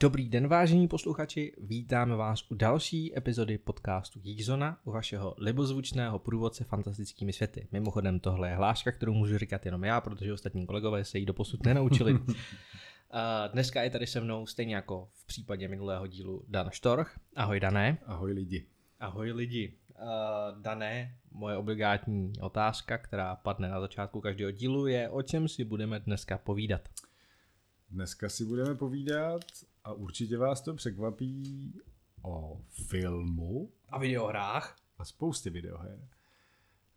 Dobrý 0.00 0.28
den, 0.28 0.48
vážení 0.48 0.88
posluchači, 0.88 1.52
vítáme 1.58 2.16
vás 2.16 2.50
u 2.50 2.54
další 2.54 3.18
epizody 3.18 3.58
podcastu 3.58 4.20
Geekzona, 4.20 4.78
u 4.84 4.90
vašeho 4.90 5.34
libozvučného 5.38 6.18
průvodce 6.18 6.64
fantastickými 6.64 7.32
světy. 7.32 7.68
Mimochodem, 7.72 8.20
tohle 8.20 8.48
je 8.48 8.54
hláška, 8.56 8.92
kterou 8.92 9.14
můžu 9.14 9.38
říkat 9.38 9.66
jenom 9.66 9.84
já, 9.84 10.00
protože 10.00 10.32
ostatní 10.32 10.66
kolegové 10.66 11.04
se 11.04 11.18
jí 11.18 11.26
doposud 11.26 11.64
nenaučili. 11.64 12.18
Dneska 13.52 13.82
je 13.82 13.90
tady 13.90 14.06
se 14.06 14.20
mnou, 14.20 14.46
stejně 14.46 14.74
jako 14.74 15.08
v 15.12 15.26
případě 15.26 15.68
minulého 15.68 16.06
dílu, 16.06 16.44
Dan 16.48 16.70
Štorch. 16.70 17.18
Ahoj, 17.36 17.60
Dané. 17.60 17.98
Ahoj 18.06 18.32
lidi. 18.32 18.66
Ahoj 19.00 19.32
lidi. 19.32 19.72
Dané, 20.60 21.16
moje 21.32 21.56
obligátní 21.56 22.32
otázka, 22.40 22.98
která 22.98 23.36
padne 23.36 23.68
na 23.68 23.80
začátku 23.80 24.20
každého 24.20 24.50
dílu, 24.50 24.86
je, 24.86 25.08
o 25.08 25.22
čem 25.22 25.48
si 25.48 25.64
budeme 25.64 26.00
dneska 26.00 26.38
povídat. 26.38 26.88
Dneska 27.90 28.28
si 28.28 28.44
budeme 28.44 28.74
povídat 28.74 29.42
a 29.84 29.92
určitě 29.92 30.38
vás 30.38 30.60
to 30.60 30.74
překvapí 30.74 31.72
o 32.22 32.60
filmu. 32.70 33.70
A 33.88 33.98
videohrách. 33.98 34.76
A 34.98 35.04
spoustě 35.04 35.50
videoher. 35.50 36.08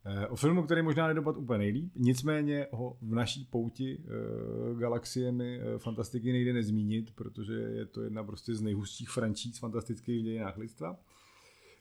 Eh, 0.05 0.27
o 0.27 0.36
filmu, 0.36 0.63
který 0.63 0.81
možná 0.81 1.08
nedopad 1.08 1.38
úplně 1.38 1.58
nejlíp, 1.58 1.91
nicméně 1.95 2.67
ho 2.72 2.97
v 3.02 3.16
naší 3.16 3.45
pouti 3.45 3.97
e, 3.97 4.80
galaxiemi 4.80 5.59
e, 5.59 5.77
fantastiky 5.77 6.31
nejde 6.31 6.53
nezmínit, 6.53 7.11
protože 7.16 7.53
je 7.53 7.86
to 7.86 8.02
jedna 8.02 8.23
prostě 8.23 8.55
z 8.55 8.61
nejhustších 8.61 9.09
franšíz 9.09 9.59
fantastických 9.59 10.23
dějinách 10.23 10.58
lidstva. 10.58 10.97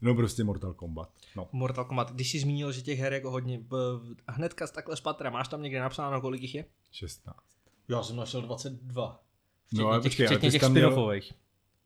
No 0.00 0.14
prostě 0.14 0.44
Mortal 0.44 0.74
Kombat. 0.74 1.08
No. 1.36 1.48
Mortal 1.52 1.84
Kombat. 1.84 2.12
Když 2.12 2.30
jsi 2.30 2.38
zmínil, 2.38 2.72
že 2.72 2.82
těch 2.82 2.98
her 2.98 3.12
jako 3.12 3.30
hodně, 3.30 3.60
hnedka 4.28 4.66
z 4.66 4.70
takhle 4.70 4.96
spatra, 4.96 5.30
máš 5.30 5.48
tam 5.48 5.62
někde 5.62 5.80
napsáno, 5.80 6.20
kolik 6.20 6.42
jich 6.42 6.54
je? 6.54 6.64
16. 6.90 7.36
Já 7.88 8.02
jsem 8.02 8.16
našel 8.16 8.42
22. 8.42 9.22
Včetně 9.66 9.84
no, 9.84 9.90
ale 9.90 10.00
těch, 10.00 10.12
počkej, 10.12 10.26
včetně 10.26 10.50
těch 10.50 10.62
spin-offových. 10.62 11.32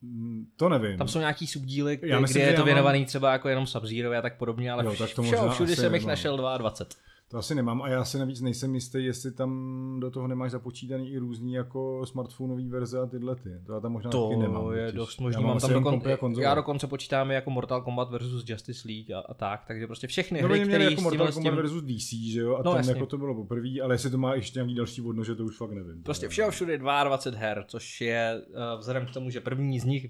Mm, 0.03 0.47
to 0.57 0.69
nevím. 0.69 0.99
Tam 0.99 1.09
jsou 1.09 1.19
nějaký 1.19 1.47
subdíly, 1.47 1.97
kde, 1.97 2.21
myslím, 2.21 2.43
kde 2.43 2.51
je 2.51 2.57
to 2.57 2.65
věnovaný 2.65 2.99
mám... 2.99 3.07
třeba 3.07 3.33
jako 3.33 3.49
jenom 3.49 3.67
sub 3.67 3.85
a 4.19 4.23
tak 4.23 4.39
podobně, 4.39 4.73
ale 4.73 4.85
jo, 4.85 4.95
tak 4.99 5.15
to 5.15 5.23
všeho, 5.23 5.51
všude 5.51 5.77
jsem 5.77 5.95
jich 5.95 6.07
našel 6.07 6.37
22. 6.59 7.12
To 7.33 7.39
asi 7.39 7.55
nemám 7.55 7.83
a 7.83 7.89
já 7.89 8.05
si 8.05 8.19
navíc 8.19 8.41
nejsem 8.41 8.75
jistý, 8.75 9.05
jestli 9.05 9.33
tam 9.33 9.97
do 10.01 10.11
toho 10.11 10.29
nemáš 10.29 10.51
započítaný 10.51 11.11
i 11.11 11.19
různý 11.19 11.53
jako 11.53 12.07
smartphoneové 12.07 12.69
verze 12.69 13.01
a 13.01 13.07
tyhle 13.07 13.37
ty. 13.37 13.51
To 13.67 13.73
já 13.73 13.81
tam 13.81 13.93
možná 13.93 14.11
to 14.11 14.29
taky 14.29 14.41
nemám. 14.41 14.63
To 14.63 14.73
je 14.73 14.93
dost 14.93 15.21
možný. 15.21 15.43
Já 15.43 15.49
mám, 15.49 15.59
tam 15.59 15.71
dokon, 15.73 16.35
já 16.41 16.55
dokonce 16.55 16.87
počítám 16.87 17.31
jako 17.31 17.51
Mortal 17.51 17.83
Kombat 17.83 18.11
versus 18.11 18.45
Justice 18.47 18.89
League 18.89 19.13
a, 19.13 19.19
a 19.19 19.35
tak, 19.35 19.65
takže 19.67 19.87
prostě 19.87 20.07
všechny 20.07 20.43
no, 20.43 20.49
hry, 20.49 20.61
které 20.61 20.85
jako 20.85 21.01
Mortal 21.01 21.33
Kombat 21.33 21.55
versus 21.55 21.83
DC, 21.83 22.13
že 22.33 22.41
jo? 22.41 22.55
A 22.55 22.59
no, 22.59 22.71
tam 22.71 22.77
jasně. 22.77 22.93
jako 22.93 23.07
to 23.07 23.19
bylo 23.19 23.35
poprvé, 23.35 23.81
ale 23.83 23.95
jestli 23.95 24.11
to 24.11 24.19
má 24.19 24.35
ještě 24.35 24.59
nějaký 24.59 24.75
další 24.75 25.01
vodno, 25.01 25.25
že 25.25 25.35
to 25.35 25.45
už 25.45 25.57
fakt 25.57 25.73
nevím. 25.73 26.03
Prostě 26.03 26.29
všeho 26.29 26.51
všude 26.51 26.79
22 26.79 27.41
her, 27.41 27.65
což 27.69 28.01
je 28.01 28.43
uh, 28.49 28.79
vzhledem 28.79 29.07
k 29.07 29.11
tomu, 29.11 29.31
že 29.31 29.41
první 29.41 29.81
z 29.81 29.85
nich 29.85 30.07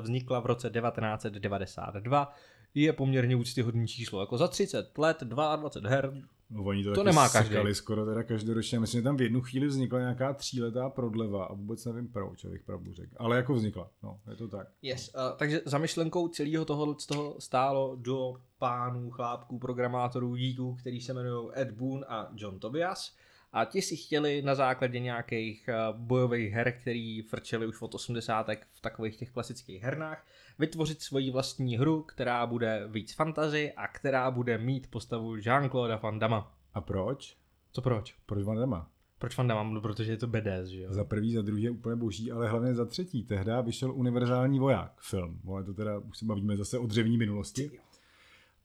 vznikla 0.00 0.40
v 0.40 0.46
roce 0.46 0.70
1992, 0.70 2.34
je 2.74 2.92
poměrně 2.92 3.36
úctyhodný 3.36 3.88
číslo. 3.88 4.20
Jako 4.20 4.38
za 4.38 4.48
30 4.48 4.98
let 4.98 5.16
22 5.22 5.90
her, 5.90 6.12
No, 6.54 6.64
oni 6.64 6.84
to, 6.84 6.94
to 6.94 7.04
nemá 7.04 7.28
každý. 7.28 7.56
skoro 7.72 8.06
teda 8.06 8.22
každoročně. 8.22 8.80
Myslím, 8.80 8.98
že 9.00 9.04
tam 9.04 9.16
v 9.16 9.20
jednu 9.20 9.40
chvíli 9.40 9.66
vznikla 9.66 9.98
nějaká 9.98 10.32
tříletá 10.32 10.90
prodleva 10.90 11.44
a 11.44 11.54
vůbec 11.54 11.84
nevím 11.84 12.08
proč, 12.08 12.44
abych 12.44 12.62
pravdu 12.62 12.92
řekl. 12.92 13.14
Ale 13.16 13.36
jako 13.36 13.54
vznikla, 13.54 13.90
no, 14.02 14.20
je 14.30 14.36
to 14.36 14.48
tak. 14.48 14.68
Yes, 14.82 15.10
uh, 15.14 15.36
takže 15.38 15.60
za 15.64 15.78
myšlenkou 15.78 16.28
celého 16.28 16.64
toho, 16.64 16.98
z 16.98 17.06
toho 17.06 17.36
stálo 17.38 17.96
do 18.00 18.34
pánů, 18.58 19.10
chlápků, 19.10 19.58
programátorů, 19.58 20.36
díků, 20.36 20.76
který 20.80 21.00
se 21.00 21.12
jmenují 21.12 21.48
Ed 21.56 21.70
Boon 21.70 22.04
a 22.08 22.30
John 22.36 22.58
Tobias. 22.58 23.14
A 23.52 23.64
ti 23.64 23.82
si 23.82 23.96
chtěli 23.96 24.42
na 24.42 24.54
základě 24.54 25.00
nějakých 25.00 25.68
bojových 25.92 26.52
her, 26.52 26.72
který 26.72 27.22
frčeli 27.22 27.66
už 27.66 27.82
od 27.82 27.94
80. 27.94 28.50
v 28.72 28.80
takových 28.80 29.16
těch 29.16 29.30
klasických 29.30 29.82
hernách, 29.82 30.26
vytvořit 30.58 31.00
svoji 31.00 31.30
vlastní 31.30 31.76
hru, 31.76 32.02
která 32.02 32.46
bude 32.46 32.88
víc 32.88 33.14
fantazy 33.14 33.72
a 33.72 33.88
která 33.88 34.30
bude 34.30 34.58
mít 34.58 34.90
postavu 34.90 35.36
Jean-Claude 35.36 36.00
Van 36.02 36.18
Damme. 36.18 36.42
A 36.74 36.80
proč? 36.80 37.36
Co 37.72 37.82
proč? 37.82 38.14
Proč 38.26 38.44
Van 38.44 38.58
Damme? 38.58 38.82
Proč 39.18 39.36
Van 39.36 39.48
Damme? 39.48 39.74
No, 39.74 39.80
protože 39.80 40.12
je 40.12 40.16
to 40.16 40.26
BDS, 40.26 40.68
že 40.68 40.82
jo? 40.82 40.92
Za 40.92 41.04
prvý, 41.04 41.32
za 41.32 41.42
druhý 41.42 41.62
je 41.62 41.70
úplně 41.70 41.96
boží, 41.96 42.32
ale 42.32 42.48
hlavně 42.48 42.74
za 42.74 42.84
třetí. 42.84 43.24
Tehdy 43.24 43.52
vyšel 43.62 43.92
Univerzální 43.92 44.58
voják 44.58 45.00
film. 45.00 45.40
Ale 45.48 45.64
to 45.64 45.74
teda 45.74 45.98
už 45.98 46.18
se 46.18 46.24
bavíme 46.24 46.56
zase 46.56 46.78
o 46.78 46.86
dřevní 46.86 47.18
minulosti. 47.18 47.70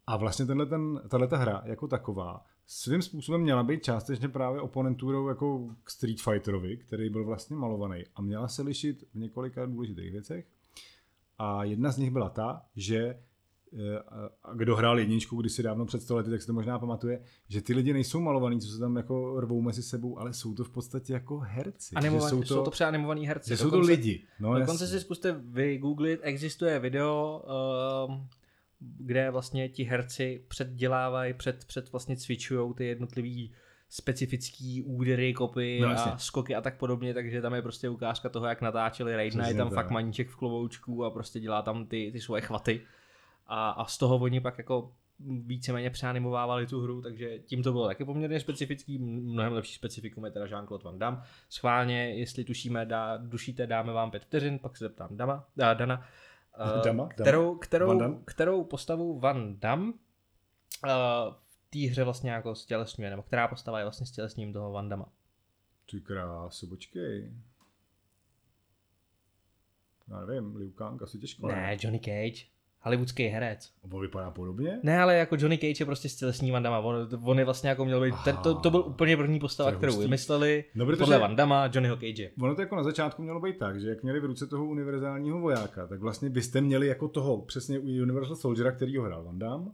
A 0.07 0.17
vlastně 0.17 0.45
tenhle 0.45 0.65
ten, 0.65 1.01
tato 1.09 1.37
hra 1.37 1.61
jako 1.65 1.87
taková 1.87 2.45
svým 2.67 3.01
způsobem 3.01 3.41
měla 3.41 3.63
být 3.63 3.83
částečně 3.83 4.27
právě 4.27 4.61
oponenturou 4.61 5.27
jako 5.27 5.69
k 5.83 5.89
Street 5.89 6.21
Fighterovi, 6.21 6.77
který 6.77 7.09
byl 7.09 7.25
vlastně 7.25 7.55
malovaný 7.55 8.03
a 8.15 8.21
měla 8.21 8.47
se 8.47 8.61
lišit 8.61 9.03
v 9.13 9.15
několika 9.15 9.65
důležitých 9.65 10.11
věcech. 10.11 10.45
A 11.37 11.63
jedna 11.63 11.91
z 11.91 11.97
nich 11.97 12.11
byla 12.11 12.29
ta, 12.29 12.61
že 12.75 12.97
eh, 12.97 13.99
a 14.43 14.53
kdo 14.53 14.75
hrál 14.75 14.99
jedničku 14.99 15.35
kdysi 15.41 15.63
dávno 15.63 15.85
před 15.85 16.01
100 16.01 16.15
lety, 16.15 16.29
tak 16.29 16.41
se 16.41 16.47
to 16.47 16.53
možná 16.53 16.79
pamatuje, 16.79 17.21
že 17.49 17.61
ty 17.61 17.73
lidi 17.73 17.93
nejsou 17.93 18.21
malovaní, 18.21 18.61
co 18.61 18.67
se 18.67 18.79
tam 18.79 18.95
jako 18.95 19.39
rvou 19.39 19.61
mezi 19.61 19.83
sebou, 19.83 20.19
ale 20.19 20.33
jsou 20.33 20.53
to 20.53 20.63
v 20.63 20.69
podstatě 20.69 21.13
jako 21.13 21.39
herci. 21.39 21.95
Animovaný, 21.95 22.29
jsou, 22.29 22.39
to, 22.39 22.45
jsou 22.45 22.63
to 22.63 22.71
třeba 22.71 22.87
animovaní 22.87 23.27
herci. 23.27 23.49
Že 23.49 23.57
jsou 23.57 23.69
to 23.69 23.79
lidi. 23.79 24.23
No, 24.39 24.59
dokonce 24.59 24.83
jasný. 24.83 24.99
si 24.99 25.03
zkuste 25.05 25.31
vygooglit, 25.31 26.19
existuje 26.23 26.79
video, 26.79 27.43
uh, 28.09 28.15
kde 28.79 29.31
vlastně 29.31 29.69
ti 29.69 29.83
herci 29.83 30.45
předdělávají, 30.47 31.33
před, 31.33 31.65
před 31.65 31.91
vlastně 31.91 32.17
cvičují 32.17 32.73
ty 32.73 32.85
jednotlivý 32.85 33.53
specifický 33.89 34.83
údery, 34.83 35.33
kopy 35.33 35.79
no, 35.81 35.89
a 35.89 36.17
skoky 36.17 36.55
a 36.55 36.61
tak 36.61 36.77
podobně, 36.77 37.13
takže 37.13 37.41
tam 37.41 37.53
je 37.53 37.61
prostě 37.61 37.89
ukázka 37.89 38.29
toho, 38.29 38.45
jak 38.45 38.61
natáčeli 38.61 39.15
Raidna, 39.15 39.47
je 39.47 39.53
tam 39.53 39.69
fakt 39.69 39.89
maníček 39.89 40.29
v 40.29 40.35
klovoučku 40.35 41.05
a 41.05 41.11
prostě 41.11 41.39
dělá 41.39 41.61
tam 41.61 41.85
ty, 41.85 42.09
ty 42.11 42.21
svoje 42.21 42.41
chvaty. 42.41 42.81
A, 43.47 43.69
a 43.69 43.85
z 43.85 43.97
toho 43.97 44.15
oni 44.15 44.41
pak 44.41 44.57
jako 44.57 44.91
víceméně 45.45 45.89
přeanimovávali 45.89 46.67
tu 46.67 46.81
hru, 46.81 47.01
takže 47.01 47.39
tím 47.39 47.63
to 47.63 47.71
bylo 47.71 47.87
taky 47.87 48.05
poměrně 48.05 48.39
specifický, 48.39 48.97
mnohem 48.99 49.53
lepší 49.53 49.73
specifikum 49.73 50.25
je 50.25 50.31
teda 50.31 50.45
Jean-Claude 50.45 50.83
Van 50.83 50.99
Damme. 50.99 51.21
Schválně, 51.49 52.09
jestli 52.09 52.43
tušíme, 52.43 52.85
dá, 52.85 53.17
dušíte, 53.17 53.67
dáme 53.67 53.93
vám 53.93 54.11
pět 54.11 54.23
vteřin, 54.23 54.59
pak 54.59 54.77
se 54.77 54.85
zeptám 54.85 55.17
Dama, 55.17 55.45
dá, 55.57 55.73
Dana, 55.73 55.97
Uh, 55.97 56.05
Dama, 56.83 57.07
kterou, 57.07 57.55
kterou, 57.55 58.21
kterou 58.25 58.63
postavu 58.63 59.19
Van 59.19 59.59
Damme 59.59 59.93
uh, 59.93 59.99
v 61.33 61.69
té 61.69 61.79
hře 61.79 62.03
vlastně 62.03 62.31
jako 62.31 62.55
stělesňuje, 62.55 63.09
nebo 63.09 63.23
která 63.23 63.47
postava 63.47 63.79
je 63.79 63.85
vlastně 63.85 64.05
stělesním 64.05 64.53
toho 64.53 64.71
Van 64.71 64.89
Damme? 64.89 65.05
Ty 65.91 66.01
krásu, 66.01 66.67
počkej. 66.67 67.33
Já 70.07 70.25
nevím, 70.25 70.55
Liu 70.55 70.71
Kang 70.71 71.01
asi 71.01 71.19
těžko. 71.19 71.47
Ne, 71.47 71.55
ne, 71.55 71.77
Johnny 71.79 71.99
Cage 71.99 72.56
hollywoodský 72.87 73.23
herec. 73.23 73.71
On 73.91 74.01
vypadá 74.01 74.31
podobně? 74.31 74.79
Ne, 74.83 74.99
ale 74.99 75.15
jako 75.15 75.35
Johnny 75.39 75.57
Cage 75.57 75.81
je 75.81 75.85
prostě 75.85 76.09
stělesní 76.09 76.51
Van 76.51 76.63
Damme. 76.63 76.79
On, 76.79 77.09
on 77.23 77.39
je 77.39 77.45
vlastně 77.45 77.69
jako 77.69 77.85
měl 77.85 78.01
být, 78.01 78.15
ten, 78.23 78.37
to, 78.37 78.55
to 78.55 78.69
byl 78.69 78.79
úplně 78.79 79.17
první 79.17 79.39
postava, 79.39 79.71
kterou 79.71 79.99
vymysleli 79.99 80.63
no, 80.75 80.85
protože 80.85 80.99
podle 80.99 81.19
Van 81.19 81.35
Damme, 81.35 81.69
Johnnyho 81.73 81.95
Cage. 81.95 82.31
Ono 82.41 82.55
to 82.55 82.61
jako 82.61 82.75
na 82.75 82.83
začátku 82.83 83.21
mělo 83.21 83.39
být 83.39 83.57
tak, 83.57 83.81
že 83.81 83.89
jak 83.89 84.03
měli 84.03 84.19
v 84.19 84.25
ruce 84.25 84.47
toho 84.47 84.65
univerzálního 84.65 85.39
vojáka, 85.39 85.87
tak 85.87 85.99
vlastně 85.99 86.29
byste 86.29 86.61
měli 86.61 86.87
jako 86.87 87.07
toho 87.07 87.41
přesně 87.41 87.79
Universal 87.79 88.35
Soldiera, 88.35 88.71
který 88.71 88.97
ho 88.97 89.03
hrál 89.03 89.23
Van 89.23 89.39
Damme, 89.39 89.71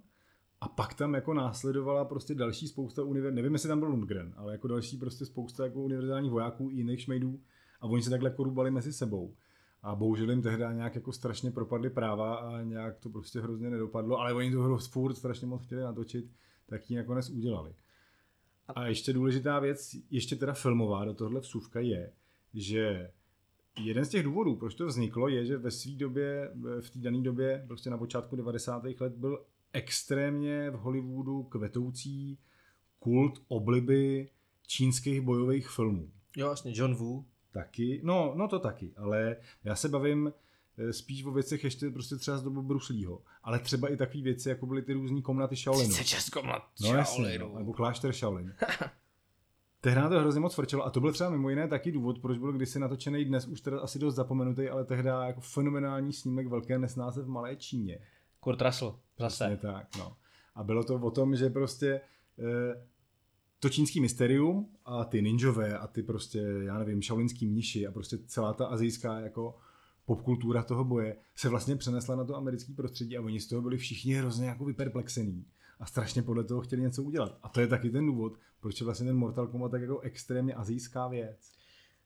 a 0.61 0.67
pak 0.67 0.93
tam 0.93 1.13
jako 1.13 1.33
následovala 1.33 2.05
prostě 2.05 2.35
další 2.35 2.67
spousta 2.67 3.03
univer... 3.03 3.33
nevím, 3.33 3.53
jestli 3.53 3.69
tam 3.69 3.79
byl 3.79 3.89
Lundgren, 3.89 4.33
ale 4.37 4.51
jako 4.51 4.67
další 4.67 4.97
prostě 4.97 5.25
spousta 5.25 5.63
jako 5.63 5.81
univerzálních 5.81 6.31
vojáků 6.31 6.69
i 6.69 6.75
jiných 6.75 7.01
šmejdů 7.01 7.39
a 7.81 7.85
oni 7.85 8.03
se 8.03 8.09
takhle 8.09 8.29
korubali 8.29 8.71
mezi 8.71 8.93
sebou. 8.93 9.33
A 9.83 9.95
bohužel 9.95 10.29
jim 10.29 10.41
tehdy 10.41 10.63
nějak 10.73 10.95
jako 10.95 11.11
strašně 11.11 11.51
propadly 11.51 11.89
práva 11.89 12.35
a 12.35 12.61
nějak 12.61 12.99
to 12.99 13.09
prostě 13.09 13.41
hrozně 13.41 13.69
nedopadlo, 13.69 14.19
ale 14.19 14.33
oni 14.33 14.51
to 14.51 14.61
hru 14.61 14.77
furt 14.77 15.15
strašně 15.15 15.47
moc 15.47 15.65
chtěli 15.65 15.81
natočit, 15.81 16.31
tak 16.65 16.89
ji 16.89 16.97
nakonec 16.97 17.29
udělali. 17.29 17.75
A 18.67 18.87
ještě 18.87 19.13
důležitá 19.13 19.59
věc, 19.59 19.95
ještě 20.09 20.35
teda 20.35 20.53
filmová 20.53 21.05
do 21.05 21.13
tohle 21.13 21.39
vsuvka 21.39 21.79
je, 21.79 22.13
že 22.53 23.11
jeden 23.83 24.05
z 24.05 24.09
těch 24.09 24.23
důvodů, 24.23 24.55
proč 24.55 24.75
to 24.75 24.85
vzniklo, 24.85 25.27
je, 25.27 25.45
že 25.45 25.57
ve 25.57 25.71
své 25.71 25.91
době, 25.91 26.51
v 26.81 26.89
té 26.89 26.99
dané 26.99 27.21
době, 27.21 27.63
prostě 27.67 27.89
na 27.89 27.97
počátku 27.97 28.35
90. 28.35 28.83
let, 28.99 29.13
byl 29.17 29.45
extrémně 29.73 30.69
v 30.69 30.73
Hollywoodu 30.73 31.43
kvetoucí 31.43 32.39
kult 32.99 33.41
obliby 33.47 34.29
čínských 34.67 35.21
bojových 35.21 35.69
filmů. 35.69 36.11
Jo, 36.37 36.45
vlastně 36.45 36.71
John 36.75 36.95
Woo. 36.95 37.25
Taky, 37.53 38.01
no, 38.03 38.33
no 38.35 38.47
to 38.47 38.59
taky, 38.59 38.93
ale 38.97 39.35
já 39.63 39.75
se 39.75 39.89
bavím 39.89 40.33
eh, 40.77 40.93
spíš 40.93 41.25
o 41.25 41.31
věcech 41.31 41.63
ještě 41.63 41.89
prostě 41.89 42.15
třeba 42.15 42.37
z 42.37 42.43
dobu 42.43 42.61
Bruslího, 42.61 43.21
ale 43.43 43.59
třeba 43.59 43.87
i 43.87 43.97
takové 43.97 44.23
věci, 44.23 44.49
jako 44.49 44.65
byly 44.65 44.81
ty 44.81 44.93
různý 44.93 45.21
komnaty 45.21 45.55
Shaolinu. 45.55 45.93
36 45.93 46.29
komnat 46.29 46.63
no, 46.81 46.87
Shaolinu. 46.87 47.49
No, 47.49 47.59
nebo 47.59 47.73
klášter 47.73 48.13
Shaolin. 48.13 48.55
Tehdy 49.81 50.01
to 50.01 50.19
hrozně 50.19 50.41
moc 50.41 50.55
frčelo 50.55 50.85
a 50.85 50.89
to 50.89 50.99
byl 50.99 51.13
třeba 51.13 51.29
mimo 51.29 51.49
jiné 51.49 51.67
taky 51.67 51.91
důvod, 51.91 52.19
proč 52.19 52.37
byl 52.37 52.53
kdysi 52.53 52.79
natočený 52.79 53.25
dnes 53.25 53.47
už 53.47 53.61
teda 53.61 53.79
asi 53.79 53.99
dost 53.99 54.15
zapomenutý, 54.15 54.69
ale 54.69 54.85
tehdy 54.85 55.09
jako 55.09 55.41
fenomenální 55.41 56.13
snímek 56.13 56.47
Velké 56.47 56.79
nesnáze 56.79 57.21
v 57.21 57.27
Malé 57.27 57.55
Číně. 57.55 57.99
Kurt 58.39 58.61
Russell, 58.61 58.99
zase. 59.19 59.45
Přesně 59.45 59.57
tak, 59.57 59.87
no. 59.97 60.15
A 60.55 60.63
bylo 60.63 60.83
to 60.83 60.95
o 60.95 61.11
tom, 61.11 61.35
že 61.35 61.49
prostě 61.49 62.01
eh, 62.39 62.87
to 63.63 63.69
čínský 63.69 64.01
mysterium 64.01 64.69
a 64.85 65.05
ty 65.05 65.21
ninjové 65.21 65.77
a 65.77 65.87
ty 65.87 66.03
prostě, 66.03 66.39
já 66.39 66.77
nevím, 66.79 67.01
šaolinský 67.01 67.47
mniši 67.47 67.87
a 67.87 67.91
prostě 67.91 68.17
celá 68.17 68.53
ta 68.53 68.65
azijská 68.65 69.19
jako 69.19 69.55
popkultura 70.05 70.63
toho 70.63 70.83
boje 70.83 71.15
se 71.35 71.49
vlastně 71.49 71.75
přenesla 71.75 72.15
na 72.15 72.25
to 72.25 72.35
americké 72.35 72.73
prostředí 72.73 73.17
a 73.17 73.21
oni 73.21 73.39
z 73.39 73.47
toho 73.47 73.61
byli 73.61 73.77
všichni 73.77 74.13
hrozně 74.13 74.47
jako 74.47 74.65
vyperplexení 74.65 75.45
a 75.79 75.85
strašně 75.85 76.21
podle 76.21 76.43
toho 76.43 76.61
chtěli 76.61 76.81
něco 76.81 77.03
udělat. 77.03 77.39
A 77.43 77.49
to 77.49 77.61
je 77.61 77.67
taky 77.67 77.89
ten 77.89 78.05
důvod, 78.05 78.33
proč 78.59 78.81
je 78.81 78.85
vlastně 78.85 79.05
ten 79.05 79.17
Mortal 79.17 79.47
Kombat 79.47 79.71
tak 79.71 79.81
jako 79.81 79.99
extrémně 79.99 80.53
azijská 80.53 81.07
věc. 81.07 81.51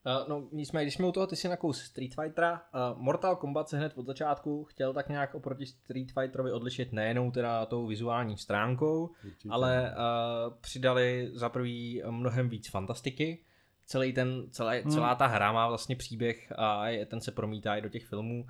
Uh, 0.08 0.30
no 0.30 0.48
nicméně, 0.52 0.86
když 0.86 0.94
jsme 0.94 1.08
u 1.08 1.12
toho, 1.12 1.28
ty 1.28 1.36
si 1.36 1.48
nakous 1.48 1.82
Street 1.82 2.16
Fightera, 2.22 2.54
uh, 2.54 3.02
Mortal 3.02 3.36
Kombat 3.36 3.70
se 3.70 3.78
hned 3.78 3.94
od 3.96 4.06
začátku 4.06 4.64
chtěl 4.64 4.94
tak 4.94 5.10
nějak 5.10 5.36
oproti 5.36 5.66
Street 5.66 6.12
Fighterovi 6.12 6.52
odlišit 6.52 6.94
nejenom 6.94 7.32
teda 7.32 7.66
tou 7.66 7.88
vizuální 7.88 8.38
stránkou, 8.38 9.10
Určitě. 9.26 9.50
ale 9.52 9.94
uh, 9.98 10.54
přidali 10.62 11.30
za 11.34 11.50
prvý 11.50 12.04
mnohem 12.10 12.50
víc 12.50 12.70
fantastiky, 12.70 13.44
celý 13.86 14.14
ten, 14.14 14.44
celá, 14.52 14.72
hmm. 14.72 14.92
celá 14.92 15.16
ta 15.16 15.28
hra 15.28 15.52
má 15.52 15.68
vlastně 15.68 15.96
příběh 15.96 16.54
a 16.56 16.88
je, 16.88 17.06
ten 17.06 17.22
se 17.22 17.32
promítá 17.32 17.76
i 17.76 17.82
do 17.82 17.90
těch 17.90 18.06
filmů. 18.06 18.46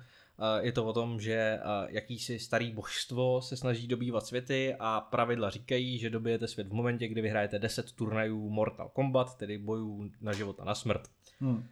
Je 0.60 0.72
to 0.72 0.84
o 0.86 0.92
tom, 0.92 1.20
že 1.20 1.58
jakýsi 1.88 2.38
starý 2.38 2.72
božstvo 2.72 3.42
se 3.42 3.56
snaží 3.56 3.86
dobývat 3.86 4.26
světy 4.26 4.76
a 4.78 5.00
pravidla 5.00 5.50
říkají, 5.50 5.98
že 5.98 6.10
dobijete 6.10 6.48
svět 6.48 6.68
v 6.68 6.72
momentě, 6.72 7.08
kdy 7.08 7.20
vyhrajete 7.20 7.58
10 7.58 7.92
turnajů 7.92 8.50
Mortal 8.50 8.88
Kombat, 8.88 9.36
tedy 9.36 9.58
bojů 9.58 10.10
na 10.20 10.32
život 10.32 10.60
a 10.60 10.64
na 10.64 10.74
smrt. 10.74 11.02
Hmm. 11.40 11.64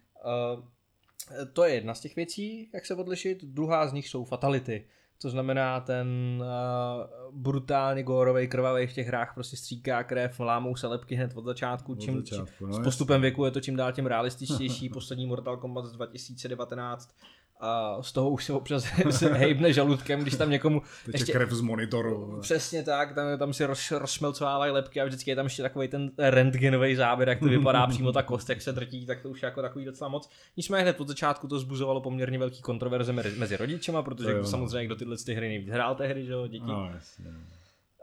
To 1.52 1.64
je 1.64 1.74
jedna 1.74 1.94
z 1.94 2.00
těch 2.00 2.16
věcí, 2.16 2.70
jak 2.74 2.86
se 2.86 2.94
odlišit. 2.94 3.44
Druhá 3.44 3.88
z 3.88 3.92
nich 3.92 4.08
jsou 4.08 4.24
fatality. 4.24 4.84
To 5.22 5.30
znamená 5.30 5.80
ten 5.80 6.08
uh, 6.40 7.40
brutálně 7.40 8.02
górový, 8.02 8.48
krvavý 8.48 8.86
v 8.86 8.92
těch 8.92 9.06
hrách 9.06 9.34
prostě 9.34 9.56
stříká 9.56 10.04
krev, 10.04 10.40
lámou 10.40 10.76
se 10.76 10.86
lepky 10.86 11.14
hned 11.14 11.32
od 11.34 11.44
začátku. 11.44 11.92
Od 11.92 12.00
čím, 12.00 12.16
začátku 12.16 12.66
no, 12.66 12.72
s 12.72 12.78
postupem 12.78 13.20
věku 13.20 13.44
je 13.44 13.50
to 13.50 13.60
čím 13.60 13.76
dál 13.76 13.92
tím 13.92 14.06
realističtější. 14.06 14.88
Poslední 14.92 15.26
Mortal 15.26 15.56
Kombat 15.56 15.84
z 15.84 15.92
2019 15.92 17.14
a 17.60 18.02
z 18.02 18.12
toho 18.12 18.30
už 18.30 18.44
se 18.44 18.52
občas 18.52 18.84
se 19.10 19.34
hejbne 19.34 19.72
žaludkem, 19.72 20.20
když 20.20 20.34
tam 20.34 20.50
někomu 20.50 20.82
Teď 21.04 21.14
ještě... 21.14 21.32
krev 21.32 21.50
z 21.50 21.60
monitoru. 21.60 22.38
Přesně 22.40 22.82
tak, 22.82 23.14
tam, 23.14 23.38
tam 23.38 23.52
si 23.52 23.64
roz, 23.64 23.90
rozšmelcovávají 23.90 24.72
lepky 24.72 25.00
a 25.00 25.04
vždycky 25.04 25.30
je 25.30 25.36
tam 25.36 25.46
ještě 25.46 25.62
takový 25.62 25.88
ten 25.88 26.10
rentgenový 26.18 26.96
záběr, 26.96 27.28
jak 27.28 27.38
to 27.38 27.44
vypadá 27.44 27.86
přímo 27.86 28.12
ta 28.12 28.22
kost, 28.22 28.48
jak 28.48 28.62
se 28.62 28.72
drtí, 28.72 29.06
tak 29.06 29.20
to 29.20 29.30
už 29.30 29.42
je 29.42 29.46
jako 29.46 29.62
takový 29.62 29.84
docela 29.84 30.08
moc. 30.08 30.30
Nicméně 30.56 30.82
hned 30.82 31.00
od 31.00 31.08
začátku 31.08 31.48
to 31.48 31.58
zbuzovalo 31.58 32.00
poměrně 32.00 32.38
velký 32.38 32.62
kontroverze 32.62 33.12
mezi 33.12 33.56
rodičema, 33.56 34.02
protože 34.02 34.30
jo, 34.30 34.38
no. 34.38 34.44
samozřejmě 34.44 34.86
kdo 34.86 34.96
tyhle 34.96 35.16
ty 35.16 35.34
hry 35.34 35.48
nejvíc 35.48 35.68
hrál 35.68 35.94
té 35.94 36.06
hry, 36.06 36.26
že 36.26 36.32
jo, 36.32 36.46
děti. 36.46 36.66
No, 36.66 36.90
jasně. 36.94 37.26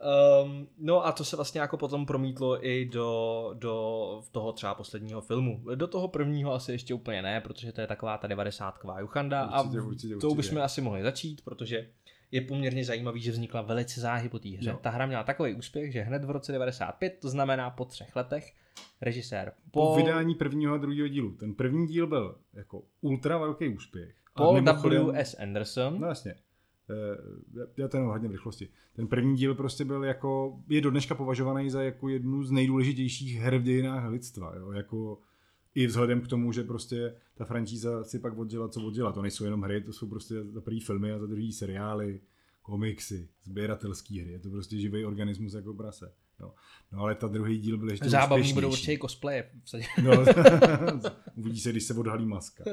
Um, 0.03 0.67
no 0.77 1.05
a 1.05 1.11
to 1.11 1.25
se 1.25 1.35
vlastně 1.35 1.61
jako 1.61 1.77
potom 1.77 2.05
promítlo 2.05 2.67
i 2.67 2.85
do, 2.85 3.49
do 3.53 4.21
toho 4.31 4.51
třeba 4.51 4.75
posledního 4.75 5.21
filmu. 5.21 5.63
Do 5.75 5.87
toho 5.87 6.07
prvního 6.07 6.53
asi 6.53 6.71
ještě 6.71 6.93
úplně 6.93 7.21
ne, 7.21 7.41
protože 7.41 7.71
to 7.71 7.81
je 7.81 7.87
taková 7.87 8.17
ta 8.17 8.27
90 8.27 8.79
juchanda 8.99 9.43
určitě, 9.43 9.57
a 9.57 9.61
určitě, 9.61 9.81
určitě. 9.81 10.15
to 10.15 10.35
bychom 10.35 10.61
asi 10.61 10.81
mohli 10.81 11.03
začít, 11.03 11.41
protože 11.41 11.87
je 12.31 12.41
poměrně 12.41 12.85
zajímavý, 12.85 13.21
že 13.21 13.31
vznikla 13.31 13.61
velice 13.61 14.01
záhy 14.01 14.29
po 14.29 14.39
té 14.39 14.49
hře. 14.49 14.69
Jo. 14.69 14.79
Ta 14.81 14.89
hra 14.89 15.05
měla 15.05 15.23
takový 15.23 15.53
úspěch, 15.53 15.91
že 15.91 16.01
hned 16.01 16.23
v 16.23 16.29
roce 16.29 16.51
95, 16.51 17.17
to 17.21 17.29
znamená 17.29 17.69
po 17.69 17.85
třech 17.85 18.15
letech, 18.15 18.53
režisér 19.01 19.53
Paul... 19.71 19.87
Po 19.87 19.95
vydání 19.95 20.35
prvního 20.35 20.73
a 20.73 20.77
druhého 20.77 21.07
dílu. 21.07 21.31
Ten 21.31 21.53
první 21.53 21.87
díl 21.87 22.07
byl 22.07 22.35
jako 22.53 22.83
ultra 23.01 23.37
velký 23.37 23.69
úspěch. 23.69 24.15
Paul 24.35 24.61
W. 24.61 25.15
S. 25.15 25.39
Anderson. 25.39 25.99
No 25.99 26.07
jasně. 26.07 26.35
Eh, 26.89 27.67
já 27.77 27.87
to 27.87 27.97
jenom 27.97 28.11
hodně 28.11 28.27
v 28.27 28.31
rychlosti. 28.31 28.69
Ten 28.95 29.07
první 29.07 29.35
díl 29.35 29.55
prostě 29.55 29.85
byl 29.85 30.03
jako, 30.03 30.59
je 30.69 30.81
do 30.81 30.91
dneška 30.91 31.15
považovaný 31.15 31.69
za 31.69 31.83
jako 31.83 32.09
jednu 32.09 32.43
z 32.43 32.51
nejdůležitějších 32.51 33.37
her 33.37 33.57
v 33.57 33.63
dějinách 33.63 34.09
lidstva, 34.09 34.55
jo? 34.55 34.71
jako 34.71 35.19
i 35.75 35.87
vzhledem 35.87 36.21
k 36.21 36.27
tomu, 36.27 36.51
že 36.51 36.63
prostě 36.63 37.15
ta 37.35 37.45
franšíza 37.45 38.03
si 38.03 38.19
pak 38.19 38.37
oddělá, 38.37 38.69
co 38.69 38.81
oddělá. 38.81 39.11
To 39.11 39.21
nejsou 39.21 39.43
jenom 39.43 39.61
hry, 39.61 39.81
to 39.81 39.93
jsou 39.93 40.07
prostě 40.07 40.43
za 40.43 40.61
první 40.61 40.79
filmy 40.79 41.11
a 41.11 41.19
za 41.19 41.25
druhý 41.25 41.53
seriály, 41.53 42.21
komiksy, 42.61 43.29
sběratelské 43.43 44.21
hry. 44.21 44.31
Je 44.31 44.39
to 44.39 44.49
prostě 44.49 44.77
živý 44.77 45.05
organismus 45.05 45.53
jako 45.53 45.73
prase. 45.73 46.13
No. 46.39 46.53
no 46.91 46.99
ale 46.99 47.15
ta 47.15 47.27
druhý 47.27 47.59
díl 47.59 47.77
byl 47.77 47.89
ještě 47.89 48.09
Zábavní 48.09 48.53
budou 48.53 48.71
určitě 48.71 48.97
cosplay. 48.97 49.43
no, 50.03 50.11
uvidí 51.35 51.59
se, 51.59 51.71
když 51.71 51.83
se 51.83 51.93
odhalí 51.93 52.25
maska. 52.25 52.63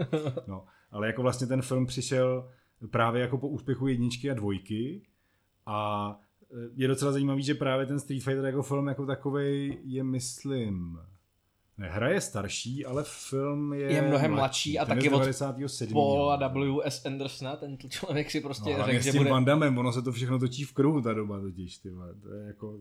No, 0.47 0.65
ale 0.91 1.07
jako 1.07 1.23
vlastně 1.23 1.47
ten 1.47 1.63
film 1.63 1.87
přišel 1.87 2.51
právě 2.91 3.23
jako 3.23 3.39
po 3.39 3.49
úspěchu 3.49 3.87
jedničky 3.87 4.31
a 4.31 4.35
dvojky. 4.35 5.03
A 5.67 6.11
e, 6.53 6.57
je 6.75 6.89
docela 6.89 7.13
zajímavý, 7.13 7.43
že 7.43 7.55
právě 7.55 7.87
ten 7.87 8.01
Street 8.01 8.23
Fighter 8.23 8.45
jako 8.45 8.63
film 8.63 8.89
jako 8.89 9.07
takový 9.07 9.79
je, 9.85 10.05
myslím, 10.05 10.99
ne, 11.79 11.89
hra 11.89 12.09
je 12.09 12.21
starší, 12.21 12.87
ale 12.87 13.05
film 13.07 13.73
je 13.73 13.93
Je 13.93 14.03
mnohem 14.03 14.33
mladší, 14.33 14.79
a 14.79 14.85
taky 14.85 15.11
od 15.11 15.23
Paula 15.93 16.49
W.S. 16.49 17.07
Andersona, 17.07 17.57
ten 17.57 17.79
člověk 17.89 18.31
si 18.31 18.41
prostě 18.41 18.79
no, 18.79 18.85
řekl, 18.85 19.03
že 19.03 19.13
bude... 19.13 19.31
Van 19.31 19.45
Damme, 19.45 19.69
ono 19.69 19.93
se 19.93 20.03
to 20.03 20.13
všechno 20.13 20.39
točí 20.39 20.65
v 20.65 20.73
kruhu 20.73 21.01
ta 21.01 21.15
doba 21.15 21.41
totiž, 21.41 21.79
ty 21.79 21.91
to 22.23 22.35
je 22.35 22.47
jako 22.47 22.79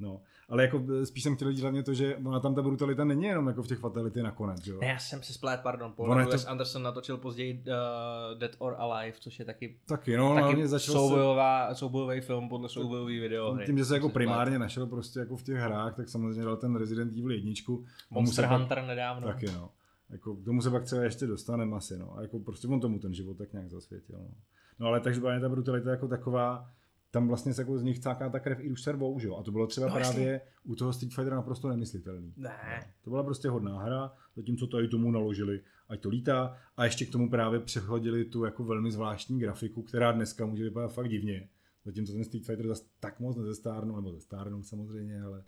No, 0.00 0.20
ale 0.48 0.62
jako 0.62 0.84
eh, 1.00 1.06
spíš 1.06 1.22
jsem 1.22 1.36
chtěl 1.36 1.52
říct 1.52 1.60
hlavně 1.60 1.82
to, 1.82 1.94
že 1.94 2.16
ona 2.16 2.40
tam 2.40 2.54
ta 2.54 2.62
brutalita 2.62 3.04
není 3.04 3.24
jenom 3.24 3.46
jako 3.46 3.62
v 3.62 3.66
těch 3.66 3.78
fatality 3.78 4.22
nakonec, 4.22 4.66
jo? 4.66 4.78
Ne, 4.80 4.86
já 4.86 4.98
jsem 4.98 5.22
si 5.22 5.32
splet, 5.32 5.60
pardon, 5.62 5.92
Paul 5.92 6.14
Wes 6.14 6.44
to... 6.44 6.50
Anderson 6.50 6.82
natočil 6.82 7.16
později 7.16 7.54
uh, 7.54 8.38
Dead 8.38 8.50
or 8.58 8.74
Alive, 8.78 9.16
což 9.20 9.38
je 9.38 9.44
taky, 9.44 9.78
taky, 9.88 10.16
no, 10.16 10.34
taky 10.34 10.68
soubojová, 10.68 11.68
se... 11.68 11.74
soubojový 11.74 12.20
film 12.20 12.48
podle 12.48 12.68
soubojový 12.68 13.18
video. 13.20 13.58
Tím, 13.66 13.78
že 13.78 13.84
se 13.84 13.94
jako 13.94 14.08
primárně 14.08 14.58
našel 14.58 14.86
prostě 14.86 15.20
jako 15.20 15.36
v 15.36 15.42
těch 15.42 15.56
hrách, 15.56 15.96
tak 15.96 16.08
samozřejmě 16.08 16.44
dal 16.44 16.56
ten 16.56 16.76
Resident 16.76 17.12
Evil 17.12 17.30
jedničku. 17.30 17.84
Monster 18.10 18.46
Hunter 18.46 18.78
pak... 18.78 18.86
nedávno. 18.86 19.26
Taky, 19.26 19.46
no. 19.46 19.70
Jako, 20.10 20.36
k 20.36 20.44
tomu 20.44 20.62
se 20.62 20.70
pak 20.70 20.84
třeba 20.84 21.02
ještě 21.02 21.26
dostaneme 21.26 21.76
asi, 21.76 21.98
no. 21.98 22.16
A 22.16 22.22
jako 22.22 22.38
prostě 22.38 22.68
on 22.68 22.80
tomu 22.80 22.98
ten 22.98 23.14
život 23.14 23.38
tak 23.38 23.52
nějak 23.52 23.70
zasvětil, 23.70 24.18
no. 24.18 24.30
No 24.78 24.86
ale 24.86 25.00
takže 25.00 25.20
ta 25.20 25.48
brutalita 25.48 25.90
jako 25.90 26.08
taková, 26.08 26.66
tam 27.10 27.28
vlastně 27.28 27.54
se 27.54 27.62
jako 27.62 27.78
z 27.78 27.82
nich 27.82 27.98
cáká 27.98 28.30
ta 28.30 28.40
krev 28.40 28.60
i 28.60 28.70
už 28.70 28.82
servou, 28.82 29.18
že 29.18 29.28
jo? 29.28 29.36
A 29.36 29.42
to 29.42 29.52
bylo 29.52 29.66
třeba 29.66 29.86
no, 29.86 29.94
právě 29.94 30.32
jasný. 30.32 30.48
u 30.64 30.74
toho 30.74 30.92
Street 30.92 31.14
Fightera 31.14 31.36
naprosto 31.36 31.68
nemyslitelný. 31.68 32.32
Ne. 32.36 32.84
No. 32.86 32.92
To 33.04 33.10
byla 33.10 33.22
prostě 33.22 33.48
hodná 33.48 33.82
hra, 33.82 34.12
zatímco 34.36 34.66
to 34.66 34.82
i 34.82 34.88
tomu 34.88 35.10
naložili, 35.10 35.60
ať 35.88 36.00
to 36.00 36.08
lítá, 36.08 36.56
a 36.76 36.84
ještě 36.84 37.06
k 37.06 37.12
tomu 37.12 37.30
právě 37.30 37.60
přehodili 37.60 38.24
tu 38.24 38.44
jako 38.44 38.64
velmi 38.64 38.90
zvláštní 38.90 39.38
grafiku, 39.38 39.82
která 39.82 40.12
dneska 40.12 40.46
může 40.46 40.64
vypadat 40.64 40.88
fakt 40.88 41.08
divně. 41.08 41.48
Zatímco 41.84 42.12
ten 42.12 42.24
Street 42.24 42.46
Fighter 42.46 42.68
zase 42.68 42.84
tak 43.00 43.20
moc 43.20 43.36
nezestárnul, 43.36 43.96
nebo 43.96 44.12
zestárnul 44.12 44.62
samozřejmě, 44.62 45.22
ale 45.22 45.44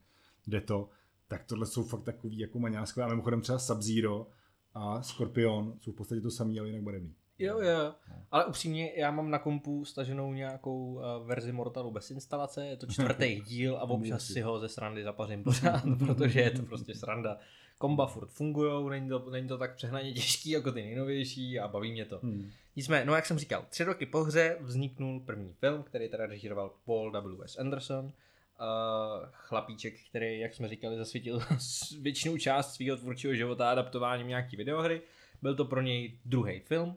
jde 0.47 0.61
to. 0.61 0.89
Tak 1.29 1.45
tohle 1.45 1.67
jsou 1.67 1.85
fakt 1.85 2.03
takový 2.03 2.39
jako 2.39 2.59
maňáskové. 2.59 3.07
A 3.07 3.09
mimochodem 3.09 3.41
třeba 3.41 3.59
Sub-Zero 3.59 4.27
a 4.75 5.03
Scorpion 5.03 5.75
jsou 5.81 5.93
v 5.93 5.95
podstatě 5.95 6.21
to 6.21 6.31
samý, 6.31 6.61
ale 6.61 6.69
jinak 6.69 6.83
barevný. 6.83 7.15
Jo, 7.41 7.61
jo. 7.61 7.95
Ale 8.31 8.45
upřímně, 8.45 8.93
já 8.97 9.11
mám 9.11 9.31
na 9.31 9.39
kompu 9.39 9.85
staženou 9.85 10.33
nějakou 10.33 10.93
uh, 10.93 11.27
verzi 11.27 11.53
Mortalu 11.53 11.91
bez 11.91 12.11
instalace, 12.11 12.67
je 12.67 12.77
to 12.77 12.87
čtvrtý 12.87 13.41
díl 13.47 13.77
a 13.77 13.83
občas 13.83 14.25
si 14.25 14.41
ho 14.41 14.59
ze 14.59 14.69
srandy 14.69 15.05
zapařím 15.05 15.45
pořád, 15.45 15.83
protože 15.99 16.41
je 16.41 16.51
to 16.51 16.63
prostě 16.63 16.95
sranda. 16.95 17.39
Komba 17.79 18.07
furt 18.07 18.29
fungují, 18.31 18.91
není 18.91 19.09
to, 19.09 19.31
není 19.31 19.49
to 19.49 19.59
tak 19.59 19.77
přehnaně 19.77 20.13
těžký 20.13 20.51
jako 20.51 20.73
ty 20.73 20.83
nejnovější 20.83 21.59
a 21.59 21.69
baví 21.69 21.93
mě 21.93 22.05
to. 22.05 22.21
Hmm. 22.23 22.51
Nicméně, 22.77 23.05
no 23.05 23.15
jak 23.15 23.27
jsem 23.27 23.39
říkal, 23.39 23.65
tři 23.69 23.85
roky 23.85 24.07
po 24.07 24.25
hře 24.25 24.57
vzniknul 24.61 25.21
první 25.21 25.53
film, 25.53 25.83
který 25.83 26.09
teda 26.09 26.27
režíroval 26.27 26.75
Paul 26.85 27.13
W.S. 27.13 27.59
Anderson. 27.59 28.05
Uh, 28.05 28.13
chlapíček, 29.33 29.95
který, 30.09 30.39
jak 30.39 30.55
jsme 30.55 30.69
říkali, 30.69 30.97
zasvítil 30.97 31.41
většinou 32.01 32.37
část 32.37 32.75
svého 32.75 32.97
tvůrčího 32.97 33.35
života 33.35 33.71
adaptováním 33.71 34.29
nějaký 34.29 34.57
videohry. 34.57 35.03
Byl 35.43 35.55
to 35.55 35.65
pro 35.65 35.81
něj 35.81 36.19
druhý 36.25 36.61
film, 36.61 36.97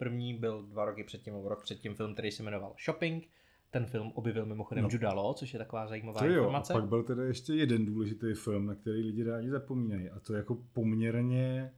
První 0.00 0.34
byl 0.34 0.62
dva 0.62 0.84
roky 0.84 1.04
předtím, 1.04 1.34
nebo 1.34 1.48
rok 1.48 1.62
předtím 1.62 1.94
film, 1.94 2.12
který 2.12 2.30
se 2.30 2.42
jmenoval 2.42 2.74
Shopping. 2.84 3.28
Ten 3.70 3.86
film 3.86 4.12
objevil 4.14 4.46
mimochodem 4.46 4.84
no. 4.84 4.88
Judah 4.92 5.14
Law, 5.14 5.34
což 5.34 5.52
je 5.52 5.58
taková 5.58 5.86
zajímavá 5.86 6.20
to 6.20 6.26
jo, 6.26 6.32
informace. 6.32 6.72
A 6.72 6.76
pak 6.76 6.88
byl 6.88 7.02
tedy 7.02 7.22
ještě 7.22 7.54
jeden 7.54 7.86
důležitý 7.86 8.34
film, 8.34 8.66
na 8.66 8.74
který 8.74 9.02
lidi 9.02 9.24
rádi 9.24 9.50
zapomínají. 9.50 10.10
A 10.10 10.20
to 10.20 10.34
jako 10.34 10.58
poměrně 10.72 11.72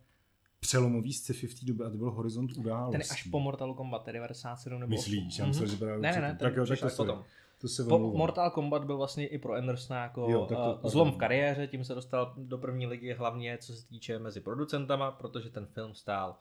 přelomový 0.61 1.12
sci-fi 1.12 1.47
v 1.47 1.61
té 1.61 1.67
době 1.67 1.87
a 1.87 1.91
to 1.91 1.97
byl 1.97 2.11
Horizont 2.11 2.52
událostí. 2.57 2.93
Ten 2.93 3.07
až 3.11 3.23
po 3.23 3.41
Mortal 3.41 3.75
Kombat 3.75 4.07
97 4.07 4.81
nebo 4.81 4.91
Myslíš? 4.91 5.38
Já 5.38 5.47
myslel, 5.47 5.69
mm-hmm. 5.69 5.95
že 5.95 6.00
Ne, 6.00 6.12
ne, 6.12 6.21
ne, 6.21 6.37
tak 6.41 6.57
jo, 6.57 6.67
tak 6.67 6.81
to 6.81 6.88
potom. 6.97 7.25
To 7.61 7.69
se 7.69 7.85
po, 7.85 7.99
Mortal 7.99 8.50
Kombat 8.50 8.85
byl 8.85 8.97
vlastně 8.97 9.26
i 9.26 9.38
pro 9.38 9.52
Andersona 9.52 10.02
jako 10.02 10.26
jo, 10.31 10.47
to, 10.47 10.79
uh, 10.83 10.91
zlom 10.91 11.12
v 11.12 11.17
kariéře, 11.17 11.67
tím 11.67 11.85
se 11.85 11.95
dostal 11.95 12.35
do 12.37 12.59
první 12.59 12.87
ligy 12.87 13.12
hlavně 13.12 13.59
co 13.59 13.76
se 13.76 13.87
týče 13.87 14.19
mezi 14.19 14.41
producentama, 14.41 15.11
protože 15.11 15.50
ten 15.50 15.67
film 15.67 15.95
stál 15.95 16.37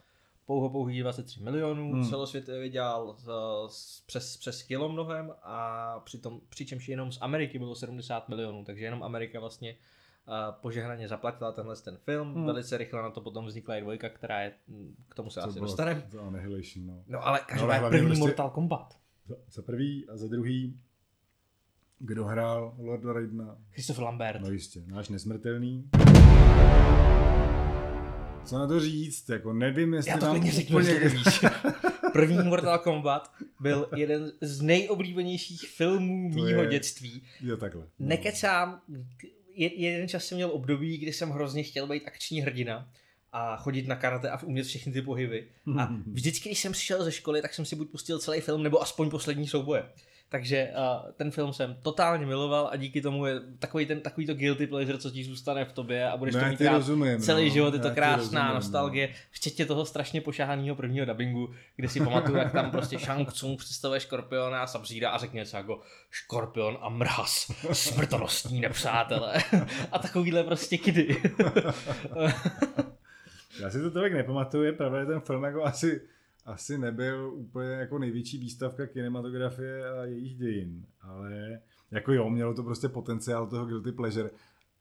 pouho 0.52 0.70
pouhý 0.70 1.00
23 1.00 1.44
milionů, 1.44 1.94
hmm. 1.94 2.10
celosvětově 2.10 2.62
vydělal 2.62 3.16
z, 3.68 4.02
přes, 4.06 4.38
přes 4.38 4.64
kilo 4.64 4.90
mnohem 4.90 5.32
a 5.44 6.00
přitom, 6.00 6.42
přičemž 6.50 6.90
jenom 6.90 7.12
z 7.12 7.18
Ameriky 7.22 7.60
bylo 7.60 7.76
70 7.76 8.30
milionů, 8.30 8.66
takže 8.66 8.86
jenom 8.86 9.04
Amerika 9.04 9.40
vlastně 9.40 9.76
uh, 10.28 10.34
požehnaně 10.62 11.08
zaplatila 11.08 11.52
tenhle 11.52 11.76
ten 11.76 11.98
film. 11.98 12.34
Hmm. 12.34 12.46
Velice 12.46 12.78
rychle 12.78 13.02
na 13.02 13.10
to 13.10 13.22
potom 13.22 13.46
vznikla 13.46 13.76
i 13.76 13.82
dvojka, 13.82 14.10
která 14.10 14.42
je, 14.42 14.54
hm, 14.68 14.96
k 15.10 15.16
tomu 15.16 15.30
se 15.30 15.40
to 15.40 15.48
asi 15.48 15.60
dostaneme. 15.60 16.08
No. 16.88 17.04
no 17.08 17.28
ale 17.28 17.40
každopádně 17.48 17.90
první 17.90 18.06
prostě, 18.06 18.20
Mortal 18.20 18.50
Kombat. 18.50 18.98
Za, 19.26 19.36
za 19.52 19.62
prvý 19.62 20.10
a 20.10 20.18
za 20.18 20.28
druhý 20.28 20.80
Kdo 22.00 22.26
hrál 22.26 22.76
Lorda 22.78 23.14
Raidena? 23.14 23.58
Christopher 23.70 24.04
Lambert. 24.04 24.42
No 24.42 24.50
jistě, 24.50 24.84
náš 24.88 25.10
nesmrtelný. 25.10 25.90
Co 28.46 28.58
na 28.60 28.68
to 28.68 28.80
říct, 28.80 29.30
jako 29.30 29.54
nevím, 29.54 29.94
jestli 29.94 30.12
Já 30.12 30.18
to 30.18 30.26
nám 30.26 30.52
řeknu, 30.52 30.78
úplně... 30.78 30.94
nevíš. 31.00 31.40
První 32.14 32.38
Mortal 32.44 32.80
Kombat 32.80 33.32
byl 33.60 33.90
jeden 33.96 34.32
z 34.42 34.62
nejoblíbenějších 34.62 35.62
filmů 35.62 36.30
To 36.30 36.36
mýho 36.44 36.62
je- 36.64 36.70
dětství. 36.70 37.24
Jo, 37.42 37.58
takhle. 37.58 37.82
No. 38.00 38.08
Nekecám, 38.08 38.82
je- 39.54 39.80
jeden 39.82 40.08
čas 40.08 40.26
jsem 40.26 40.36
měl 40.36 40.50
období, 40.52 40.98
kdy 40.98 41.14
jsem 41.14 41.30
hrozně 41.30 41.64
chtěl 41.64 41.88
být 41.88 42.04
akční 42.06 42.42
hrdina 42.42 42.90
a 43.32 43.58
chodit 43.58 43.88
na 43.88 43.96
karate 43.96 44.30
a 44.30 44.44
umět 44.44 44.64
všechny 44.64 44.94
ty 44.94 45.02
pohyby. 45.02 45.48
A 45.80 45.86
vždycky, 46.12 46.50
když 46.50 46.60
jsem 46.60 46.72
přišel 46.72 47.04
ze 47.04 47.12
školy, 47.12 47.42
tak 47.42 47.54
jsem 47.54 47.66
si 47.66 47.76
buď 47.76 47.90
pustil 47.92 48.20
celý 48.20 48.42
film, 48.42 48.64
nebo 48.64 48.82
aspoň 48.82 49.10
poslední 49.10 49.48
souboje. 49.48 49.84
Takže 50.32 50.72
uh, 50.78 51.12
ten 51.12 51.32
film 51.32 51.54
jsem 51.54 51.78
totálně 51.82 52.26
miloval 52.26 52.70
a 52.72 52.76
díky 52.76 53.02
tomu 53.02 53.26
je 53.26 53.40
takový, 53.60 53.86
ten, 53.86 54.02
takový 54.02 54.26
to 54.26 54.34
guilty 54.34 54.68
pleasure, 54.68 54.98
co 54.98 55.12
ti 55.12 55.24
zůstane 55.24 55.66
v 55.66 55.74
tobě 55.74 56.10
a 56.10 56.18
budeš 56.18 56.36
No, 56.36 56.42
to 56.42 56.48
mít 56.48 56.62
rozumím, 56.62 57.20
celý 57.20 57.48
no. 57.48 57.54
život, 57.54 57.74
je 57.74 57.80
to 57.80 57.92
krásná 57.92 58.18
rozumím, 58.18 58.48
no. 58.48 58.54
nostalgie, 58.54 59.10
včetně 59.32 59.66
toho 59.66 59.86
strašně 59.86 60.22
pošahaného 60.22 60.76
prvního 60.76 61.06
dubbingu, 61.06 61.54
kde 61.76 61.90
si 61.90 62.00
pamatuju, 62.00 62.38
jak 62.38 62.52
tam 62.52 62.72
prostě 62.72 63.00
Shang 63.00 63.34
Tsung 63.34 63.60
představuje 63.60 64.00
Škorpiona 64.00 64.64
a 64.64 64.68
Sabřída 64.68 65.10
a 65.10 65.18
řekne 65.18 65.40
něco 65.40 65.58
jako 65.58 65.80
Škorpion 66.12 66.78
a 66.82 66.90
mraz, 66.90 67.52
smrtonostní 67.74 68.62
nepřátelé 68.62 69.34
a 69.92 70.00
takovýhle 70.00 70.44
prostě 70.44 70.78
kidy. 70.78 71.22
Já 73.60 73.70
si 73.70 73.82
to 73.82 73.92
tolik 73.92 74.14
nepamatuju, 74.14 74.64
je 74.64 74.74
pravda, 74.74 75.00
že 75.00 75.06
ten 75.06 75.20
film 75.20 75.44
jako 75.44 75.64
asi, 75.64 76.02
asi 76.46 76.78
nebyl 76.78 77.32
úplně 77.34 77.70
jako 77.70 78.00
největší 78.00 78.38
výstavka 78.38 78.88
kinematografie 78.88 79.90
a 79.90 80.06
jejich 80.06 80.36
dějin, 80.36 80.86
ale 81.02 81.60
jako 81.92 82.14
jo, 82.14 82.30
mělo 82.30 82.54
to 82.54 82.64
prostě 82.64 82.90
potenciál 82.90 83.48
toho 83.48 83.66
guilty 83.66 83.92
pleasure. 83.92 84.30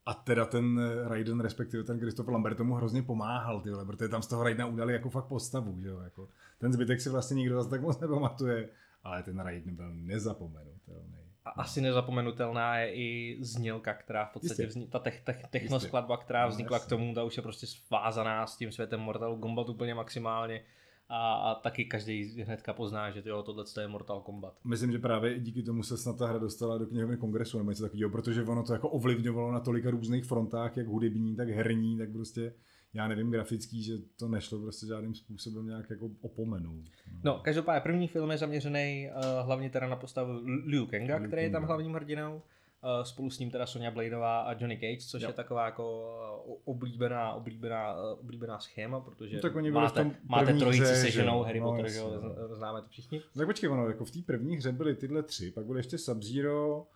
A 0.06 0.14
teda 0.14 0.44
ten 0.44 0.80
Raiden, 1.04 1.40
respektive 1.40 1.84
ten 1.84 2.00
Christopher 2.00 2.32
Lambert 2.32 2.56
tomu 2.56 2.74
hrozně 2.74 3.02
pomáhal, 3.02 3.60
ty 3.60 3.70
vole, 3.70 3.84
protože 3.84 4.08
tam 4.08 4.22
z 4.22 4.26
toho 4.26 4.42
Raidena 4.42 4.66
udali 4.66 4.92
jako 4.92 5.10
fakt 5.10 5.24
postavu, 5.24 5.80
že 5.80 5.88
jo, 5.88 6.00
jako. 6.00 6.28
Ten 6.58 6.72
zbytek 6.72 7.00
si 7.00 7.10
vlastně 7.10 7.34
nikdo 7.34 7.56
zase 7.56 7.70
tak 7.70 7.80
moc 7.80 8.00
nepamatuje, 8.00 8.68
ale 9.04 9.22
ten 9.22 9.40
Raiden 9.40 9.76
byl 9.76 9.94
nezapomenutelný. 9.94 11.16
A 11.44 11.50
asi 11.50 11.80
nezapomenutelná 11.80 12.78
je 12.78 12.94
i 12.94 13.38
znělka, 13.40 13.94
která 13.94 14.24
v 14.24 14.32
podstatě 14.32 14.66
vznikla, 14.66 14.90
ta 14.90 15.04
tech, 15.04 15.20
tech, 15.20 15.42
technoskladba, 15.50 16.16
která 16.16 16.44
No, 16.44 16.50
vznikla 16.50 16.78
k 16.78 16.86
tomu, 16.86 17.14
ta 17.14 17.24
už 17.24 17.36
je 17.36 17.42
prostě 17.42 17.66
svázaná 17.66 18.46
s 18.46 18.56
tím 18.56 18.72
světem 18.72 19.00
Mortal 19.00 19.36
Kombat 19.36 19.68
úplně 19.68 19.94
maximálně. 19.94 20.64
A, 21.12 21.34
a 21.34 21.54
taky 21.54 21.84
každý 21.84 22.42
hnedka 22.42 22.72
pozná, 22.72 23.10
že 23.10 23.22
jo, 23.24 23.42
tohle 23.42 23.64
je 23.80 23.88
Mortal 23.88 24.20
Kombat. 24.20 24.54
Myslím, 24.64 24.92
že 24.92 24.98
právě 24.98 25.38
díky 25.38 25.62
tomu 25.62 25.82
se 25.82 25.96
snad 25.96 26.18
ta 26.18 26.26
hra 26.26 26.38
dostala 26.38 26.78
do 26.78 26.86
knihovny 26.86 27.16
kongresu 27.16 27.58
nebo 27.58 27.70
něco 27.70 27.82
takového, 27.82 28.10
protože 28.10 28.42
ono 28.42 28.62
to 28.62 28.72
jako 28.72 28.88
ovlivňovalo 28.88 29.52
na 29.52 29.60
tolika 29.60 29.90
různých 29.90 30.24
frontách, 30.24 30.76
jak 30.76 30.86
hudební, 30.86 31.36
tak 31.36 31.48
herní, 31.48 31.98
tak 31.98 32.12
prostě 32.12 32.52
já 32.94 33.08
nevím, 33.08 33.30
grafický, 33.30 33.82
že 33.82 33.92
to 34.18 34.28
nešlo 34.28 34.58
prostě 34.58 34.86
žádným 34.86 35.14
způsobem 35.14 35.66
nějak 35.66 35.90
jako 35.90 36.10
opomenout. 36.20 36.84
No, 37.24 37.38
každopádně 37.38 37.80
první 37.80 38.08
film 38.08 38.30
je 38.30 38.38
zaměřený 38.38 39.10
uh, 39.16 39.46
hlavně 39.46 39.70
teda 39.70 39.88
na 39.88 39.96
postavu 39.96 40.40
Liu 40.66 40.86
Kanga, 40.86 41.16
Liu 41.16 41.26
který 41.26 41.42
je 41.42 41.50
tam 41.50 41.64
hlavním 41.64 41.94
hrdinou. 41.94 42.42
Uh, 42.82 43.04
spolu 43.04 43.30
s 43.30 43.38
ním 43.38 43.50
teda 43.50 43.66
Sonja 43.66 43.90
Bladeová 43.90 44.40
a 44.40 44.52
Johnny 44.52 44.76
Cage, 44.76 45.08
což 45.10 45.22
Jo. 45.22 45.28
je 45.28 45.32
taková 45.32 45.64
jako 45.64 46.00
uh, 46.46 46.56
oblíbená, 46.64 47.32
oblíbená, 47.32 47.94
uh, 47.94 48.20
oblíbená 48.20 48.58
schéma, 48.60 49.00
protože 49.00 49.36
No 49.36 49.42
tak 49.42 49.56
oni 49.56 49.70
byli 49.70 49.80
v 49.80 49.84
máte, 49.84 50.02
tom 50.02 50.14
máte 50.22 50.54
trojici 50.54 50.82
hře, 50.84 50.96
se 50.96 51.10
ženou 51.10 51.42
Harry 51.42 51.60
No, 51.60 51.66
Potter, 51.66 51.84
jasně, 51.84 52.00
že 52.00 52.04
jo, 52.04 52.20
no. 52.48 52.54
známe 52.54 52.82
to 52.82 52.88
všichni. 52.88 53.20
Tak 53.38 53.46
počkej, 53.46 53.70
ono, 53.70 53.86
jako 53.88 54.04
v 54.04 54.10
té 54.10 54.18
první 54.26 54.56
hře 54.56 54.72
byly 54.72 54.94
tyhle 54.94 55.22
tři, 55.22 55.50
pak 55.50 55.66
byl 55.66 55.76
ještě 55.76 55.96
Sub-Zero, 55.96 56.86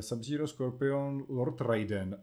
Sub-Zero, 0.00 0.46
Scorpion, 0.46 1.24
Lord 1.28 1.60
Raiden 1.60 2.22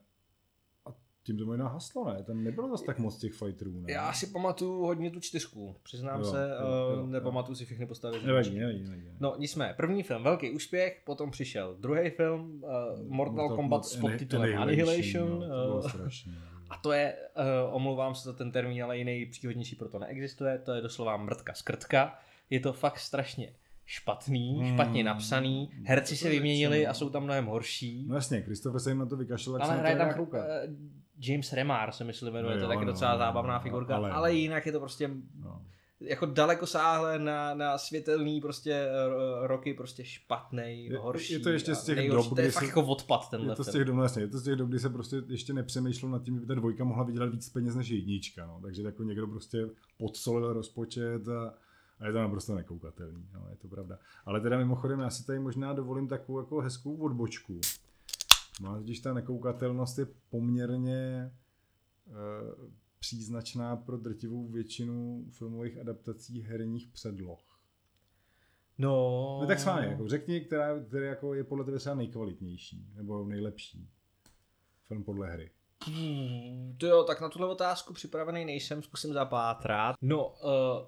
tím 1.27 1.37
to 1.37 1.45
možná 1.45 1.67
haslo, 1.67 2.13
ne? 2.13 2.23
Tam 2.23 2.43
nebylo 2.43 2.69
zase 2.69 2.85
tak 2.85 2.99
moc 2.99 3.17
těch 3.17 3.33
fighterů, 3.33 3.71
ne? 3.81 3.91
Já 3.91 4.13
si 4.13 4.27
pamatuju 4.27 4.81
hodně 4.85 5.11
tu 5.11 5.19
čtyřku, 5.19 5.75
přiznám 5.83 6.19
Jo, 6.19 6.25
se, 6.25 6.49
jo, 6.61 6.67
uh, 6.67 6.93
jo, 6.93 6.99
jo. 6.99 7.07
nepamatuju 7.07 7.55
si 7.55 7.65
všechny 7.65 7.85
postavy. 7.85 8.17
Nevadí, 8.25 8.59
nevadí, 8.59 8.83
nevadí. 8.83 9.03
No 9.19 9.35
nicméně, 9.37 9.73
první 9.77 10.03
film, 10.03 10.23
velký 10.23 10.51
úspěch, 10.51 11.01
potom 11.05 11.31
přišel 11.31 11.75
druhý 11.79 12.09
film, 12.09 12.63
uh, 12.63 12.69
Mortal, 13.07 13.55
Kombat 13.55 13.85
s 13.85 13.95
podtitulem 13.95 14.57
Annihilation. 14.57 15.39
no, 15.49 15.67
to 15.67 15.75
uh, 15.75 15.89
strašné. 15.89 16.33
A 16.69 16.77
to 16.77 16.91
je, 16.91 17.15
uh, 17.67 17.75
omlouvám 17.75 18.15
se 18.15 18.29
za 18.29 18.33
ten 18.33 18.51
termín, 18.51 18.83
ale 18.83 18.97
jiný 18.97 19.25
příhodnější 19.25 19.75
proto 19.75 19.99
neexistuje, 19.99 20.57
to 20.57 20.71
je 20.71 20.81
doslova 20.81 21.17
mrtka 21.17 21.53
skrtka. 21.53 22.19
Je 22.49 22.59
to 22.59 22.73
fakt 22.73 22.99
strašně 22.99 23.53
špatný, 23.89 24.59
Hmm. 24.59 24.73
špatně 24.73 25.03
napsaný, 25.03 25.69
herci 25.83 26.17
se 26.17 26.29
vyměnili 26.29 26.85
a 26.87 26.89
no. 26.89 26.93
jsou 26.93 27.09
tam 27.09 27.23
mnohem 27.23 27.45
horší. 27.45 28.05
No 28.07 28.15
jasně, 28.15 28.41
Christopher 28.41 28.79
se 28.81 28.91
jim 28.91 28.97
na 28.97 29.05
to 29.05 29.17
vykašlal, 29.17 29.61
ale 29.63 29.77
hraje 29.77 29.95
tam 29.95 30.13
koukat. 30.13 30.45
James 31.19 31.53
Remar 31.53 31.91
se 31.91 32.03
myslím 32.03 32.33
jmenuje, 32.33 32.55
No 32.55 32.61
to 32.61 32.71
je 32.71 32.75
taky 32.75 32.85
no, 32.85 32.91
docela 32.91 33.11
no, 33.11 33.17
zábavná 33.17 33.53
no, 33.53 33.59
figurka, 33.59 33.95
ale- 33.95 34.11
ale, 34.11 34.33
jinak 34.33 34.65
je 34.65 34.71
to 34.71 34.79
prostě 34.79 35.11
No. 35.39 35.61
jako 35.99 36.25
daleko 36.25 36.65
sáhle 36.67 37.19
na, 37.19 37.53
na 37.53 37.77
světelný 37.77 38.41
prostě 38.41 38.71
eh, 38.73 39.47
roky 39.47 39.73
prostě 39.73 40.05
špatný, 40.05 40.85
Je- 40.85 40.97
horší. 40.97 41.33
je 41.33 41.39
to 41.39 41.49
ještě 41.49 41.75
z 41.75 41.83
těch 41.83 41.95
nejhorší. 41.97 42.29
dob, 42.29 42.35
To 42.35 42.41
je 42.41 42.45
kdy 42.47 42.51
fakt 42.51 42.63
se- 42.63 42.67
jako 42.69 42.85
odpad 42.85 43.29
tenhle 43.29 43.51
Je 43.51 43.55
to 43.55 43.63
z 43.63 43.71
těch 43.71 43.85
dob, 43.85 43.95
no 43.95 44.03
jasně, 44.03 44.21
je 44.21 44.27
to 44.27 44.37
z 44.39 44.43
těch 44.43 44.55
dob, 44.55 44.69
kdy 44.69 44.79
se 44.79 44.89
prostě 44.89 45.15
ještě 45.27 45.53
nepřemýšlel 45.53 46.11
nad 46.11 46.23
tím, 46.23 46.33
že 46.35 46.39
by 46.41 46.45
ta 46.47 46.55
dvojka 46.55 46.83
mohla 46.83 47.03
vydělat 47.03 47.29
víc 47.29 47.49
peněz 47.49 47.75
než 47.75 47.89
jednička, 47.89 48.45
no. 48.47 48.59
takže 48.61 48.81
jako 48.83 49.03
někdo 49.03 49.27
prostě 49.27 49.65
podsolil 49.97 50.53
rozpočet 50.53 51.27
a, 51.27 51.53
a 51.99 52.07
je 52.07 52.13
to 52.13 52.19
naprosto 52.19 52.55
nekoukatelný, 52.55 53.27
no, 53.33 53.47
je 53.49 53.55
to 53.55 53.67
pravda. 53.67 53.97
Ale 54.25 54.41
teda 54.41 54.57
mimochodem 54.57 54.99
já 54.99 55.09
si 55.09 55.25
tady 55.25 55.39
možná 55.39 55.73
dovolím 55.73 56.07
takovou 56.07 56.39
jako 56.39 56.61
hezkou 56.61 56.95
odbočku. 56.95 57.59
No, 58.61 58.81
když 58.81 58.99
ta 58.99 59.13
nekoukatelnost 59.13 59.99
je 59.99 60.07
poměrně 60.29 60.95
e, 60.95 61.31
příznačná 62.99 63.75
pro 63.75 63.97
drtivou 63.97 64.47
většinu 64.47 65.25
filmových 65.31 65.77
adaptací 65.77 66.41
herních 66.41 66.87
předloh. 66.87 67.59
No, 68.77 69.37
No 69.41 69.47
tak 69.47 69.59
schválně, 69.59 69.87
jako 69.87 70.07
řekni, 70.07 70.41
která, 70.41 70.83
která 70.83 71.05
jako 71.05 71.33
je 71.33 71.43
podle 71.43 71.65
tebe 71.65 71.77
třeba 71.79 71.95
nejkvalitnější, 71.95 72.91
nebo 72.95 73.25
nejlepší 73.25 73.89
film 74.87 75.03
podle 75.03 75.31
hry. 75.31 75.51
To 76.77 76.87
jo, 76.87 77.03
tak 77.03 77.21
na 77.21 77.29
tuhle 77.29 77.47
otázku 77.47 77.93
připravený 77.93 78.45
nejsem, 78.45 78.81
zkusím 78.83 79.13
zapátrat. 79.13 79.95
No, 80.01 80.27
uh, 80.27 80.31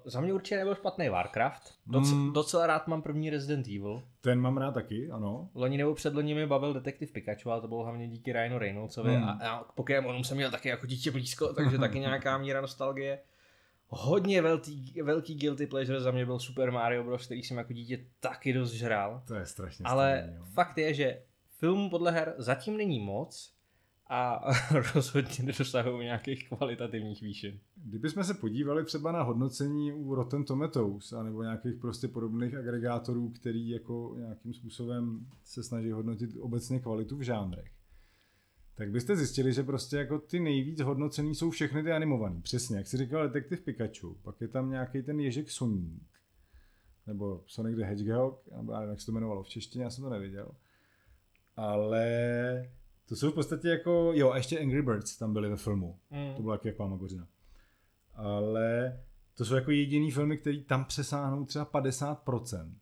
za 0.04 0.20
mě 0.20 0.32
určitě 0.32 0.56
nebyl 0.56 0.74
špatný 0.74 1.08
Warcraft. 1.08 1.74
Doc, 1.86 2.10
Mm. 2.10 2.32
Docela 2.32 2.66
rád 2.66 2.86
mám 2.86 3.02
první 3.02 3.30
Resident 3.30 3.66
Evil. 3.66 4.02
Ten 4.20 4.40
mám 4.40 4.56
rád 4.56 4.72
taky, 4.74 5.10
ano. 5.10 5.48
Loni 5.54 5.76
nebo 5.78 5.94
předloni 5.94 6.34
mi 6.34 6.46
bavil 6.46 6.74
Detektiv 6.74 7.12
Pikachu, 7.12 7.50
ale 7.50 7.60
to 7.60 7.68
bylo 7.68 7.82
hlavně 7.82 8.08
díky 8.08 8.32
Ryanu 8.32 8.58
Reynoldsovi 8.58 9.14
Hmm. 9.14 9.24
a, 9.24 9.32
a 9.32 9.64
k 9.64 9.72
Pokémonům 9.72 10.24
jsem 10.24 10.36
měl 10.36 10.50
taky 10.50 10.68
jako 10.68 10.86
dítě 10.86 11.10
blízko, 11.10 11.52
takže 11.54 11.78
taky 11.78 11.98
nějaká 12.00 12.38
míra 12.38 12.60
nostalgie. 12.60 13.18
Hodně 13.88 14.42
velký, 14.42 14.94
velký 15.02 15.34
guilty 15.34 15.66
pleasure 15.66 16.00
za 16.00 16.10
mě 16.10 16.26
byl 16.26 16.38
Super 16.38 16.70
Mario 16.72 17.04
Bros., 17.04 17.24
který 17.26 17.42
jsem 17.42 17.56
jako 17.56 17.72
dítě 17.72 18.04
taky 18.20 18.52
dost 18.52 18.72
žral. 18.72 19.22
To 19.26 19.34
je 19.34 19.46
strašně 19.46 19.84
Ale 19.88 20.22
stejný, 20.26 20.52
fakt 20.54 20.78
je, 20.78 20.94
že 20.94 21.22
film 21.58 21.90
podle 21.90 22.10
her 22.12 22.34
zatím 22.38 22.76
není 22.76 23.00
moc 23.00 23.52
a 24.12 24.52
rozhodně 24.94 25.44
nedosahují 25.44 26.04
nějakých 26.04 26.48
kvalitativních 26.48 27.22
výšin. 27.22 27.60
Kdybychom 27.76 28.24
se 28.24 28.34
podívali 28.34 28.84
třeba 28.84 29.12
na 29.12 29.22
hodnocení 29.22 29.92
u 29.92 30.14
Rotten 30.14 30.44
Tomatoes, 30.44 31.12
anebo 31.12 31.42
nějakých 31.42 31.74
prostě 31.74 32.08
podobných 32.08 32.54
agregátorů, 32.54 33.28
který 33.28 33.68
jako 33.68 34.14
nějakým 34.18 34.54
způsobem 34.54 35.26
se 35.44 35.62
snaží 35.62 35.90
hodnotit 35.90 36.30
obecně 36.40 36.80
kvalitu 36.80 37.16
v 37.16 37.22
žánrech, 37.22 37.72
tak 38.74 38.90
byste 38.90 39.16
zjistili, 39.16 39.52
že 39.52 39.62
prostě 39.62 39.96
jako 39.96 40.18
ty 40.18 40.40
nejvíc 40.40 40.80
hodnocený 40.80 41.34
jsou 41.34 41.50
všechny 41.50 41.82
ty 41.82 41.92
animovaný. 41.92 42.42
Přesně, 42.42 42.76
jak 42.76 42.86
si 42.86 42.96
říkal 42.96 43.28
Detektiv 43.28 43.60
Pikachu, 43.60 44.16
pak 44.22 44.40
je 44.40 44.48
tam 44.48 44.70
nějaký 44.70 45.02
ten 45.02 45.20
Ježek 45.20 45.50
Soník, 45.50 46.02
nebo 47.06 47.44
Sonic 47.46 47.76
the 47.76 47.84
Hedgehog, 47.84 48.48
nebo 48.56 48.72
jak 48.72 49.00
se 49.00 49.06
to 49.06 49.12
jmenovalo 49.12 49.42
v 49.42 49.48
češtině, 49.48 49.84
já 49.84 49.90
jsem 49.90 50.04
to 50.04 50.10
neviděl. 50.10 50.54
Ale 51.56 52.70
to 53.10 53.16
jsou 53.16 53.30
v 53.30 53.34
podstatě 53.34 53.68
jako, 53.68 54.10
jo, 54.14 54.30
a 54.30 54.36
ještě 54.36 54.58
Angry 54.58 54.82
Birds 54.82 55.16
tam 55.16 55.32
byly 55.32 55.48
ve 55.48 55.56
filmu. 55.56 55.98
Mm. 56.10 56.34
To 56.36 56.42
byla 56.42 56.54
jak 56.54 56.64
jaká 56.64 56.86
magořina. 56.86 57.26
Ale 58.14 59.00
to 59.34 59.44
jsou 59.44 59.54
jako 59.54 59.70
jediný 59.70 60.10
filmy, 60.10 60.36
které 60.36 60.58
tam 60.58 60.84
přesáhnou 60.84 61.44
třeba 61.44 61.64
50%. 61.66 62.72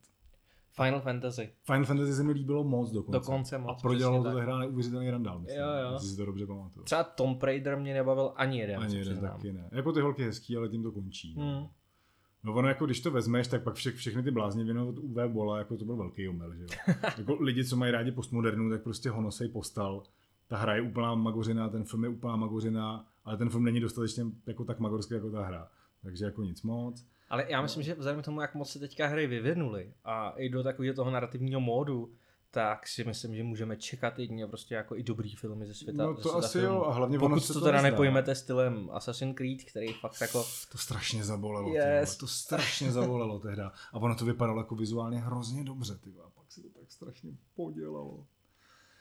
Final 0.71 1.01
Fantasy. 1.01 1.53
Final 1.65 1.85
Fantasy 1.85 2.15
se 2.15 2.23
mi 2.23 2.33
líbilo 2.33 2.65
moc 2.65 2.91
dokonce. 2.91 3.19
Dokonce 3.19 3.59
moc, 3.59 3.79
A 3.79 3.81
prodělalo 3.81 4.23
to 4.23 4.31
hra 4.31 4.59
neuvěřitelný 4.59 5.11
randál, 5.11 5.39
myslím. 5.39 5.61
Jo, 5.61 5.69
jo. 5.83 5.93
Jestli 5.93 6.09
si 6.09 6.17
to 6.17 6.27
dobře 6.27 6.47
pamatuju. 6.47 6.85
Třeba 6.85 7.05
Tomb 7.05 7.43
Raider 7.43 7.77
mě 7.79 7.95
nebavil 7.95 8.33
ani 8.37 8.59
jeden, 8.59 8.81
Ani 8.81 8.97
jeden 8.97 9.21
taky 9.21 9.53
ne. 9.53 9.69
Jako 9.73 9.93
ty 9.93 10.01
holky 10.01 10.25
hezký, 10.25 10.57
ale 10.57 10.69
tím 10.69 10.83
to 10.83 10.93
končí. 10.93 11.35
no. 11.39 11.71
No 12.49 12.55
ono 12.55 12.69
jako 12.69 12.87
když 12.87 13.01
to 13.01 13.11
vezmeš, 13.11 13.49
tak 13.49 13.63
pak 13.63 13.75
vše, 13.75 13.93
všechny 13.93 14.23
ty 14.23 14.31
blázniviny 14.31 14.81
od 14.81 14.99
UV 14.99 15.17
Bola, 15.27 15.59
jako 15.59 15.77
to 15.77 15.85
byl 15.85 15.97
velký 15.97 16.29
omyl, 16.29 16.55
že 16.55 16.63
jo. 16.63 16.95
jako 17.19 17.35
lidi, 17.41 17.65
co 17.65 17.77
mají 17.77 17.93
rádi 17.93 18.13
postmodernu, 18.13 18.71
tak 18.71 18.83
prostě 18.83 19.11
ho 19.11 19.23
nosej 19.23 19.49
postal. 19.49 20.03
Ta 20.47 20.57
hra 20.57 20.75
je 20.75 20.83
úplná 20.83 21.15
magořina, 21.15 21.69
ten 21.69 21.85
film 21.85 22.05
je 22.05 22.11
úplná 22.11 22.37
magořina, 22.37 23.07
ale 23.25 23.37
ten 23.37 23.51
film 23.51 23.65
není 23.65 23.81
dostatečně 23.81 24.25
jako 24.47 24.65
tak 24.65 24.79
magorský 24.79 25.15
jako 25.15 25.31
ta 25.31 25.43
hra. 25.43 25.69
Takže 26.03 26.25
jako 26.25 26.43
nic 26.43 26.63
moc. 26.63 27.07
Ale 27.31 27.47
já 27.49 27.63
myslím, 27.63 27.83
že 27.83 27.95
vzhledem 27.95 28.23
k 28.23 28.25
tomu, 28.25 28.41
jak 28.41 28.55
moc 28.55 28.71
se 28.71 28.79
teďka 28.79 29.07
hry 29.07 29.27
vyvinuly 29.27 29.93
a 30.05 30.31
i 30.31 30.49
do 30.49 30.63
takového 30.63 30.95
toho 30.95 31.11
narrativního 31.11 31.61
módu, 31.61 32.13
tak 32.51 32.89
si 32.89 33.05
myslím, 33.05 33.35
že 33.37 33.43
můžeme 33.43 33.77
čekat 33.77 34.19
jedině 34.19 34.47
prostě 34.47 34.75
jako 34.75 34.97
i 34.97 35.03
dobrý 35.03 35.35
filmy 35.37 35.67
ze 35.67 35.75
světa. 35.75 36.07
No 36.07 36.15
to 36.15 36.21
světa 36.23 36.39
asi 36.39 36.59
filmů. 36.59 36.75
jo, 36.79 36.85
a 36.85 36.93
hlavně 36.93 37.19
Pokud 37.19 37.27
ono 37.27 37.37
to, 37.37 37.41
se 37.47 37.53
to 37.53 37.59
to 37.59 37.65
teda 37.65 37.77
nezdá. 37.77 37.91
nepojmete 37.91 38.35
stylem 38.35 38.91
Assassin's 38.93 39.37
Creed, 39.37 39.65
který 39.65 39.93
fakt 39.93 40.21
jako... 40.21 40.45
To 40.73 40.79
strašně 40.79 41.25
zabolelo, 41.25 41.75
Yes. 41.75 42.17
to 42.17 42.27
strašně 42.27 42.93
zabolelo 42.93 43.39
tehda. 43.39 43.73
A 43.93 43.97
ono 43.97 44.15
to 44.15 44.25
vypadalo 44.25 44.61
jako 44.61 44.75
vizuálně 44.77 45.19
hrozně 45.19 45.65
dobře, 45.65 45.97
ty 45.97 46.11
a 46.27 46.31
pak 46.31 46.53
se 46.53 46.63
to 46.63 46.69
tak 46.69 46.91
strašně 46.93 47.31
podělalo. 47.57 48.27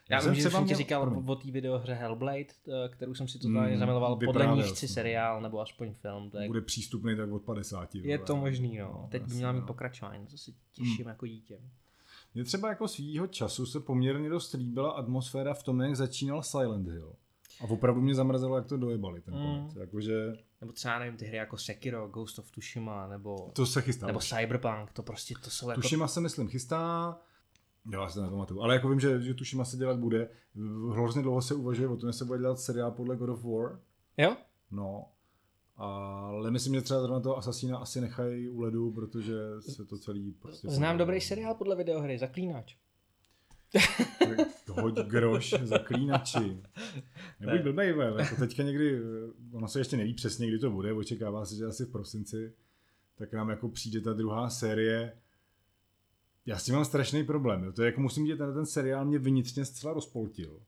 Já 0.10 0.22
jsem 0.22 0.34
vím, 0.34 0.42
že 0.44 0.50
jsem 0.50 0.66
ti 0.68 0.76
říkal 0.76 1.24
o 1.28 1.36
té 1.36 1.52
videohře 1.52 1.94
Hellblade, 1.94 2.40
eh, 2.86 2.90
kterou 2.90 3.14
jsem 3.14 3.28
si 3.28 3.40
totálně 3.40 3.74
Mm, 3.74 3.80
zamiloval. 3.80 4.16
Podle 4.26 4.48
ní 4.48 4.64
chci 4.64 4.88
seriál 4.88 5.42
nebo 5.42 5.62
aspoň 5.62 5.94
film. 5.94 6.30
Tak 6.32 6.48
Bude 6.48 6.62
přístupný 6.62 7.16
tak 7.16 7.32
od 7.32 7.42
50. 7.44 7.96
je 7.96 8.18
vole. 8.18 8.28
to 8.28 8.36
možný, 8.36 8.78
no. 8.78 9.08
Teď 9.12 9.24
by 9.24 9.34
měla 9.36 9.52
mít 9.52 9.60
no. 9.60 9.68
pokračování, 9.68 10.28
to 10.28 10.38
si 10.38 10.54
těším 10.74 11.08
jako 11.08 11.28
dítě. 11.28 11.60
Mně 12.34 12.44
třeba 12.44 12.70
jako 12.70 12.88
svýho 12.88 13.28
času 13.28 13.66
se 13.66 13.80
poměrně 13.80 14.30
dost 14.30 14.54
líbila 14.54 14.92
atmosféra 14.92 15.54
v 15.54 15.64
tom, 15.64 15.82
jak 15.82 15.96
začínal 15.96 16.44
Silent 16.44 16.88
Hill. 16.88 17.16
A 17.62 17.64
opravdu 17.64 18.02
mě 18.02 18.16
zamrzelo, 18.16 18.56
jak 18.56 18.66
to 18.66 18.78
dojebali 18.78 19.22
ten 19.22 19.34
Mm. 19.36 19.42
konec. 19.60 19.76
Jakože 19.76 20.34
Nebo 20.62 20.74
třeba, 20.74 21.00
nevím, 21.00 21.18
ty 21.18 21.26
hry 21.26 21.38
jako 21.38 21.58
Sekiro, 21.58 22.08
Ghost 22.08 22.40
of 22.40 22.52
Tsushima, 22.52 23.08
nebo, 23.08 23.52
to 23.54 23.66
se 23.66 23.82
chystá. 23.82 24.08
nebo. 24.08 24.20
Cyberpunk, 24.20 24.92
to 24.94 25.04
prostě, 25.04 25.36
to 25.44 25.50
jsou 25.50 25.70
jako... 25.70 25.82
Tušima 25.82 26.08
se 26.08 26.22
myslím 26.22 26.48
chystá, 26.48 27.18
jo, 27.92 28.02
já 28.02 28.10
se 28.10 28.16
to 28.20 28.22
nepamatuju, 28.26 28.62
ale 28.62 28.74
jako 28.74 28.90
vím, 28.90 29.00
že, 29.00 29.22
že 29.22 29.34
Tušima 29.34 29.66
se 29.66 29.78
dělat 29.78 30.00
bude. 30.00 30.30
Hrozně 30.92 31.22
dlouho 31.22 31.42
se 31.42 31.56
uvažuje 31.56 31.88
o 31.88 31.98
tom, 31.98 32.10
že 32.10 32.14
se 32.14 32.26
bude 32.26 32.40
dělat 32.40 32.60
seriál 32.60 32.92
podle 32.92 33.16
God 33.16 33.30
of 33.30 33.44
War. 33.44 33.80
Jo? 34.18 34.38
No, 34.72 35.06
ale 35.78 36.52
myslím, 36.52 36.76
že 36.76 36.82
třeba 36.82 37.02
zrovna 37.02 37.20
toho 37.20 37.38
Asasína 37.38 37.78
asi 37.78 38.02
nechají 38.02 38.50
u 38.50 38.60
ledu, 38.60 38.92
protože 38.92 39.34
se 39.60 39.86
to 39.86 39.98
celý 39.98 40.32
prostě... 40.32 40.70
Znám 40.70 40.98
dobrý 40.98 41.22
seriál 41.22 41.56
podle 41.56 41.76
videohry, 41.76 42.18
Zaklínač. 42.18 42.76
Hoď 44.82 45.00
groš, 45.00 45.56
zaklínači. 45.64 46.62
Nebuď 47.40 47.56
Ne. 47.56 47.64
blbej, 47.64 47.96
jako 48.18 48.36
teďka 48.36 48.64
někdy, 48.64 49.00
ono 49.52 49.68
se 49.68 49.80
ještě 49.80 49.98
neví 49.98 50.14
přesně, 50.14 50.48
kdy 50.48 50.60
to 50.60 50.72
bude, 50.72 50.94
očekává 50.94 51.46
se, 51.46 51.56
že 51.56 51.66
asi 51.66 51.86
v 51.86 51.92
prosinci, 51.92 52.54
tak 53.16 53.34
nám 53.34 53.50
jako 53.50 53.70
přijde 53.70 54.02
ta 54.02 54.14
druhá 54.14 54.50
série. 54.50 55.18
Já 56.46 56.58
s 56.58 56.66
tím 56.66 56.76
mám 56.76 56.86
strašný 56.86 57.24
problém, 57.24 57.64
jo. 57.64 57.72
to 57.72 57.82
je 57.82 57.86
jako 57.86 58.02
musím 58.02 58.28
říct, 58.28 58.38
ten, 58.38 58.54
ten 58.54 58.66
seriál 58.66 59.06
mě 59.06 59.20
vnitřně 59.20 59.66
zcela 59.66 59.94
rozpoltil. 59.94 60.62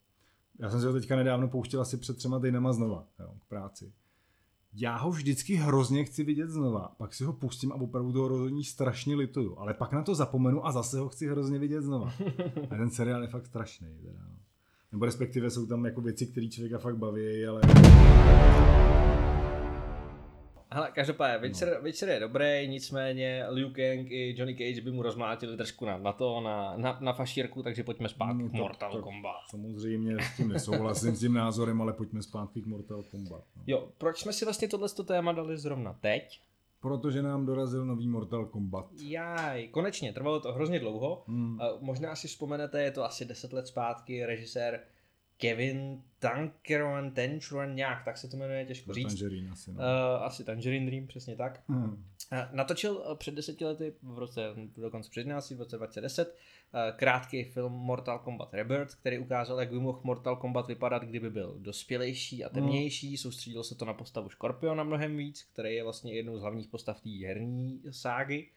Já 0.59 0.69
jsem 0.69 0.79
si 0.79 0.85
ho 0.85 0.93
teďka 0.93 1.15
nedávno 1.15 1.47
pouštěl 1.47 1.81
asi 1.81 1.97
před 1.97 2.17
třema 2.17 2.39
týdnama 2.39 2.73
znova, 2.73 3.07
jo, 3.19 3.33
k 3.39 3.45
práci. 3.45 3.93
Já 4.73 4.97
ho 4.97 5.11
vždycky 5.11 5.55
hrozně 5.55 6.03
chci 6.05 6.23
vidět 6.23 6.49
znova, 6.49 6.95
pak 6.97 7.13
si 7.13 7.23
ho 7.23 7.33
pustím 7.33 7.71
a 7.71 7.75
opravdu 7.75 8.13
toho 8.13 8.27
rozhodní 8.27 8.63
strašně 8.63 9.15
lituju, 9.15 9.57
ale 9.57 9.73
pak 9.73 9.93
na 9.93 10.03
to 10.03 10.15
zapomenu 10.15 10.65
a 10.65 10.71
zase 10.71 10.99
ho 10.99 11.09
chci 11.09 11.27
hrozně 11.27 11.59
vidět 11.59 11.81
znova. 11.81 12.13
A 12.69 12.75
ten 12.75 12.89
seriál 12.89 13.21
je 13.21 13.27
fakt 13.27 13.45
strašný. 13.45 13.87
Teda. 14.01 14.19
no. 14.29 14.35
Nebo 14.91 15.05
respektive 15.05 15.49
jsou 15.49 15.65
tam 15.65 15.85
jako 15.85 16.01
věci, 16.01 16.27
které 16.27 16.47
člověka 16.47 16.77
fakt 16.77 16.97
baví, 16.97 17.45
ale 17.45 17.61
každopádně, 20.99 21.37
Witcher, 21.47 21.73
no. 21.75 21.81
Witcher 21.81 22.09
je 22.09 22.19
dobrý, 22.19 22.67
nicméně 22.67 23.45
Liu 23.49 23.67
Kang 23.67 24.11
i 24.11 24.35
Johnny 24.37 24.55
Cage 24.55 24.81
by 24.81 24.91
mu 24.91 25.01
rozmlátili 25.01 25.57
trošku 25.57 25.85
na, 25.85 25.97
na 25.97 26.13
to, 26.13 26.41
na, 26.41 26.77
na, 26.77 26.97
na 27.01 27.13
fašírku, 27.13 27.63
takže 27.63 27.83
pojďme 27.83 28.09
zpátky 28.09 28.43
No, 28.43 28.49
k 28.49 28.53
Mortal 28.53 28.91
tak- 28.93 29.01
Kombat. 29.03 29.35
samozřejmě 29.49 30.15
s 30.23 30.37
tím 30.37 30.47
nesouhlasím 30.49 31.15
s 31.15 31.19
tím 31.19 31.33
názorem, 31.33 31.81
ale 31.81 31.93
pojďme 31.93 32.21
zpátky 32.23 32.61
k 32.61 32.65
Mortal 32.65 33.03
Kombat. 33.03 33.43
No. 33.55 33.63
Jo, 33.67 33.87
proč 33.97 34.19
jsme 34.21 34.33
si 34.33 34.45
vlastně 34.45 34.67
tohle 34.67 34.89
téma 35.05 35.31
dali 35.31 35.57
zrovna 35.57 35.93
teď? 35.93 36.39
Protože 36.81 37.21
nám 37.21 37.45
dorazil 37.45 37.85
nový 37.85 38.07
Mortal 38.07 38.45
Kombat. 38.45 38.85
Jaj, 39.01 39.67
konečně, 39.67 40.13
trvalo 40.13 40.39
to 40.39 40.53
hrozně 40.53 40.79
dlouho. 40.79 41.23
Hmm. 41.27 41.61
A 41.61 41.65
Možná 41.79 42.15
si 42.15 42.27
vzpomenete, 42.27 42.81
je 42.83 42.91
to 42.91 43.03
asi 43.05 43.25
10 43.25 43.53
let 43.53 43.67
zpátky, 43.67 44.25
režisér 44.25 44.79
Kevin 45.39 46.01
Tankeron, 46.19 47.11
Tenchuan, 47.11 47.75
nějak, 47.75 48.05
tak 48.05 48.17
se 48.17 48.27
to 48.27 48.37
jmenuje, 48.37 48.65
těžko 48.65 48.93
říct. 48.93 49.07
Tangerine 49.07 49.51
asi, 49.51 49.71
no. 49.71 49.79
Uh, 49.79 50.23
asi 50.23 50.43
Tangerine 50.43 50.85
Dream, 50.85 51.07
přesně 51.07 51.35
tak. 51.35 51.63
Hmm. 51.67 52.05
Eh, 52.31 52.49
Natočil 52.51 53.03
eh, 53.11 53.15
před 53.15 53.33
deseti 53.33 53.65
lety, 53.65 53.93
v 54.01 54.19
roce, 54.19 54.41
dokonce 54.77 55.09
před 55.09 55.19
11, 55.19 55.51
v 55.51 55.59
roce 55.59 55.77
2010, 55.77 56.37
eh, 56.73 56.93
krátký 56.95 57.43
film 57.43 57.73
Mortal 57.73 58.19
Kombat 58.19 58.53
Rebirth, 58.53 58.95
který 58.95 59.19
ukázal, 59.19 59.59
jak 59.59 59.69
by 59.69 59.79
mohl 59.79 60.01
Mortal 60.03 60.35
Kombat 60.35 60.67
vypadat, 60.67 61.03
kdyby 61.03 61.29
byl 61.29 61.55
dospělejší 61.59 62.43
a 62.43 62.49
temnější. 62.49 63.17
Soustředil 63.17 63.63
se 63.63 63.75
to 63.75 63.85
na 63.85 63.93
postavu 63.93 64.29
Scorpiona 64.29 64.83
mnohem 64.83 65.17
víc, 65.17 65.43
který 65.53 65.75
je 65.75 65.83
vlastně 65.83 66.13
jednou 66.13 66.37
z 66.37 66.41
hlavních 66.41 66.67
postav 66.67 67.01
té 67.01 67.09
herní 67.09 67.81
ságy. 67.91 68.49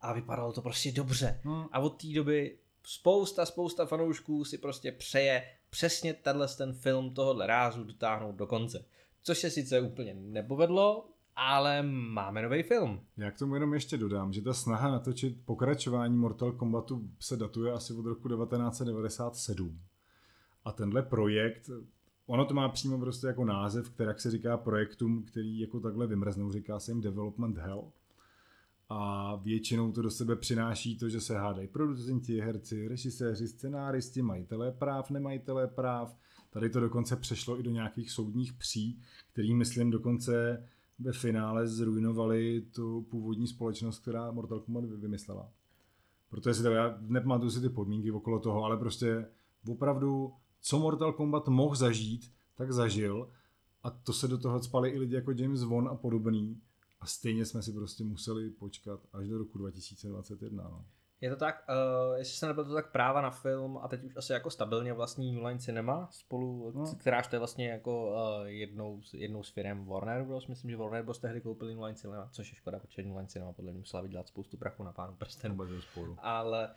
A 0.00 0.12
vypadalo 0.12 0.52
to 0.52 0.62
prostě 0.62 0.92
dobře. 0.92 1.40
Hmm. 1.44 1.64
A 1.72 1.78
od 1.78 2.02
té 2.02 2.08
doby 2.08 2.56
spousta, 2.84 3.46
spousta 3.46 3.86
fanoušků 3.86 4.44
si 4.44 4.58
prostě 4.58 4.92
přeje 4.92 5.42
přesně 5.72 6.14
tenhle 6.14 6.48
ten 6.48 6.72
film 6.72 7.14
tohohle 7.14 7.46
rázu 7.46 7.84
dotáhnout 7.84 8.36
do 8.36 8.46
konce. 8.46 8.84
Což 9.22 9.38
se 9.38 9.50
sice 9.50 9.80
úplně 9.80 10.14
nepovedlo, 10.14 11.08
ale 11.36 11.82
máme 11.82 12.42
nový 12.42 12.62
film. 12.62 13.00
Já 13.16 13.30
k 13.30 13.38
tomu 13.38 13.54
jenom 13.54 13.74
ještě 13.74 13.96
dodám, 13.96 14.32
že 14.32 14.42
ta 14.42 14.52
snaha 14.52 14.90
natočit 14.90 15.44
pokračování 15.44 16.16
Mortal 16.16 16.52
Kombatu 16.52 17.10
se 17.20 17.36
datuje 17.36 17.72
asi 17.72 17.94
od 17.94 18.06
roku 18.06 18.28
1997. 18.28 19.80
A 20.64 20.72
tenhle 20.72 21.02
projekt, 21.02 21.70
ono 22.26 22.44
to 22.44 22.54
má 22.54 22.68
přímo 22.68 22.98
prostě 22.98 23.26
jako 23.26 23.44
název, 23.44 23.90
který 23.90 24.12
se 24.16 24.30
říká 24.30 24.56
projektům, 24.56 25.24
který 25.24 25.58
jako 25.58 25.80
takhle 25.80 26.06
vymrznou, 26.06 26.52
říká 26.52 26.80
se 26.80 26.90
jim 26.90 27.00
Development 27.00 27.58
Hell. 27.58 27.92
A 28.94 29.36
většinou 29.36 29.92
to 29.92 30.02
do 30.02 30.10
sebe 30.10 30.36
přináší 30.36 30.98
to, 30.98 31.08
že 31.08 31.20
se 31.20 31.38
hádají 31.38 31.68
producenti, 31.68 32.40
herci, 32.40 32.88
režiséři, 32.88 33.48
scenáristi, 33.48 34.22
majitelé 34.22 34.72
práv, 34.72 35.10
nemajitelé 35.10 35.66
práv. 35.66 36.16
Tady 36.50 36.70
to 36.70 36.80
dokonce 36.80 37.16
přešlo 37.16 37.60
i 37.60 37.62
do 37.62 37.70
nějakých 37.70 38.10
soudních 38.10 38.52
pří, 38.52 38.98
který 39.32 39.54
myslím 39.54 39.90
dokonce 39.90 40.64
ve 40.98 41.12
finále 41.12 41.68
zrujnovali 41.68 42.60
tu 42.60 43.06
původní 43.10 43.46
společnost, 43.46 43.98
která 43.98 44.30
Mortal 44.30 44.60
Kombat 44.60 44.84
vy- 44.84 44.96
vymyslela. 44.96 45.48
Protože 46.30 46.54
si 46.54 46.62
to, 46.62 46.70
já 46.70 46.98
nepamatuju 47.00 47.50
si 47.50 47.60
ty 47.60 47.68
podmínky 47.68 48.10
okolo 48.10 48.38
toho, 48.38 48.64
ale 48.64 48.76
prostě 48.76 49.26
opravdu, 49.68 50.32
co 50.60 50.78
Mortal 50.78 51.12
Kombat 51.12 51.48
mohl 51.48 51.74
zažít, 51.74 52.32
tak 52.56 52.72
zažil 52.72 53.28
a 53.82 53.90
to 53.90 54.12
se 54.12 54.28
do 54.28 54.38
toho 54.38 54.62
spali 54.62 54.90
i 54.90 54.98
lidi 54.98 55.14
jako 55.14 55.32
James 55.32 55.64
Wan 55.64 55.88
a 55.88 55.94
podobný 55.94 56.60
a 57.02 57.06
stejně 57.06 57.44
jsme 57.46 57.62
si 57.62 57.72
prostě 57.72 58.04
museli 58.04 58.50
počkat 58.50 59.00
až 59.12 59.28
do 59.28 59.38
roku 59.38 59.58
2021. 59.58 60.62
No. 60.64 60.84
Je 61.20 61.30
to 61.30 61.36
tak, 61.36 61.64
uh, 62.08 62.16
jestli 62.18 62.36
se 62.36 62.46
nebyl 62.46 62.64
to 62.64 62.74
tak 62.74 62.92
práva 62.92 63.20
na 63.20 63.30
film 63.30 63.78
a 63.78 63.88
teď 63.88 64.04
už 64.04 64.16
asi 64.16 64.32
jako 64.32 64.50
stabilně 64.50 64.92
vlastní 64.92 65.32
New 65.32 65.44
Line 65.46 65.58
Cinema 65.60 66.08
spolu, 66.10 66.72
No. 66.74 66.94
kteráž 66.98 67.26
to 67.26 67.36
je 67.36 67.38
vlastně 67.40 67.68
jako 67.68 68.10
uh, 68.10 68.46
jednou, 68.46 69.02
z- 69.02 69.14
jednou 69.14 69.42
z 69.42 69.50
firm 69.50 69.84
Warner 69.86 70.24
Bros. 70.24 70.46
Myslím, 70.46 70.70
že 70.70 70.76
Warner 70.76 71.04
Bros. 71.04 71.18
tehdy 71.18 71.40
koupili 71.40 71.74
New 71.74 71.84
Line 71.84 71.94
Cinema, 71.96 72.28
což 72.32 72.50
je 72.50 72.56
škoda, 72.56 72.78
protože 72.78 73.02
New 73.02 73.16
Line 73.16 73.28
Cinema 73.28 73.52
podle 73.52 73.70
mě 73.72 73.78
musela 73.78 74.02
vydělat 74.02 74.28
spoustu 74.28 74.56
prachu 74.56 74.82
na 74.82 74.92
pánu 74.92 75.16
sporu. 75.80 76.16
Ale 76.18 76.74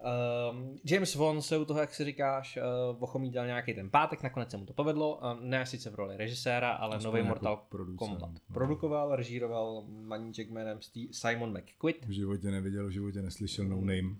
um, 0.00 0.78
James 0.84 1.14
Wan 1.14 1.42
se 1.42 1.56
u 1.58 1.64
toho, 1.64 1.80
jak 1.80 1.94
si 1.94 2.04
říkáš, 2.04 2.56
uh, 2.90 3.02
ochomítal 3.02 3.46
nějaký 3.46 3.74
ten 3.74 3.90
pátek, 3.90 4.22
nakonec 4.22 4.50
se 4.50 4.56
mu 4.56 4.66
to 4.66 4.72
povedlo, 4.72 5.16
uh, 5.16 5.40
ne 5.40 5.66
sice 5.66 5.90
v 5.90 5.94
roli 5.94 6.16
režiséra, 6.16 6.70
ale 6.72 6.96
Aspoň 6.96 7.04
nový 7.04 7.18
jako 7.18 7.28
Mortal 7.28 7.66
Kombat. 7.96 8.30
no. 8.30 8.54
Produkoval, 8.54 9.16
režíroval 9.16 9.84
maníček 9.88 10.50
jménem 10.50 10.78
Steve- 10.78 11.08
Simon 11.12 11.58
McQuitt. 11.58 12.04
V 12.06 12.10
životě 12.10 12.50
neviděl, 12.50 12.86
v 12.86 12.90
životě 12.90 13.22
neslyšel 13.22 13.64
no 13.64 13.76
name. 13.76 14.16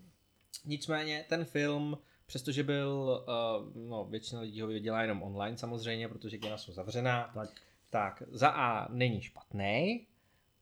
Nicméně 0.64 1.25
ten 1.29 1.45
film, 1.45 1.99
přestože 2.27 2.62
byl, 2.62 3.25
uh, 3.29 3.83
no 3.88 4.05
většina 4.05 4.41
lidí 4.41 4.61
ho 4.61 4.67
viděla 4.69 5.03
jenom 5.03 5.23
online 5.23 5.57
samozřejmě, 5.57 6.09
protože 6.09 6.38
kina 6.38 6.59
jsou 6.59 6.73
zavřená, 6.73 7.31
Tak. 7.35 7.51
tak 7.91 8.23
za 8.31 8.49
A 8.49 8.93
není 8.93 9.21
špatný 9.23 10.07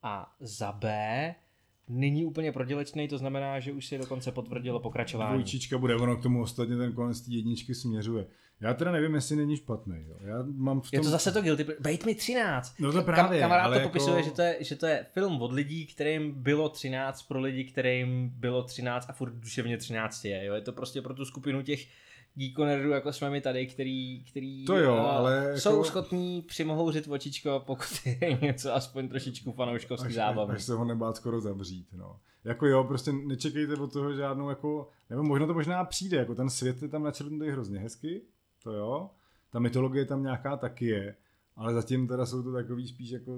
a 0.03 0.35
za 0.39 0.71
B 0.71 1.35
není 1.89 2.25
úplně 2.25 2.51
prodělečný, 2.51 3.07
to 3.07 3.17
znamená, 3.17 3.59
že 3.59 3.71
už 3.71 3.85
si 3.85 3.97
dokonce 3.97 4.31
potvrdilo 4.31 4.79
pokračování. 4.79 5.33
Dvojčička 5.33 5.77
bude, 5.77 5.95
ono 5.95 6.15
k 6.17 6.23
tomu 6.23 6.41
ostatně 6.41 6.77
ten 6.77 6.93
konec 6.93 7.21
té 7.21 7.31
jedničky 7.31 7.75
směřuje. 7.75 8.25
Já 8.61 8.73
teda 8.73 8.91
nevím, 8.91 9.15
jestli 9.15 9.35
není 9.35 9.57
špatný. 9.57 10.05
Jo. 10.07 10.15
Já 10.21 10.43
mám 10.55 10.81
v 10.81 10.91
tom... 10.91 10.97
Je 10.97 11.03
to 11.03 11.09
zase 11.09 11.31
to 11.31 11.41
guilty, 11.41 11.65
bejt 11.79 12.05
mi 12.05 12.15
13. 12.15 12.75
No 12.79 12.91
to 12.91 13.01
právě, 13.01 13.39
Kam, 13.39 13.49
kamarád 13.49 13.67
to 13.67 13.73
jako- 13.73 13.89
popisuje, 13.89 14.23
že, 14.23 14.31
to 14.31 14.41
je, 14.41 14.57
že 14.61 14.75
to 14.75 14.85
je 14.85 15.05
film 15.13 15.41
od 15.41 15.51
lidí, 15.51 15.85
kterým 15.85 16.31
bylo 16.31 16.69
13, 16.69 17.21
pro 17.23 17.39
lidi, 17.39 17.63
kterým 17.63 18.29
bylo 18.29 18.63
13 18.63 19.09
a 19.09 19.13
furt 19.13 19.33
duševně 19.33 19.77
13 19.77 20.25
je. 20.25 20.45
Jo? 20.45 20.53
Je 20.53 20.61
to 20.61 20.71
prostě 20.71 21.01
pro 21.01 21.13
tu 21.13 21.25
skupinu 21.25 21.61
těch 21.61 21.87
geeko 22.37 22.65
nerdů, 22.65 22.89
jako 22.89 23.13
jsme 23.13 23.29
my 23.29 23.41
tady, 23.41 23.67
který, 23.67 24.23
který 24.23 24.65
To 24.65 24.77
jo, 24.77 24.95
eh, 24.95 24.99
ale 24.99 25.59
jsou 25.59 25.71
jako- 25.71 25.83
schopní 25.83 26.41
přimhouřit 26.41 27.07
očičko, 27.07 27.63
pokud 27.65 27.87
je 28.05 28.37
něco 28.41 28.73
aspoň 28.75 29.07
trošičku 29.09 29.51
fanouškovský 29.51 30.13
zábavy. 30.13 30.53
až 30.53 30.63
se 30.63 30.73
ho 30.73 30.85
nebát 30.85 31.15
skoro 31.15 31.41
zavřít. 31.41 31.87
No. 31.93 32.19
Jako 32.43 32.65
jo, 32.67 32.83
prostě 32.83 33.11
nečekejte 33.11 33.73
od 33.75 33.93
toho 33.93 34.13
žádnou 34.13 34.49
jako, 34.49 34.89
nebo 35.09 35.23
možná 35.23 35.47
to 35.47 35.53
možná 35.53 35.83
přijde, 35.85 36.17
jako 36.17 36.35
ten 36.35 36.49
svět 36.49 36.81
je 36.81 36.87
tam 36.87 37.03
načrtnutý 37.03 37.51
hrozně 37.51 37.79
hezky, 37.79 38.21
to 38.63 38.71
jo, 38.71 39.09
ta 39.51 39.59
mytologie 39.59 40.05
tam 40.05 40.23
nějaká 40.23 40.57
taky 40.57 40.85
je, 40.85 41.15
ale 41.55 41.73
zatím 41.73 42.07
teda 42.07 42.25
jsou 42.25 42.43
to 42.43 42.53
takový 42.53 42.87
spíš 42.87 43.09
jako 43.09 43.31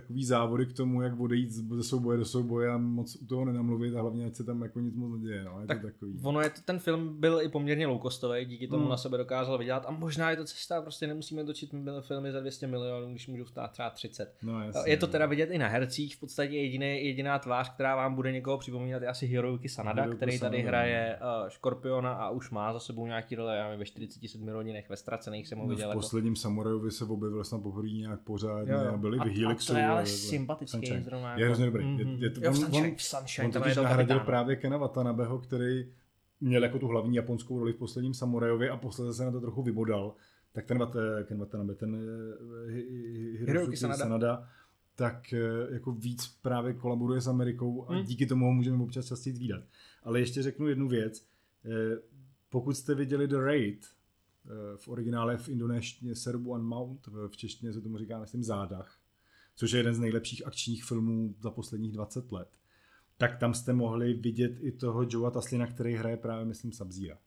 takový 0.00 0.24
závody 0.24 0.66
k 0.66 0.72
tomu, 0.72 1.02
jak 1.02 1.20
odejít 1.20 1.50
ze 1.50 1.82
souboje 1.82 2.18
do 2.18 2.24
souboje 2.24 2.68
a 2.70 2.76
moc 2.78 3.16
u 3.16 3.26
toho 3.26 3.44
nenamluvit 3.44 3.96
a 3.96 4.00
hlavně, 4.00 4.26
ať 4.26 4.34
se 4.34 4.44
tam 4.44 4.62
jako 4.62 4.80
nic 4.80 4.94
moc 4.94 5.12
neděje. 5.20 5.44
No. 5.44 5.60
Je 5.60 5.66
tak 5.66 5.80
to 5.80 5.86
takový. 5.86 6.18
Ono 6.22 6.40
je 6.40 6.50
to, 6.50 6.60
ten 6.64 6.78
film 6.78 7.20
byl 7.20 7.40
i 7.42 7.48
poměrně 7.48 7.86
loukostový, 7.86 8.44
díky 8.44 8.68
tomu 8.68 8.84
Mm. 8.84 8.90
na 8.90 8.96
sebe 8.96 9.18
dokázal 9.18 9.58
vydělat 9.58 9.84
a 9.88 9.90
možná 9.90 10.30
je 10.30 10.36
to 10.36 10.44
cesta, 10.44 10.82
prostě 10.82 11.06
nemusíme 11.06 11.44
točit 11.44 11.70
filmy 12.00 12.32
za 12.32 12.40
200 12.40 12.66
milionů, 12.66 13.10
když 13.10 13.28
můžou 13.28 13.44
stát 13.44 13.70
třeba 13.72 13.90
30. 13.90 14.34
No, 14.42 14.60
jasně, 14.64 14.90
Je 14.92 14.96
to 14.96 15.06
no. 15.06 15.12
teda 15.12 15.26
vidět 15.26 15.50
i 15.50 15.58
na 15.58 15.68
hercích, 15.68 16.16
v 16.16 16.20
podstatě 16.20 16.56
jediný, 16.56 17.04
jediná 17.06 17.38
tvář, 17.38 17.74
která 17.74 17.96
vám 17.96 18.14
bude 18.14 18.32
někoho 18.32 18.58
připomínat, 18.58 19.02
je 19.02 19.08
asi 19.08 19.26
Hiroyuki 19.26 19.68
Sanada, 19.68 20.02
Hiroyuki 20.02 20.16
který 20.16 20.38
tady 20.38 20.56
Sanada, 20.58 20.68
hraje 20.68 21.18
uh, 21.42 21.48
Škorpiona 21.48 22.12
a 22.12 22.30
už 22.30 22.50
má 22.50 22.72
za 22.72 22.80
sebou 22.80 23.06
nějaký 23.06 23.34
role, 23.34 23.56
já 23.56 23.76
ve 23.76 23.84
47 23.84 24.48
rodinech, 24.48 24.88
ve 24.90 24.96
ztracených 24.96 25.48
jsem 25.48 25.58
ho 25.58 25.64
No, 25.64 25.70
viděl. 25.70 25.86
v 25.86 25.90
jako- 25.90 26.00
posledním 26.00 26.36
Samurajovi 26.36 26.90
se 26.90 27.04
objevil 27.04 27.44
snad 27.44 27.62
poprvé 27.62 27.88
nějak 27.88 28.20
pořád 28.20 28.68
Jo, 28.68 28.78
jo. 28.84 28.90
a 28.94 28.96
byli 28.96 29.18
A- 29.18 29.24
v 29.24 29.26
a 29.26 29.30
Helixu. 29.40 29.72
to 29.72 29.78
je 29.86 29.90
ale 29.92 30.02
a- 30.02 30.06
sympatický 30.06 30.70
Sunshine. 30.78 31.02
zrovna. 31.02 31.34
Je 31.34 31.40
jako- 31.40 31.44
hrozně 31.46 31.66
dobrý. 31.66 31.98
Je- 31.98 32.04
Mhm. 32.04 32.22
je 32.22 32.30
to- 32.30 32.40
jo, 32.44 32.50
on- 32.50 32.56
Sunshine, 32.56 32.88
on- 32.90 32.98
Sunshine, 32.98 33.46
On 33.46 33.52
totiž 33.52 33.76
nahradil 33.76 34.06
kapitán. 34.16 34.26
právě 34.26 34.56
Kena 34.56 34.76
Watanabeho, 34.76 35.38
který 35.38 35.86
měl 36.40 36.62
jako 36.62 36.78
tu 36.78 36.86
hlavní 36.86 37.16
japonskou 37.16 37.58
roli 37.58 37.72
v 37.72 37.76
posledním 37.76 38.14
Samurajovi 38.14 38.68
a 38.68 38.76
posledně 38.76 39.12
se 39.12 39.24
na 39.24 39.30
to 39.30 39.40
trochu 39.40 39.62
vybodal. 39.62 40.14
Tak 40.52 40.64
ten 40.66 40.78
Ken 41.24 41.38
Watanabe, 41.38 41.74
ten 41.74 41.94
eh, 41.96 42.70
Hi- 42.72 42.88
Hi- 42.90 43.38
Hiroyuki 43.46 43.76
Sanada. 43.76 43.98
Sanada, 44.04 44.48
tak 44.94 45.32
eh, 45.32 45.38
jako 45.70 45.92
víc 45.92 46.26
právě 46.42 46.72
kolaboruje 46.74 47.20
s 47.20 47.28
Amerikou 47.28 47.86
a 47.90 47.94
Hmm. 47.94 48.04
díky 48.04 48.26
tomu 48.26 48.46
ho 48.46 48.52
můžeme 48.52 48.82
občas 48.82 49.06
častěji 49.06 49.36
výdat. 49.38 49.64
Ale 50.02 50.20
ještě 50.20 50.42
řeknu 50.42 50.68
jednu 50.68 50.88
věc. 50.88 51.26
Eh, 51.64 51.98
Pokud 52.50 52.76
jste 52.76 52.94
viděli 52.94 53.28
The 53.28 53.36
Raid, 53.36 53.86
v 54.76 54.88
originále 54.88 55.36
v 55.36 55.48
indonéštině 55.48 56.14
Serbu 56.14 56.54
and 56.54 56.62
Mount, 56.62 57.06
v 57.06 57.28
v 57.28 57.36
češtině 57.36 57.72
se 57.72 57.80
tomu 57.80 57.98
říká, 57.98 58.20
myslím, 58.20 58.42
Zádach, 58.42 58.96
což 59.56 59.70
je 59.72 59.78
jeden 59.80 59.94
z 59.94 59.98
nejlepších 59.98 60.46
akčních 60.46 60.84
filmů 60.84 61.34
za 61.40 61.50
posledních 61.50 61.92
20 61.92 62.32
let, 62.32 62.48
tak 63.18 63.36
tam 63.36 63.54
jste 63.54 63.72
mohli 63.72 64.14
vidět 64.14 64.52
i 64.60 64.72
toho 64.72 65.06
Joea 65.10 65.30
Taslina, 65.30 65.66
který 65.66 65.94
hraje 65.94 66.16
právě, 66.16 66.44
myslím, 66.44 66.72
Sabzíra. 66.72 67.18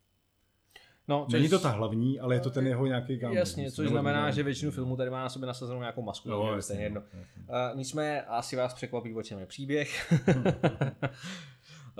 No, 1.08 1.26
což- 1.26 1.34
Není 1.34 1.50
to 1.50 1.60
ta 1.60 1.70
hlavní, 1.70 2.20
ale 2.20 2.36
je 2.36 2.40
to 2.40 2.50
ten 2.50 2.68
jeho 2.68 2.86
nějaký 2.86 3.20
kámoš. 3.20 3.38
Jasně, 3.38 3.72
což 3.72 3.90
znamená, 3.90 4.32
že 4.32 4.44
většinu 4.44 4.72
filmů 4.72 4.98
tady 4.98 5.10
má 5.10 5.24
na 5.24 5.30
sobě 5.30 5.48
nasazenou 5.48 5.80
nějakou 5.80 6.02
masku. 6.02 6.30
No, 6.30 6.56
jasně, 6.56 6.76
je 6.76 6.84
jedno. 6.84 7.02
no, 7.14 7.20
jasně. 7.20 7.44
Uh, 7.44 7.78
nicméně 7.78 8.22
asi 8.22 8.56
vás 8.56 8.74
překvapí, 8.74 9.14
o 9.16 9.24
čem 9.24 9.40
je 9.40 9.46
příběh. 9.46 10.14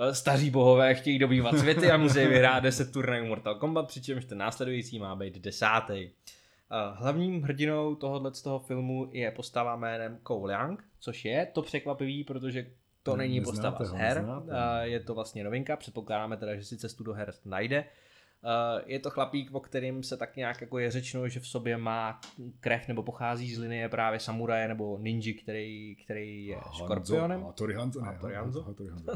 Eh, 0.02 0.14
Staří 0.14 0.50
bohové 0.50 0.94
chtějí 0.94 1.18
dobývat 1.18 1.58
světy 1.58 1.90
a 1.90 1.96
musí 1.96 2.18
vyhrát 2.18 2.62
10 2.62 2.92
turnajů 2.92 3.26
Mortal 3.26 3.54
Kombat, 3.54 3.86
přičemž 3.88 4.24
ten 4.24 4.38
následující 4.38 4.98
má 4.98 5.16
být 5.16 5.38
desátý. 5.38 6.10
Hlavním 6.92 7.42
hrdinou 7.42 7.94
tohohle 7.94 8.34
z 8.34 8.42
toho 8.42 8.58
filmu 8.58 9.08
je 9.12 9.30
postava 9.30 9.76
jménem 9.76 10.18
Kou 10.22 10.44
Liang, 10.44 10.84
což 11.00 11.24
je 11.24 11.46
to 11.46 11.62
překvapivý, 11.62 12.24
protože 12.24 12.66
to 13.02 13.16
Ne- 13.16 13.24
není 13.24 13.40
neznáte 13.40 13.78
postava 13.78 13.84
z 13.84 13.92
her, 13.92 14.16
neznáte. 14.16 14.52
Je 14.82 15.00
to 15.00 15.14
vlastně 15.14 15.44
novinka, 15.44 15.76
předpokládáme 15.76 16.36
teda, 16.36 16.56
že 16.56 16.64
si 16.64 16.76
cestu 16.78 17.04
do 17.04 17.12
her 17.12 17.32
najde. 17.44 17.84
Je 18.86 18.98
to 18.98 19.10
chlapík, 19.10 19.54
o 19.54 19.60
kterým 19.60 20.02
se 20.02 20.16
tak 20.16 20.36
nějak 20.36 20.60
jako 20.60 20.78
je 20.78 20.90
řečeno, 20.90 21.28
že 21.28 21.40
v 21.40 21.46
sobě 21.46 21.76
má 21.76 22.20
krev 22.60 22.88
nebo 22.88 23.02
pochází 23.02 23.54
z 23.54 23.58
linie 23.58 23.88
právě 23.88 24.20
samuraje 24.20 24.68
nebo 24.68 24.98
ninji, 24.98 25.34
který, 25.34 25.96
který 26.04 26.46
je 26.46 26.56
Hanzo, 26.56 26.84
škorpionem. 26.84 27.42
Hattori 27.44 27.74
Hanzo, 27.74 28.00
Hattori 28.00 28.34
Hanzo. 28.34 28.62
Hattori 28.62 28.90
Hanzo. 28.90 29.12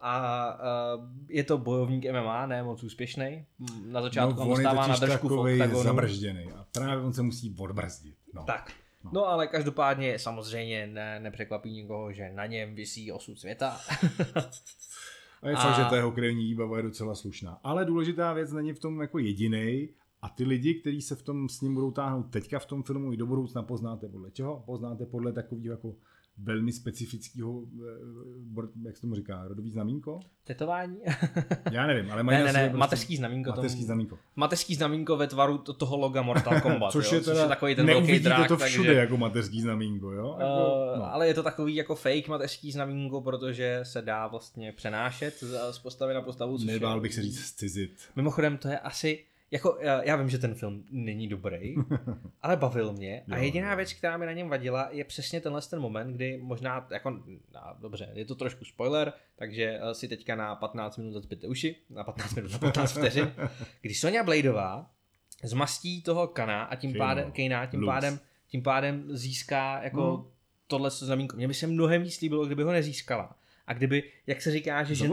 A 0.00 0.54
uh, 0.96 1.04
je 1.28 1.44
to 1.44 1.58
bojovník 1.58 2.06
MMA, 2.12 2.46
ne 2.46 2.62
moc 2.62 2.82
úspěšný. 2.82 3.46
Na 3.86 4.02
začátku 4.02 4.40
no, 4.40 4.42
on 4.42 4.48
dostává 4.48 4.86
na 4.86 4.96
držku 4.96 5.28
v 5.28 5.38
oktagonu. 5.38 5.82
zabržděný 5.82 6.52
a 6.52 6.66
právě 6.72 7.04
on 7.04 7.12
se 7.12 7.22
musí 7.22 7.54
odbrzdit. 7.58 8.14
No. 8.34 8.44
Tak. 8.44 8.72
No. 9.04 9.10
No. 9.14 9.20
no 9.20 9.28
ale 9.28 9.46
každopádně 9.46 10.18
samozřejmě 10.18 10.86
ne, 10.86 11.20
nepřekvapí 11.20 11.72
nikoho, 11.72 12.12
že 12.12 12.32
na 12.32 12.46
něm 12.46 12.74
visí 12.74 13.12
osud 13.12 13.40
světa. 13.40 13.80
A 15.42 15.48
je 15.48 15.56
A- 15.56 15.72
že 15.72 15.84
ta 15.90 15.96
jeho 15.96 16.12
krevní 16.12 16.44
výbava 16.44 16.76
je 16.76 16.82
docela 16.82 17.14
slušná. 17.14 17.60
Ale 17.64 17.84
důležitá 17.84 18.32
věc 18.32 18.52
není 18.52 18.72
v 18.72 18.78
tom 18.78 19.00
jako 19.00 19.18
jediný. 19.18 19.88
A 20.22 20.28
ty 20.28 20.44
lidi, 20.44 20.74
kteří 20.74 21.02
se 21.02 21.16
v 21.16 21.22
tom 21.22 21.48
s 21.48 21.60
ním 21.60 21.74
budou 21.74 21.90
táhnout 21.90 22.30
teďka 22.30 22.58
v 22.58 22.66
tom 22.66 22.82
filmu 22.82 23.12
i 23.12 23.16
do 23.16 23.26
budoucna, 23.26 23.62
poznáte 23.62 24.08
podle 24.08 24.30
čeho? 24.30 24.62
Poznáte 24.66 25.06
podle 25.06 25.32
takového 25.32 25.70
jako 25.70 25.94
velmi 26.42 26.72
specifického, 26.72 27.62
eh, 28.58 28.68
jak 28.84 28.96
se 28.96 29.00
tomu 29.00 29.14
říká, 29.14 29.44
rodový 29.48 29.70
znamínko? 29.70 30.20
Tetování? 30.44 30.96
Já 31.70 31.86
nevím, 31.86 32.12
ale 32.12 32.22
mají 32.22 32.38
ne, 32.38 32.44
ne, 32.44 32.52
ne, 32.52 32.60
prostě 32.60 32.76
mateřský 32.78 33.16
znamínko. 33.16 33.50
mateřský 33.50 33.84
znamínko. 33.84 34.18
Mateřský 34.36 34.74
znamínko 34.74 35.16
ve 35.16 35.26
tvaru 35.26 35.58
to- 35.58 35.72
toho 35.72 35.96
loga 35.96 36.22
Mortal 36.22 36.60
Kombat. 36.62 36.92
Což 36.92 37.12
jo, 37.12 37.18
je 37.18 37.24
teda, 37.24 37.34
což 37.36 37.42
je 37.42 37.48
takový 37.48 37.74
ten 37.74 37.86
velký 37.86 38.18
drák, 38.18 38.48
to 38.48 38.56
všude 38.56 38.86
takže, 38.88 39.00
jako 39.00 39.16
mateřský 39.16 39.60
znamínko, 39.60 40.12
jo? 40.12 40.36
Jako, 40.38 40.50
Uh, 40.92 40.98
no. 40.98 41.12
Ale 41.14 41.26
je 41.28 41.34
to 41.34 41.42
takový 41.42 41.74
jako 41.74 41.94
fake 41.94 42.28
mateřský 42.28 42.72
znamínko, 42.72 43.20
protože 43.20 43.80
se 43.82 44.02
dá 44.02 44.26
vlastně 44.26 44.72
přenášet 44.72 45.40
z, 45.40 45.58
z 45.70 45.78
postavy 45.78 46.14
na 46.14 46.22
postavu. 46.22 46.58
Nebál 46.64 46.96
je, 46.96 47.00
bych 47.00 47.14
se 47.14 47.22
říct 47.22 47.40
scizit. 47.40 47.90
Mimochodem 48.16 48.58
to 48.58 48.68
je 48.68 48.78
asi, 48.78 49.24
jako 49.50 49.78
já, 49.80 50.02
já 50.02 50.16
vím, 50.16 50.30
že 50.30 50.38
ten 50.38 50.54
film 50.54 50.84
není 50.90 51.28
dobrý, 51.28 51.74
ale 52.42 52.56
bavil 52.56 52.92
mě 52.92 53.22
a 53.32 53.36
jediná 53.36 53.74
věc, 53.74 53.92
která 53.92 54.16
mi 54.16 54.26
na 54.26 54.32
něm 54.32 54.48
vadila, 54.48 54.88
je 54.90 55.04
přesně 55.04 55.40
tenhle 55.40 55.62
ten 55.62 55.80
moment, 55.80 56.12
kdy 56.14 56.38
možná, 56.42 56.86
jako, 56.90 57.10
no, 57.10 57.60
dobře, 57.80 58.10
je 58.14 58.24
to 58.24 58.34
trošku 58.34 58.64
spoiler, 58.64 59.12
takže 59.36 59.78
eh, 59.82 59.94
si 59.94 60.08
teďka 60.08 60.34
na 60.34 60.54
15 60.56 60.96
minut 60.96 61.12
zacpěte 61.12 61.46
uši, 61.46 61.76
na 61.90 62.04
15 62.04 62.34
minut, 62.34 62.52
na 62.52 62.58
15 62.58 62.92
vteřin, 62.92 63.32
kdy 63.80 63.94
Sonja 63.94 64.22
Bladeová 64.24 64.90
zmastí 65.44 66.02
toho 66.02 66.26
Kana 66.28 66.62
a 66.62 66.76
tím 66.76 66.92
Kejna. 66.92 67.06
pádem, 67.06 67.32
Kejna, 67.32 67.66
tím 67.66 67.80
Luz. 67.80 67.86
pádem, 67.88 68.18
tím 68.48 68.62
pádem 68.62 69.04
získá 69.16 69.82
jako 69.82 70.00
No. 70.00 70.26
tohle 70.66 70.90
znamínko. 70.90 71.36
Mně 71.36 71.48
by 71.48 71.54
se 71.54 71.66
mnohem 71.66 72.02
víc 72.02 72.20
líbilo, 72.20 72.46
kdyby 72.46 72.62
ho 72.62 72.72
nezískala. 72.72 73.36
A 73.70 73.72
kdyby, 73.72 74.02
jak 74.26 74.42
se 74.42 74.50
říká, 74.50 74.82
že 74.82 74.94
žen, 74.94 75.08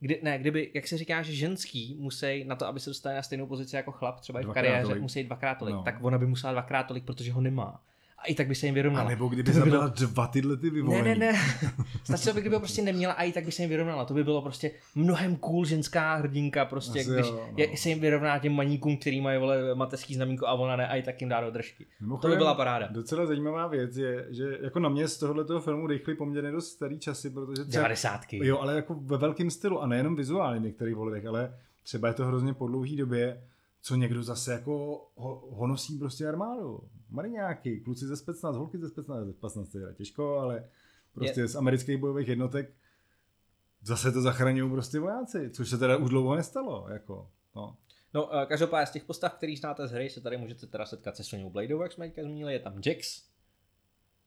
kdy, 0.00 0.20
ne, 0.22 0.38
kdyby, 0.38 0.70
jak 0.74 0.86
se 0.86 0.98
říká, 0.98 1.22
že 1.22 1.32
ženský 1.32 1.96
musí 2.00 2.44
na 2.44 2.56
to, 2.56 2.66
aby 2.66 2.80
se 2.80 2.90
dostali 2.90 3.14
na 3.14 3.22
stejnou 3.22 3.46
pozici 3.46 3.76
jako 3.76 3.92
chlap, 3.92 4.20
třeba 4.20 4.40
i 4.40 4.44
v 4.44 4.50
kariéře, 4.52 4.82
tolik. 4.82 5.02
musí 5.02 5.24
dvakrát 5.24 5.54
tolik, 5.54 5.74
No. 5.74 5.82
tak 5.82 5.96
ona 6.00 6.18
by 6.18 6.26
musela 6.26 6.52
dvakrát 6.52 6.82
tolik, 6.82 7.04
protože 7.04 7.32
ho 7.32 7.40
nemá. 7.40 7.82
A 8.22 8.26
i 8.26 8.34
tak 8.34 8.46
by 8.48 8.54
se 8.54 8.66
jim 8.66 8.74
vyrovnala. 8.74 9.06
A 9.06 9.08
nebo 9.10 9.28
kdyby 9.28 9.42
To 9.42 9.50
by 9.50 9.58
zabila 9.58 9.88
bylo- 9.88 10.08
dva 10.10 10.26
tyhle 10.26 10.56
ty 10.56 10.66
Ne, 10.66 10.72
vyvolený. 10.72 11.04
ne, 11.08 11.14
ne. 11.14 11.32
Stačilo 12.04 12.34
by, 12.34 12.40
kdyby 12.40 12.54
ho 12.54 12.60
prostě 12.60 12.82
neměla 12.82 13.12
a 13.12 13.22
i 13.22 13.32
tak 13.32 13.44
by 13.44 13.52
se 13.52 13.62
jim 13.62 13.68
vyrovnala. 13.70 14.04
To 14.04 14.14
by 14.14 14.24
bylo 14.24 14.42
prostě 14.42 14.70
mnohem 14.94 15.36
cool 15.36 15.64
ženská 15.64 16.14
hrdinka, 16.14 16.64
prostě, 16.64 17.00
Asi 17.00 17.10
když 17.10 17.26
jo, 17.26 17.46
no. 17.50 17.54
je, 17.56 17.76
se 17.76 17.88
jim 17.88 18.00
vyrovná 18.00 18.38
těm 18.38 18.52
maníkům, 18.52 18.96
který 18.96 19.20
mají 19.20 19.38
vole 19.40 19.74
mateřský 19.74 20.14
znamínko 20.14 20.46
a 20.46 20.52
ona 20.52 20.76
ne, 20.76 20.88
a 20.88 20.96
i 20.96 21.02
tak 21.02 21.20
jim 21.20 21.28
dá 21.28 21.40
do 21.40 21.50
držky. 21.50 21.86
To 22.22 22.28
by 22.28 22.36
byla 22.36 22.54
paráda. 22.54 22.88
Docela 22.90 23.26
zajímavá 23.26 23.66
věc 23.66 23.96
je, 23.96 24.26
že 24.30 24.58
jako 24.62 24.78
na 24.78 24.88
mě 24.88 25.08
z 25.08 25.18
tohoto 25.18 25.60
filmu 25.60 25.86
dechly 25.86 26.14
poměrně 26.14 26.50
dost 26.50 26.68
starý 26.68 26.98
časy, 26.98 27.30
protože 27.30 27.64
třeba, 27.64 27.82
90. 27.82 28.20
jo, 28.32 28.58
ale 28.58 28.74
jako 28.76 28.94
ve 28.94 29.16
velkém 29.16 29.50
stylu 29.50 29.82
a 29.82 29.86
nejenom 29.86 30.16
vizuálně 30.16 30.60
v 30.60 30.62
některých 30.62 30.96
ale 31.28 31.54
třeba 31.82 32.08
je 32.08 32.14
to 32.14 32.26
hrozně 32.26 32.54
po 32.54 32.66
dlouhý 32.66 32.96
době, 32.96 33.40
co 33.82 33.96
někdo 33.96 34.22
zase 34.22 34.52
jako 34.52 34.72
ho, 35.16 35.48
honosí 35.50 35.98
prostě 35.98 36.26
armádu. 36.28 36.80
Mariňáky, 37.10 37.80
kluci 37.80 38.06
ze 38.06 38.16
Specnaz, 38.16 38.56
holky 38.56 38.78
ze 38.78 38.88
Specnaz, 38.88 39.26
ze 39.26 39.32
Specnaz 39.32 39.68
to 39.68 39.78
je 39.78 39.94
těžko, 39.94 40.38
ale 40.38 40.68
prostě 41.14 41.40
Je- 41.40 41.48
z 41.48 41.56
amerických 41.56 41.96
bojových 41.96 42.28
jednotek 42.28 42.74
zase 43.82 44.12
to 44.12 44.20
zachraňují 44.22 44.70
prostě 44.70 44.98
vojáci, 44.98 45.50
což 45.50 45.70
se 45.70 45.78
teda 45.78 45.96
už 45.96 46.10
dlouho 46.10 46.36
nestalo, 46.36 46.86
jako, 46.90 47.30
no. 47.56 47.76
No, 48.14 48.36
eh, 48.36 48.46
každopádně 48.46 48.86
z 48.86 48.90
těch 48.90 49.04
postav, 49.04 49.34
který 49.34 49.56
znáte 49.56 49.86
z 49.88 49.90
hry, 49.92 50.10
se 50.10 50.20
tady 50.20 50.36
můžete 50.36 50.66
teda 50.66 50.86
setkat 50.86 51.16
se 51.16 51.24
Soněou 51.24 51.50
Bladeovou, 51.50 51.82
jak 51.82 51.92
jsme 51.92 52.06
teďka 52.06 52.22
zmínili, 52.22 52.52
je 52.52 52.60
tam 52.60 52.80
Jax, 52.86 53.22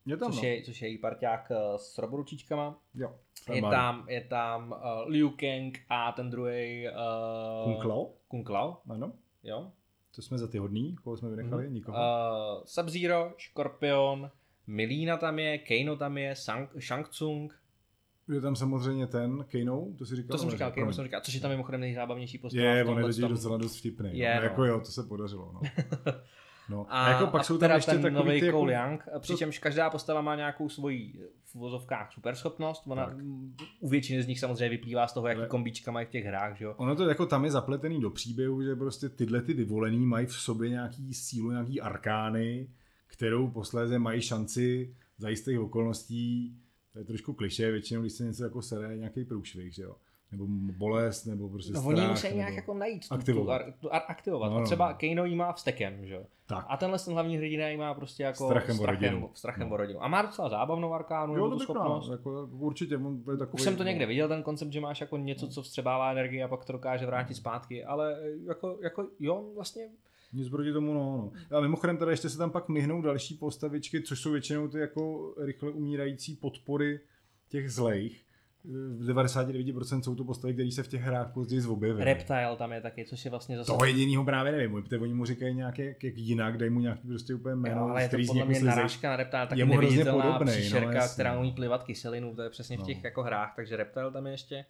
Je 0.05 0.17
tam, 0.17 0.31
což, 0.31 0.41
no. 0.41 0.47
je, 0.47 0.63
což 0.63 0.81
je 0.81 0.87
její 0.87 0.97
parťák 0.97 1.51
eh, 1.51 1.55
s 1.77 1.97
roboručičkama. 1.97 2.79
Jo. 2.93 3.15
Je 3.53 3.61
tam, 3.61 4.05
je 4.09 4.21
tam 4.21 4.71
uh, 4.71 5.07
Liu 5.09 5.29
Kang 5.29 5.79
a 5.89 6.11
ten 6.11 6.29
druhý 6.29 6.87
uh, 6.89 7.63
Kung 7.63 7.83
Lao, 7.85 8.13
Kung 8.27 8.49
Lao, 8.49 8.81
ano. 8.89 9.13
Jo. 9.43 9.71
To 10.15 10.21
jsme 10.21 10.38
za 10.38 10.47
ty 10.47 10.58
hodný, 10.58 10.95
koho 11.03 11.17
jsme 11.17 11.29
vynechali, 11.29 11.63
Mhm. 11.65 11.73
nikoho. 11.73 11.97
Uh, 11.97 12.63
Sub-Zero, 12.65 13.34
Scorpion, 13.38 14.32
Milína 14.67 15.17
tam 15.17 15.39
je, 15.39 15.58
Kano 15.58 15.95
tam 15.97 16.17
je, 16.17 16.36
Sang, 16.36 16.69
Shang 16.82 17.10
Tsung, 17.10 17.60
Je 18.29 18.41
tam 18.41 18.56
samozřejmě 18.56 19.08
ten, 19.08 19.45
Kano, 19.51 19.88
to 19.97 20.06
si 20.06 20.15
říkal? 20.15 20.32
to 20.32 20.38
jsem 20.38 20.49
říkal. 20.51 20.71
Kano 20.71 20.93
jsem 20.93 21.03
říkal, 21.03 21.21
což 21.21 21.34
je 21.34 21.39
tam 21.41 21.51
mimochodem 21.51 21.82
nejzábavnější 21.82 22.38
postava. 22.38 22.63
Je, 22.63 22.86
on 22.86 22.97
je 23.21 23.27
docela 23.27 23.58
dost 23.58 23.77
vtipný. 23.77 24.10
Je, 24.10 24.25
Je, 24.25 24.36
no. 24.36 24.41
no. 24.41 24.43
Jako 24.47 24.65
jo, 24.65 24.79
to 24.79 24.86
se 24.91 25.03
podařilo. 25.03 25.51
No. 25.53 25.62
No. 26.69 26.86
A, 26.89 27.06
A, 27.06 27.10
jako 27.10 27.28
pak 27.28 27.41
a 27.41 27.43
jsou 27.43 27.58
tam 27.58 27.71
ještě 27.71 27.97
ten 27.97 28.13
nový 28.13 28.39
ty 28.39 28.45
jako... 28.45 28.60
Cole 28.60 28.73
Young, 28.73 29.04
přičemž 29.19 29.60
každá 29.60 29.89
postava 29.89 30.21
má 30.21 30.36
nějakou 30.36 30.69
svoji 30.69 31.30
v 31.43 31.56
vozovkách 31.56 32.13
superschopnost, 32.13 32.88
ona 32.88 33.06
Tak. 33.06 33.15
u 33.80 33.89
většiny 33.89 34.23
z 34.23 34.28
nich 34.28 34.39
samozřejmě 34.39 34.69
vyplývá 34.69 35.08
z 35.08 35.13
toho, 35.13 35.28
jaký 35.28 35.41
kombíčka 35.47 35.91
mají 35.91 36.06
v 36.06 36.10
těch 36.10 36.26
hrách, 36.26 36.58
že 36.58 36.65
jo. 36.65 36.73
Ono 36.78 36.95
to 36.95 37.10
jako 37.10 37.26
tam 37.26 37.45
je 37.45 37.52
zapletený 37.52 38.02
do 38.02 38.10
příběhu, 38.10 38.63
že 38.63 38.76
prostě 38.76 39.10
tyhle 39.10 39.41
ty 39.41 39.54
vyvolený 39.54 40.06
mají 40.06 40.26
v 40.26 40.34
sobě 40.34 40.69
nějaký 40.69 41.13
sílu, 41.13 41.52
nějaký 41.52 41.82
arkány, 41.82 42.69
kterou 43.08 43.47
posléze 43.47 43.99
mají 43.99 44.21
šanci 44.21 44.95
za 45.17 45.30
jistých 45.30 45.60
okolností, 45.60 46.58
to 46.93 46.99
je 46.99 47.06
trošku 47.06 47.34
kliše, 47.34 47.71
většinou, 47.71 48.02
když 48.02 48.13
se 48.13 48.23
něco 48.23 48.43
jako 48.43 48.62
sere, 48.62 48.97
nějaký 48.97 49.26
průšvih, 49.26 49.73
že 49.73 49.84
jo. 49.84 49.95
Nebo 50.38 50.46
bolest, 50.78 51.26
nebo 51.26 51.50
prostě 51.50 51.74
No 51.74 51.82
strach. 51.82 51.98
oni 51.98 52.08
musí 52.08 52.36
nějak 52.36 52.54
jako 52.54 52.74
najít 52.74 53.08
tu, 53.10 53.13
aktivovat. 53.15 53.62
Tu, 53.65 53.72
tu 53.80 53.93
ar, 53.93 54.02
aktivovat. 54.08 54.50
No, 54.52 54.56
No, 54.58 54.62
a 54.62 54.65
třeba 54.65 54.89
no. 54.91 54.98
Kano 55.00 55.26
jí 55.26 55.36
má 55.36 55.54
vstekem, 55.54 56.06
že 56.08 56.13
jo. 56.13 56.24
Tak. 56.46 56.65
A 56.69 56.78
tenhle 56.78 57.00
ten 57.00 57.13
hlavní 57.13 57.38
hrdina 57.38 57.67
jí 57.67 57.78
má 57.78 57.93
prostě 57.93 58.24
jako 58.24 58.46
Strachem 58.48 58.76
strachem, 58.76 59.10
rodinu. 59.10 59.30
strachem 59.34 59.67
No. 59.69 59.74
o 59.74 59.78
rodinu. 59.78 60.04
A 60.04 60.08
má 60.08 60.22
docela 60.22 60.50
zábavnou 60.50 60.93
arkánu, 60.93 61.34
Jo, 61.38 61.43
nebo 61.43 61.50
to 61.50 61.56
tu 61.56 61.63
schopnost. 61.63 62.10
jako, 62.12 62.50
určitě, 62.52 62.98
on 62.98 63.24
je 63.32 63.38
takový, 63.38 63.54
Už 63.54 63.62
jsem 63.62 63.76
to 63.76 63.84
no. 63.84 63.89
někde 63.89 64.06
viděl, 64.06 64.28
ten 64.28 64.43
koncept, 64.43 64.72
že 64.72 64.82
máš 64.82 65.02
jako 65.02 65.17
něco, 65.17 65.48
co 65.48 65.62
vstřebává 65.62 66.12
energii 66.12 66.43
a 66.43 66.48
pak 66.48 66.65
to 66.65 66.74
dokáže 66.74 67.06
vrátit 67.06 67.34
zpátky, 67.36 67.84
ale 67.86 68.17
jako, 68.48 68.78
jako 68.82 69.08
jo, 69.19 69.46
vlastně 69.56 69.89
Nic 70.36 70.50
proti 70.50 70.74
tomu, 70.74 70.93
no, 70.93 71.17
no. 71.17 71.58
A 71.58 71.62
mimochodem 71.62 71.98
teda 71.98 72.12
ještě 72.12 72.30
se 72.30 72.38
tam 72.38 72.52
pak 72.52 72.69
myhnou 72.69 73.02
další 73.02 73.36
postavičky, 73.36 74.02
což 74.02 74.19
jsou 74.22 74.32
většinou 74.32 74.67
ty 74.67 74.80
jako 74.80 75.34
rychle 75.38 75.72
umírající 75.72 76.36
podpory 76.36 77.00
těch 77.50 77.72
zlejch. 77.72 78.22
V 78.65 79.10
99% 79.13 80.02
jsou 80.02 80.15
to 80.15 80.23
postavy, 80.23 80.54
které 80.54 80.71
se 80.71 80.84
v 80.84 80.88
těch 80.88 81.02
hrách 81.02 81.34
později 81.34 81.62
zobjevily. 81.62 82.06
Reptile 82.06 82.56
tam 82.58 82.71
je 82.73 82.82
taky, 82.82 83.06
což 83.06 83.26
je 83.26 83.32
vlastně 83.32 83.58
zase... 83.58 83.67
Toho 83.71 83.86
jedinýho 83.86 84.26
právě 84.26 84.52
nevím, 84.52 84.84
protože 84.84 84.99
oni 84.99 85.13
mu 85.13 85.26
říkají 85.26 85.56
nějaké 85.56 85.86
jak, 85.86 86.04
jak 86.04 86.17
jinak, 86.17 86.58
dají 86.58 86.71
mu 86.71 86.80
nějaký 86.80 87.08
prostě 87.08 87.34
úplně 87.34 87.56
jméno, 87.56 87.82
Jo, 87.82 87.88
ale 87.88 88.02
je 88.04 88.10
to 88.10 88.17
podle 88.28 88.45
mě 88.45 88.60
narážka 88.60 89.10
na 89.10 89.15
Reptile, 89.15 89.47
taky 89.47 89.62
Je 89.62 89.65
mu 89.65 89.73
hrozně 89.73 89.89
neviditelná 89.89 90.23
podobnej, 90.32 90.56
no, 90.56 90.62
příšerka, 90.62 90.93
jasně. 90.93 91.13
která 91.13 91.39
umí 91.39 91.52
plivat 91.52 91.84
kyselinu, 91.84 92.36
to 92.36 92.41
je 92.41 92.49
přesně 92.49 92.78
v 92.78 92.80
No. 92.80 92.86
těch 92.86 93.04
jako 93.04 93.23
hrách, 93.23 93.54
takže 93.56 93.76
Reptile 93.78 94.12
tam 94.12 94.26
je 94.26 94.34
ještě. 94.34 94.65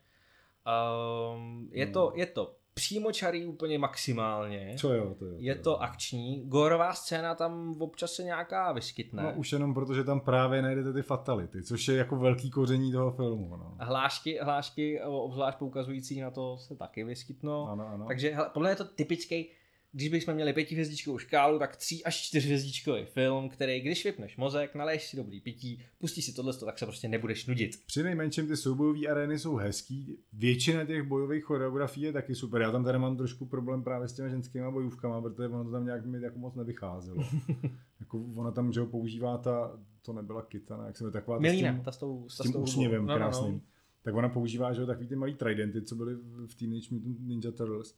Um, 1.36 1.70
je, 1.72 1.86
No. 1.86 1.92
to, 1.92 2.14
je 2.16 2.26
to 2.26 2.56
přímočarý 2.74 3.46
úplně 3.46 3.80
maximálně. 3.80 4.76
Co 4.78 4.94
jo, 4.94 5.16
to 5.20 5.26
jo. 5.26 5.36
Je 5.38 5.56
jo. 5.56 5.64
to 5.64 5.82
akční. 5.82 6.44
Gorová 6.46 6.94
scéna 6.94 7.36
tam 7.36 7.76
občas 7.80 8.12
se 8.12 8.24
nějaká 8.24 8.72
vyskytne. 8.72 9.24
No 9.24 9.34
už 9.36 9.52
jenom 9.52 9.74
proto, 9.74 9.94
že 9.94 10.04
tam 10.04 10.20
právě 10.20 10.62
najdete 10.62 10.94
ty 10.94 11.02
fatality, 11.02 11.64
což 11.64 11.88
je 11.88 11.96
jako 11.96 12.16
velký 12.16 12.52
koření 12.52 12.92
toho 12.92 13.12
filmu. 13.12 13.58
No. 13.58 13.76
Hlášky, 13.80 14.40
hlášky 14.42 15.02
obzvlášť 15.02 15.58
poukazující 15.58 16.22
na 16.22 16.32
to 16.32 16.58
se 16.58 16.76
taky 16.76 17.04
vyskytnou. 17.04 17.68
Ano, 17.68 17.88
ano. 17.88 18.06
Takže 18.08 18.30
hele, 18.30 18.50
podle 18.54 18.68
mě 18.68 18.72
je 18.72 18.76
to 18.76 18.86
typický, 18.86 19.50
když 19.96 20.10
bychom 20.10 20.34
měli 20.34 20.54
pětihvězdičkovou 20.54 21.18
škálu, 21.18 21.60
tak 21.60 21.76
tří 21.76 22.04
až 22.04 22.22
čtyřhvězdičkový 22.22 23.06
film, 23.06 23.50
který 23.50 23.82
když 23.82 24.06
vypneš 24.06 24.38
mozek, 24.38 24.76
naleješ 24.76 25.08
si 25.08 25.18
dobrý 25.18 25.42
pití, 25.42 25.84
pustíš 25.98 26.26
si 26.26 26.34
tohle, 26.34 26.54
tak 26.54 26.80
se 26.80 26.86
prostě 26.86 27.08
nebudeš 27.08 27.46
nudit. 27.46 27.72
Při 27.86 28.04
nejmenším 28.04 28.48
ty 28.48 28.58
soubojové 28.58 29.08
arény 29.08 29.40
jsou 29.40 29.56
hezký, 29.56 30.18
většina 30.34 30.86
těch 30.86 31.04
bojových 31.04 31.44
choreografií 31.44 32.04
je 32.04 32.14
taky 32.14 32.36
super. 32.36 32.62
Já 32.62 32.72
tam 32.72 32.84
tady 32.84 33.00
mám 33.00 33.18
trošku 33.18 33.46
problém 33.46 33.84
právě 33.84 34.08
s 34.08 34.14
těmi 34.14 34.30
ženskými 34.30 34.72
bojůvkama, 34.72 35.22
protože 35.22 35.48
ono 35.48 35.64
to 35.64 35.72
tam 35.72 35.86
nějak 35.86 36.06
mi 36.06 36.22
jako 36.22 36.40
moc 36.40 36.56
nevycházelo. 36.56 37.24
jako 38.00 38.26
ona 38.36 38.52
tam, 38.52 38.74
že 38.74 38.80
ho 38.80 38.86
používá 38.86 39.38
ta, 39.38 39.80
to 40.02 40.14
nebyla 40.14 40.42
kitana, 40.42 40.86
jak 40.86 40.98
se 40.98 41.04
jmenuje, 41.04 41.14
taková 41.14 41.40
ta 41.40 41.50
s 41.50 41.56
tím, 41.56 41.82
ta 41.86 41.92
s 41.92 41.98
tou, 41.98 42.30
s 42.30 42.38
ta 42.38 42.44
tím 42.44 42.54
tou 42.54 42.62
úsměvem. 42.62 43.06
No, 43.06 43.08
no, 43.08 43.14
no. 43.14 43.18
krásným. 43.18 43.62
Tak 44.04 44.16
ona 44.16 44.30
používá, 44.30 44.74
že 44.74 44.82
jo, 44.82 44.88
takový 44.88 45.08
ty 45.08 45.16
malý 45.16 45.34
tridenty, 45.34 45.82
co 45.82 45.96
byly 45.96 46.16
v 46.48 46.56
Teenage 46.56 46.88
Mutant 46.92 47.20
Ninja 47.20 47.52
Turtles. 47.52 47.96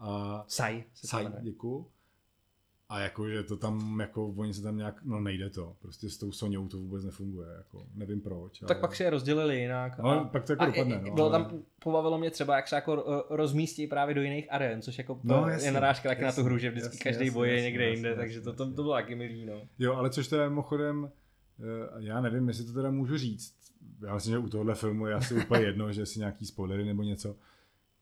A 0.00 0.44
Sai. 0.48 0.84
to 1.00 1.06
Sai, 1.06 1.24
jmenuje. 1.24 1.42
děkuju. 1.42 1.86
A 2.88 3.00
jako, 3.00 3.28
že 3.28 3.42
to 3.42 3.56
tam, 3.56 4.00
jako, 4.00 4.26
oni 4.28 4.54
se 4.54 4.62
tam 4.62 4.76
nějak, 4.76 5.04
no 5.04 5.20
nejde 5.20 5.50
to, 5.50 5.76
prostě 5.82 6.10
s 6.10 6.18
tou 6.18 6.32
Soňou 6.32 6.68
to 6.68 6.76
vůbec 6.78 7.04
nefunguje, 7.04 7.48
jako, 7.58 7.86
nevím 7.94 8.20
proč. 8.20 8.58
Tak 8.58 8.70
ale... 8.70 8.80
pak 8.80 8.96
si 8.96 9.02
je 9.02 9.10
rozdělili 9.10 9.60
jinak. 9.60 9.98
No, 9.98 10.28
pak 10.32 10.44
to 10.44 10.52
jako 10.52 10.62
a 10.62 10.66
dopadne, 10.66 11.00
no, 11.04 11.14
bylo 11.14 11.32
ale- 11.32 11.44
tam, 11.44 11.62
pobavilo 11.78 12.18
mě 12.18 12.30
třeba, 12.30 12.56
jak 12.56 12.68
se 12.68 12.74
jako 12.74 13.02
uh, 13.02 13.36
rozmístí 13.36 13.86
právě 13.86 14.14
do 14.14 14.22
jiných 14.22 14.52
aren, 14.52 14.82
což 14.82 14.98
jako 14.98 15.20
No, 15.24 15.40
no, 15.40 15.48
jasně, 15.48 15.68
je 15.68 15.72
narážka 15.72 16.08
taky 16.08 16.20
na 16.22 16.26
jasně, 16.28 16.42
tu 16.42 16.46
hru, 16.46 16.58
že 16.58 16.70
vždycky 16.70 16.86
jasně, 16.96 17.10
každý 17.10 17.24
jasně, 17.26 17.34
boj 17.34 17.48
je 17.50 17.62
někde 17.62 17.84
jasně, 17.84 17.94
jinde, 17.96 18.08
jasně, 18.08 18.20
takže 18.22 18.40
to, 18.40 18.52
to, 18.52 18.66
to 18.66 18.82
bylo 18.82 18.92
taky 18.92 19.14
milý, 19.14 19.46
no. 19.46 19.62
Jo, 19.78 19.94
ale 19.94 20.10
což 20.10 20.28
teda 20.28 20.48
mimochodem, 20.48 21.10
eh, 21.60 21.64
já 21.98 22.20
nevím, 22.20 22.48
jestli 22.48 22.64
to 22.64 22.72
teda 22.72 22.90
můžu 22.90 23.18
říct, 23.18 23.54
já 24.06 24.14
myslím, 24.14 24.32
že 24.32 24.38
u 24.38 24.48
tohohle 24.48 24.74
filmu 24.74 25.06
je 25.06 25.14
asi 25.14 25.34
úplně 25.34 25.64
jedno, 25.64 25.92
že 25.92 26.06
si 26.06 26.18
nějaký 26.18 26.46
spoilery 26.46 26.84
nebo 26.84 27.02
něco. 27.02 27.36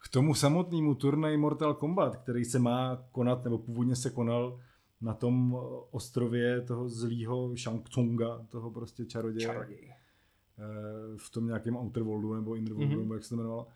K 0.08 0.10
tomu 0.10 0.34
samotnému 0.34 0.94
turnaji 0.94 1.36
Mortal 1.36 1.74
Kombat, 1.74 2.16
který 2.16 2.44
se 2.44 2.58
má 2.58 3.04
konat, 3.12 3.44
nebo 3.44 3.58
původně 3.58 3.96
se 3.96 4.10
konal 4.10 4.60
na 5.00 5.14
tom 5.14 5.56
eh, 5.56 5.86
ostrově 5.90 6.60
toho 6.62 6.88
zlýho 6.88 7.56
Shang 7.56 7.88
Tsunga, 7.88 8.46
toho 8.48 8.70
prostě 8.70 9.04
čaroděje, 9.04 9.46
Čaroděj. 9.46 9.90
eh, 9.90 9.94
v 11.16 11.30
tom 11.30 11.46
nějakém 11.46 11.76
Outer 11.76 12.02
Worldu 12.02 12.34
nebo 12.34 12.54
Inner 12.54 12.72
Worldu, 12.72 12.92
Mhm. 12.92 13.02
nebo 13.02 13.14
jak 13.14 13.22
se 13.24 13.28
to 13.28 13.34
jmenovalo, 13.34 13.66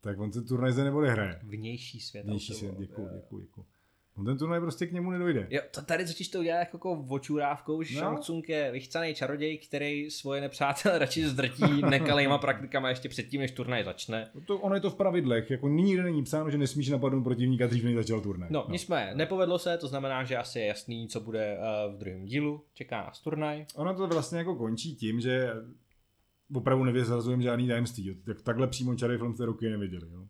tak 0.00 0.18
on 0.18 0.30
ten 0.30 0.44
turnaj 0.46 0.72
se 0.72 0.84
neodehraje. 0.84 1.40
Vnější 1.44 2.00
svět. 2.00 2.26
Vnější 2.26 2.54
svět, 2.54 2.74
děkuji, 2.78 3.08
děkuji, 3.14 3.40
děkuji. 3.40 3.64
On 4.16 4.24
ten 4.24 4.38
turnaj 4.38 4.60
prostě 4.60 4.86
k 4.86 4.92
němu 4.92 5.10
nedojde. 5.10 5.46
Jo, 5.50 5.60
to 5.70 5.82
tady 5.82 6.06
totiž 6.06 6.28
to 6.28 6.38
udělá 6.38 6.58
jako, 6.58 6.76
jako 6.76 7.06
očurávkou, 7.14 7.82
že 7.82 7.94
No. 7.94 8.00
Shang 8.00 8.20
Tsung 8.20 8.48
je 8.48 8.72
vychcaný 8.72 9.14
čaroděj, 9.14 9.58
který 9.58 10.10
svoje 10.10 10.40
nepřátele 10.40 10.98
radši 10.98 11.28
zdrtí 11.28 11.82
nekalýma 11.90 12.38
praktikama 12.38 12.88
ještě 12.88 13.08
předtím, 13.08 13.40
než 13.40 13.50
turnaj 13.52 13.84
začne. 13.84 14.30
To, 14.46 14.58
ono 14.58 14.74
je 14.74 14.80
to 14.80 14.90
v 14.90 14.94
pravidlech, 14.94 15.50
jako 15.50 15.68
nikde 15.68 16.02
není 16.02 16.22
psáno, 16.24 16.50
že 16.50 16.58
nesmíš 16.58 16.88
napadnout 16.88 17.24
protivníka 17.24 17.66
dřív, 17.66 17.84
než 17.84 17.94
začal 17.94 18.20
turnaj. 18.20 18.48
No, 18.52 18.66
nicméně, 18.70 19.14
nepovedlo 19.14 19.58
se, 19.58 19.78
to 19.78 19.88
znamená, 19.88 20.24
že 20.24 20.36
asi 20.36 20.58
je 20.58 20.66
jasný, 20.66 21.08
co 21.08 21.20
bude 21.20 21.58
uh, 21.58 21.94
v 21.94 21.98
druhém 21.98 22.24
dílu. 22.24 22.64
Čeká 22.74 23.02
nás 23.02 23.20
turnaj. 23.20 23.66
Ono 23.74 23.94
to 23.94 24.06
vlastně 24.06 24.38
jako 24.38 24.54
končí 24.56 24.96
tím, 24.96 25.20
že 25.20 25.52
opravdu 26.54 26.84
nevyzrazujeme 26.84 27.42
žádný 27.42 27.68
tajemství. 27.68 28.16
Tak, 28.26 28.42
takhle 28.42 28.66
přímo 28.66 28.94
čarý 28.94 29.18
film 29.18 29.34
jste 29.34 29.44
roky 29.44 29.70
neviděli. 29.70 30.06
Jo. 30.12 30.26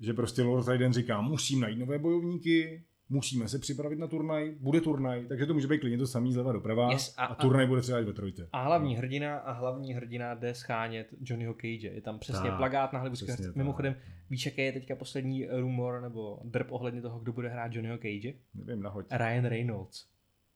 Že 0.00 0.12
prostě 0.14 0.42
Lord 0.42 0.68
Raiden 0.68 0.92
říká, 0.92 1.20
musím 1.20 1.60
najít 1.60 1.78
nové 1.78 1.98
bojovníky, 1.98 2.82
musíme 3.08 3.48
se 3.48 3.58
připravit 3.58 3.98
na 3.98 4.06
turnaj, 4.06 4.54
bude 4.60 4.80
turnaj, 4.80 5.26
takže 5.26 5.46
to 5.46 5.54
může 5.54 5.68
být 5.68 5.78
klidně 5.78 5.98
to 5.98 6.06
samý 6.06 6.32
zleva 6.32 6.52
doprava 6.52 6.92
Yes, 6.92 7.14
a- 7.16 7.24
a, 7.24 7.34
turnaj 7.34 7.66
bude 7.66 7.80
třeba 7.80 7.98
až 7.98 8.04
ve 8.04 8.12
trojce. 8.12 8.48
A 8.52 8.62
hlavní 8.62 8.96
hrdina 8.96 9.38
a 9.38 9.52
hlavní 9.52 9.94
hrdina 9.94 10.34
jde 10.34 10.54
schánět 10.54 11.08
Johnnyho 11.20 11.54
Cage. 11.54 11.88
Je 11.88 12.00
tam 12.00 12.18
přesně 12.18 12.48
Tak, 12.48 12.56
plagát 12.58 12.92
na 12.92 13.04
tak. 13.26 13.56
Mimochodem, 13.56 13.96
víš, 14.30 14.46
jaký 14.46 14.60
je 14.62 14.72
teďka 14.72 14.96
poslední 14.96 15.46
rumor 15.46 16.00
nebo 16.00 16.40
drb 16.44 16.66
ohledně 16.72 17.02
toho, 17.02 17.18
kdo 17.18 17.32
bude 17.32 17.48
hrát 17.48 17.72
Johnnyho 17.74 17.98
Cage? 17.98 18.34
Nevím, 18.54 18.82
nahoď. 18.82 19.06
Ryan 19.12 19.44
Reynolds. 19.44 20.06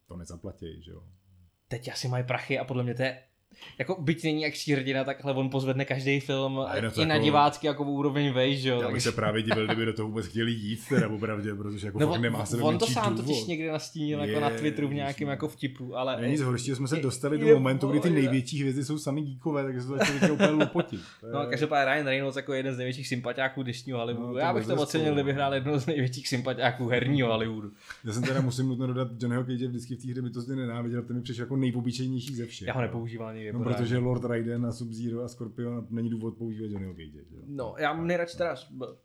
To 0.08 0.16
nezaplatí, 0.16 0.82
že 0.82 0.90
jo. 0.90 1.02
Teď 1.68 1.88
asi 1.88 2.08
mají 2.08 2.24
prachy 2.24 2.58
a 2.58 2.64
podle 2.64 2.82
mě 2.82 2.94
to 2.94 3.02
je 3.02 3.22
jako 3.78 3.96
byť 4.02 4.24
není 4.24 4.46
akční 4.46 4.72
hrdina, 4.72 5.04
takhle 5.04 5.34
on 5.34 5.50
pozvedne 5.50 5.84
každý 5.84 6.20
film 6.20 6.58
A 6.60 6.76
i 6.76 7.06
na 7.06 7.14
jako- 7.14 7.24
divácky 7.24 7.66
jako 7.66 7.84
úroveň 7.84 8.32
vejš, 8.32 8.60
že 8.60 8.68
jo. 8.68 8.74
Já 8.80 8.86
bych 8.86 8.92
takže- 8.94 9.10
se 9.10 9.16
právě 9.16 9.42
divil, 9.42 9.66
kdyby 9.66 9.84
do 9.84 9.92
toho 9.92 10.08
vůbec 10.08 10.26
chtěli 10.26 10.50
jít, 10.52 10.80
teda 10.88 11.08
opravdě, 11.08 11.54
protože 11.54 11.86
jako 11.86 11.98
No, 11.98 12.12
on, 12.12 12.20
nemá 12.20 12.46
se 12.46 12.56
on 12.56 12.78
to 12.78 12.86
sám 12.86 13.16
totiž 13.16 13.44
někdy 13.44 13.68
nastínil 13.68 14.20
jako 14.24 14.40
na 14.40 14.50
Twitteru 14.50 14.88
v 14.88 14.94
nějakém 14.94 15.28
jako 15.28 15.48
vtipu, 15.48 15.96
ale... 15.96 16.20
Není 16.20 16.32
nic 16.32 16.40
horšího, 16.42 16.76
jsme 16.76 16.88
se 16.88 16.96
je- 16.96 17.02
dostali 17.02 17.38
do 17.38 17.46
je 17.46 17.54
momentu, 17.54 17.88
kdy 17.88 18.00
ty 18.00 18.10
největší 18.10 18.60
hvězdy 18.60 18.84
jsou 18.84 18.98
sami 18.98 19.22
díkové, 19.22 19.62
takže 19.62 19.80
se 19.80 19.88
to 19.88 19.94
začalo 19.96 20.64
úplně 20.64 20.84
je- 20.92 21.32
No, 21.32 21.46
každopádně 21.50 21.94
Ryan 21.94 22.06
Reynolds 22.06 22.36
jako 22.36 22.52
jeden 22.52 22.74
z 22.74 22.78
největších 22.78 23.08
sympatiáků 23.08 23.62
dnešního 23.62 23.98
Hollywoodu. 23.98 24.32
No, 24.32 24.38
Já 24.38 24.54
bych 24.54 24.66
to 24.66 24.74
ocenil, 24.74 25.14
kdyby 25.14 25.32
hrál 25.32 25.54
jednoho 25.54 25.78
z 25.78 25.86
největších 25.86 26.28
sympatiáků 26.28 26.88
herního 26.88 27.28
Hollywoodu. 27.28 27.70
Já 28.04 28.12
jsem 28.12 28.22
teda 28.22 28.40
musím 28.40 28.68
nutno 28.68 28.86
dodat 28.86 29.08
Johnnyho 29.20 29.44
Cage 29.44 29.66
vždycky 29.68 29.94
v 29.96 30.02
té 30.02 30.10
hře 30.10 30.22
bytostně 30.22 30.56
nenáviděl, 30.56 31.02
ten 31.02 31.16
mi 31.16 31.22
přišel 31.22 31.42
jako 31.44 31.56
nejobyčejnější 31.56 32.34
ze 32.34 32.46
všech. 32.46 32.68
Já 32.68 32.74
ho 32.74 32.80
nepoužíval 33.44 33.70
nikdy. 33.70 33.72
No, 33.72 33.78
protože 33.86 33.98
Lord 33.98 34.24
Raiden 34.24 34.66
a 34.66 34.70
Sub-Zero 34.72 35.22
a 35.24 35.28
Scorpion 35.28 35.86
není 35.90 36.10
důvod 36.10 36.36
používat 36.38 36.66
Johnnyho 36.70 36.94
Cage. 36.94 37.24
No, 37.46 37.74
já 37.78 37.92
mám 37.92 38.06
nejradši 38.06 38.36
teda, 38.36 38.54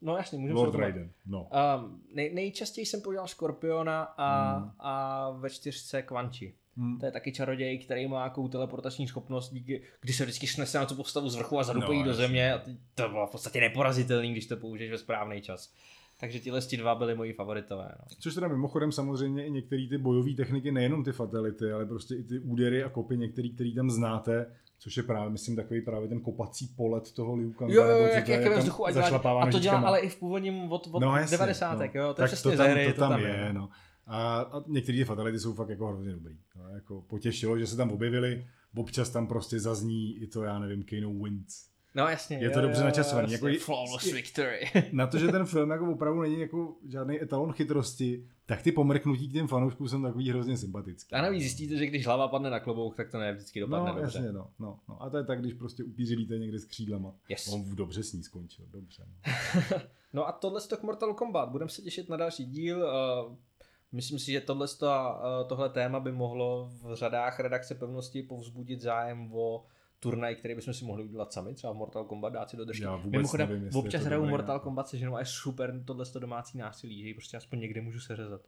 no 0.02 0.18
jasně, 0.18 0.38
můžeme 0.40 0.60
Lord 0.60 0.76
Raiden, 0.76 1.12
no. 1.26 1.50
Um, 1.78 2.02
nej, 2.14 2.34
nejčastěji 2.34 2.86
jsem 2.86 3.02
používal 3.02 3.28
Skorpiona 3.28 4.04
a, 4.18 4.58
Hmm. 4.60 4.72
a 4.80 5.30
ve 5.32 5.50
čtyřce 5.50 6.02
Kvanči. 6.02 6.54
Hmm. 6.78 7.00
To 7.00 7.06
je 7.06 7.12
taky 7.12 7.32
čaroděj, 7.32 7.78
který 7.80 8.08
má 8.08 8.18
nějakou 8.18 8.48
teleportační 8.48 9.08
schopnost, 9.08 9.54
díky, 9.54 9.82
kdy 10.02 10.14
se 10.14 10.24
vždycky 10.24 10.48
snese 10.48 10.78
na 10.78 10.86
tu 10.86 10.96
postavu 10.96 11.30
z 11.30 11.36
vrchu 11.36 11.60
a 11.60 11.64
zadupejí 11.64 12.00
No, 12.00 12.06
do 12.06 12.14
země. 12.14 12.54
A 12.54 12.58
ty- 12.58 12.78
to 12.96 13.10
bylo 13.10 13.28
v 13.28 13.32
podstatě 13.32 13.60
neporazitelný, 13.62 14.32
když 14.32 14.46
to 14.48 14.58
použiješ 14.58 14.92
ve 14.92 14.98
správný 14.98 15.42
čas. 15.42 15.74
Takže 16.24 16.40
tyhle 16.40 16.62
ti 16.62 16.78
dva 16.78 16.96
byly 16.96 17.16
moji 17.16 17.34
favoritové. 17.34 17.92
No. 18.00 18.06
Což 18.20 18.36
teda 18.36 18.48
mimochodem 18.48 18.92
samozřejmě 18.92 19.46
i 19.46 19.52
některé 19.52 19.88
ty 19.90 19.98
bojové 19.98 20.32
techniky, 20.32 20.72
nejenom 20.72 21.04
ty 21.04 21.12
fatality, 21.12 21.72
ale 21.72 21.86
prostě 21.86 22.16
i 22.16 22.24
ty 22.24 22.40
údery 22.40 22.84
a 22.84 22.90
kopy 22.90 23.18
některý, 23.18 23.54
který 23.54 23.76
tam 23.76 23.90
znáte, 23.90 24.46
což 24.80 24.98
je 24.98 25.04
právě, 25.04 25.30
myslím, 25.30 25.56
takový 25.56 25.82
právě 25.82 26.08
ten 26.08 26.20
kopací 26.20 26.68
polet 26.68 27.12
toho 27.12 27.36
Liu 27.36 27.52
Kanga. 27.52 27.74
Jo, 27.74 27.84
jo, 27.84 27.90
jo, 27.90 28.04
jak, 28.04 28.26
to 28.26 28.32
jak 28.32 28.42
je 28.42 28.50
ve 28.50 28.56
tam 28.56 28.60
vzduchu 28.60 28.86
a, 28.86 28.92
dělá, 28.92 29.42
a 29.42 29.52
to 29.52 29.60
dělá 29.60 29.80
ale 29.80 30.00
i 30.00 30.10
v 30.10 30.20
původním 30.20 30.72
od, 30.72 30.90
od 30.92 31.00
no, 31.00 31.18
jasně, 31.18 31.38
90. 31.38 31.80
no. 31.80 31.86
jo, 31.94 32.08
to 32.08 32.14
tak 32.14 32.28
přesně 32.28 32.52
to 32.52 32.58
tam, 32.58 32.72
hry, 32.72 32.94
to 32.94 33.00
tam 33.00 33.20
je. 33.20 33.28
je, 33.28 33.54
no. 33.54 33.70
A, 34.08 34.40
a 34.40 34.64
některé 34.68 34.98
ty 34.98 35.06
fatality 35.06 35.40
jsou 35.40 35.54
fakt 35.54 35.70
jako 35.70 35.88
hrozně 35.88 36.12
dobrý. 36.12 36.38
No, 36.56 36.70
jako 36.70 37.02
potěšilo, 37.02 37.60
že 37.60 37.68
se 37.68 37.78
tam 37.78 37.92
objevili, 37.92 38.48
občas 38.76 39.10
tam 39.10 39.28
prostě 39.28 39.60
zazní 39.60 40.18
i 40.18 40.28
to, 40.28 40.44
já 40.44 40.60
nevím, 40.60 40.84
Kano 40.84 41.14
Wins. 41.14 41.73
No 41.96 42.08
jasně. 42.08 42.38
Je 42.38 42.50
to 42.50 42.60
jo, 42.60 42.64
dobře 42.66 42.82
jo, 42.82 42.86
načasovaný, 42.86 43.32
jasně, 43.32 43.50
jako- 43.50 43.64
flawless 43.64 44.12
victory. 44.12 44.72
Na 44.92 45.08
to, 45.08 45.18
že 45.18 45.28
ten 45.28 45.46
film 45.46 45.70
jako 45.70 45.92
opravdu 45.92 46.22
není 46.22 46.40
jako 46.40 46.76
žádný 46.90 47.22
etalon 47.22 47.54
chytrosti, 47.54 48.28
tak 48.46 48.62
ty 48.62 48.72
pomrknutí 48.72 49.30
k 49.30 49.34
těm 49.34 49.48
fanouškům 49.48 49.90
jsou 49.90 50.02
takový 50.02 50.30
hrozně 50.30 50.58
sympatický. 50.58 51.16
A 51.16 51.22
navíc 51.22 51.42
zjistíte, 51.42 51.78
že 51.78 51.86
když 51.86 52.06
hlava 52.06 52.28
padne 52.28 52.50
na 52.50 52.60
klobouk, 52.60 52.96
tak 52.96 53.10
to 53.12 53.18
ne 53.20 53.34
vždycky 53.34 53.60
dopadne 53.60 53.90
No, 53.92 53.96
dobře. 54.02 54.18
jasně, 54.18 54.32
no, 54.32 54.48
no, 54.60 54.80
no. 54.90 55.04
A 55.04 55.10
to 55.10 55.18
je 55.18 55.24
tak, 55.24 55.40
když 55.42 55.54
prostě 55.54 55.84
upíři 55.84 56.16
lítají 56.16 56.40
někde 56.40 56.60
s 56.60 56.66
křídlama. 56.66 57.14
Yes. 57.30 57.48
On 57.54 57.76
dobře 57.76 58.04
s 58.04 58.14
ní 58.14 58.24
skončil, 58.24 58.66
dobře. 58.72 59.04
No 60.14 60.28
a 60.28 60.32
tohle 60.32 60.62
je 60.64 60.68
to 60.68 60.78
k 60.78 60.84
Mortal 60.84 61.14
Kombat. 61.14 61.50
Budeme 61.50 61.70
se 61.70 61.82
těšit 61.82 62.10
na 62.10 62.18
další 62.18 62.46
díl. 62.46 62.78
Uh, 62.78 63.36
myslím 63.92 64.20
si, 64.20 64.32
že 64.32 64.42
tohle, 64.42 64.68
uh, 64.82 64.88
tohle 65.48 65.70
téma 65.70 66.00
by 66.00 66.12
mohlo 66.12 66.70
v 66.82 66.96
řadách 66.96 67.40
redakce 67.40 67.76
pevnosti 67.76 68.24
povzbudit 68.24 68.82
zájem 68.82 69.30
o 69.34 69.64
turnaj, 70.04 70.36
který 70.36 70.56
bychom 70.56 70.74
si 70.74 70.86
mohli 70.86 71.04
udělat 71.04 71.34
sami, 71.34 71.54
třeba 71.54 71.74
v 71.74 71.76
Mortal 71.76 72.06
Kombat, 72.06 72.34
dát 72.34 72.50
si 72.50 72.58
do 72.58 72.66
držky. 72.66 72.84
Já 72.84 72.96
vůbec 72.96 73.12
Mimochodem, 73.12 73.50
nevím, 73.50 73.70
občas 73.76 74.04
hraju 74.04 74.26
Mortal 74.26 74.56
nápad. 74.56 74.64
Kombat 74.64 74.88
se 74.88 74.98
ženou 74.98 75.16
a 75.16 75.20
je 75.20 75.26
super 75.26 75.84
tohle 75.86 76.06
domácí 76.20 76.58
násilí, 76.58 77.02
že 77.02 77.08
ji 77.08 77.14
prostě 77.14 77.38
aspoň 77.38 77.60
někde 77.60 77.82
můžu 77.82 78.00
seřezat. 78.00 78.42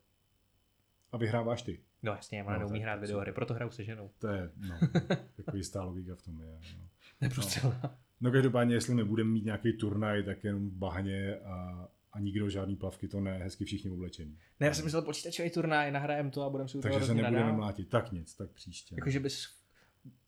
A 1.12 1.18
vyhráváš 1.18 1.62
ty. 1.62 1.80
No 2.04 2.12
jasně, 2.12 2.44
ona 2.44 2.54
No, 2.54 2.60
neumí 2.60 2.80
hrát 2.80 2.96
videohry, 3.00 3.32
proto 3.32 3.54
hraju 3.54 3.72
se 3.72 3.84
ženou. 3.84 4.12
To 4.20 4.28
je, 4.28 4.52
no, 4.58 4.76
jistá 5.54 5.84
logika 5.84 6.16
v 6.16 6.22
tom 6.22 6.42
je. 6.42 6.60
No. 6.78 6.88
Neprostřelná. 7.22 7.98
no 8.22 8.32
každopádně, 8.32 8.76
jestli 8.76 8.96
nebudeme 8.96 9.30
mít 9.30 9.46
nějaký 9.46 9.74
turnaj, 9.74 10.24
tak 10.24 10.44
jenom 10.44 10.70
v 10.70 10.74
bahně 10.74 11.36
a, 11.36 11.88
a 12.14 12.20
nikdo 12.20 12.50
žádný 12.50 12.76
plavky, 12.76 13.08
to 13.08 13.20
ne, 13.20 13.38
hezky 13.38 13.66
všichni 13.66 13.92
oblečení. 13.92 14.38
Ne, 14.60 14.68
já 14.68 14.74
jsem 14.74 14.86
myslel 14.86 15.02
počítačový 15.02 15.50
turnaj, 15.50 15.92
nahrajem 15.92 16.32
to 16.32 16.42
a 16.44 16.50
budeme 16.50 16.70
si 16.70 16.80
Takže 16.80 17.06
se 17.06 17.14
nebudeme 17.14 17.52
mlátit. 17.52 17.90
Tak 17.90 18.12
nic, 18.12 18.36
tak 18.36 18.52
příště. 18.52 18.96
Jakože 18.96 19.20
bys 19.20 19.48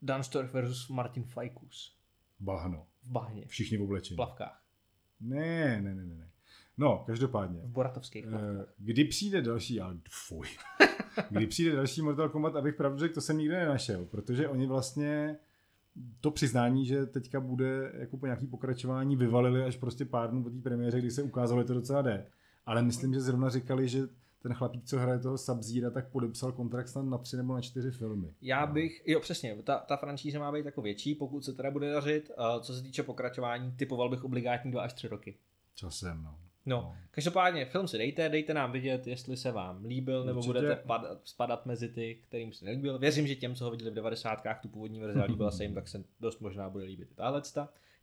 Dan 0.01 0.23
Storch 0.23 0.53
versus 0.53 0.89
Martin 0.89 1.23
Fajkus 1.23 1.97
Bahno. 2.39 2.87
v 3.03 3.11
bahně, 3.11 3.45
Všichni 3.47 3.77
v 3.77 3.81
oblečení. 3.81 4.15
v 4.15 4.17
plavkách, 4.17 4.63
Ne, 5.19 5.81
ne, 5.81 5.95
ne, 5.95 6.05
ne. 6.05 6.15
ne. 6.15 6.29
No, 6.77 7.03
každopádně. 7.07 7.61
v 7.61 7.69
boratovských 7.69 8.27
plavkách. 8.27 8.49
Eh, 8.61 8.65
Kdy 8.77 9.05
přijde 9.05 9.41
další, 9.41 9.81
ale 9.81 9.97
fuj. 10.09 10.47
Kdy 11.29 11.47
přijde 11.47 11.75
další 11.75 12.01
Mortal 12.01 12.29
Kombat, 12.29 12.55
abych 12.55 12.75
pravdu 12.75 12.99
řekl, 12.99 13.13
to 13.13 13.21
jsem 13.21 13.37
nikde 13.37 13.59
nenašel, 13.59 14.05
protože 14.05 14.47
oni 14.47 14.67
vlastně 14.67 15.37
to 16.21 16.31
přiznání, 16.31 16.85
že 16.85 17.05
teďka 17.05 17.39
bude 17.39 17.91
jako 17.97 18.17
po 18.17 18.25
nějaký 18.25 18.47
pokračování, 18.47 19.15
vyvalili 19.15 19.63
až 19.63 19.77
prostě 19.77 20.05
pár 20.05 20.29
dnů 20.31 20.43
po 20.43 20.49
té 20.49 20.61
premiéře, 20.61 20.99
kdy 20.99 21.11
se 21.11 21.23
ukázalo, 21.23 21.61
že 21.61 21.67
to 21.67 21.73
docela 21.73 22.01
jde. 22.01 22.27
Ale 22.65 22.81
myslím, 22.81 23.13
že 23.13 23.19
zrovna 23.21 23.49
říkali, 23.49 23.87
že 23.87 23.99
ten 24.41 24.53
chlapík, 24.53 24.85
co 24.85 24.99
hraje 24.99 25.19
toho 25.19 25.37
sub 25.37 25.57
tak 25.93 26.09
podepsal 26.11 26.51
kontrakt 26.51 26.87
snad 26.87 27.05
na 27.05 27.17
tři 27.17 27.37
nebo 27.37 27.53
na 27.53 27.61
čtyři 27.61 27.91
filmy. 27.91 28.33
Já 28.41 28.65
bych, 28.65 29.03
jo 29.05 29.19
přesně, 29.19 29.55
ta, 29.63 29.77
ta 29.77 29.97
franšíze 29.97 30.39
má 30.39 30.51
být 30.51 30.65
jako 30.65 30.81
větší, 30.81 31.15
pokud 31.15 31.45
se 31.45 31.53
teda 31.53 31.71
bude 31.71 31.91
dařit. 31.91 32.31
A 32.37 32.59
co 32.59 32.73
se 32.73 32.81
týče 32.81 33.03
pokračování, 33.03 33.71
typoval 33.71 34.09
bych 34.09 34.23
obligátní 34.23 34.71
2 34.71 34.81
až 34.81 34.93
3 34.93 35.07
roky. 35.07 35.37
Časem, 35.75 36.23
no. 36.23 36.39
No, 36.65 36.95
každopádně 37.11 37.65
film 37.65 37.87
si 37.87 37.97
dejte, 37.97 38.29
dejte 38.29 38.53
nám 38.53 38.71
vidět, 38.71 39.07
jestli 39.07 39.37
se 39.37 39.51
vám 39.51 39.85
líbil, 39.85 40.25
nebo 40.25 40.39
Určitě. 40.39 40.53
budete 40.53 40.75
padat, 40.75 41.19
spadat 41.23 41.65
mezi 41.65 41.89
ty, 41.89 42.15
kterým 42.27 42.53
se 42.53 42.65
nelíbil. 42.65 42.99
Věřím, 42.99 43.27
že 43.27 43.35
těm, 43.35 43.55
co 43.55 43.65
ho 43.65 43.71
viděli 43.71 43.91
v 43.91 43.93
90. 43.93 44.43
tu 44.61 44.67
původní 44.67 44.99
verzi 44.99 45.21
líbila 45.21 45.51
se 45.51 45.63
jim, 45.63 45.73
tak 45.73 45.87
se 45.87 46.03
dost 46.19 46.41
možná 46.41 46.69
bude 46.69 46.85
líbit 46.85 47.11
i 47.11 47.15
tahle. 47.15 47.41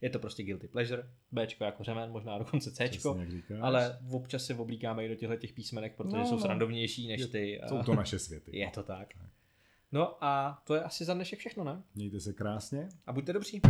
Je 0.05 0.11
to 0.11 0.19
prostě 0.19 0.43
guilty 0.43 0.69
pleasure, 0.69 1.03
Bčko 1.33 1.65
jako 1.65 1.85
řemen, 1.85 2.11
možná 2.11 2.39
dokonce 2.39 2.71
Cčko, 2.71 2.87
Přesně, 2.89 3.21
jak 3.21 3.31
říkáš. 3.31 3.59
ale 3.63 3.99
občas 4.11 4.45
se 4.45 4.55
oblíkáme 4.55 5.05
i 5.05 5.09
do 5.09 5.15
těchto 5.15 5.37
těch 5.37 5.53
písmenek, 5.53 5.97
protože 5.97 6.17
No, 6.17 6.27
jsou 6.27 6.35
no. 6.35 6.41
srandovnější 6.41 7.09
než 7.09 7.21
Je- 7.21 7.27
ty. 7.27 7.61
a- 7.61 7.69
Jsou 7.69 7.83
to 7.83 7.95
naše 7.95 8.19
světy. 8.19 8.51
Je 8.59 8.71
to 8.71 8.83
tak. 8.83 9.15
No 9.93 10.25
a 10.25 10.63
to 10.67 10.75
je 10.75 10.83
asi 10.83 11.05
za 11.05 11.15
dnešek 11.15 11.39
všechno, 11.39 11.65
ne? 11.65 11.83
Mějte 11.95 12.21
se 12.21 12.33
krásně. 12.33 12.89
A 13.07 13.13
buďte 13.13 13.33
dobří. 13.33 13.61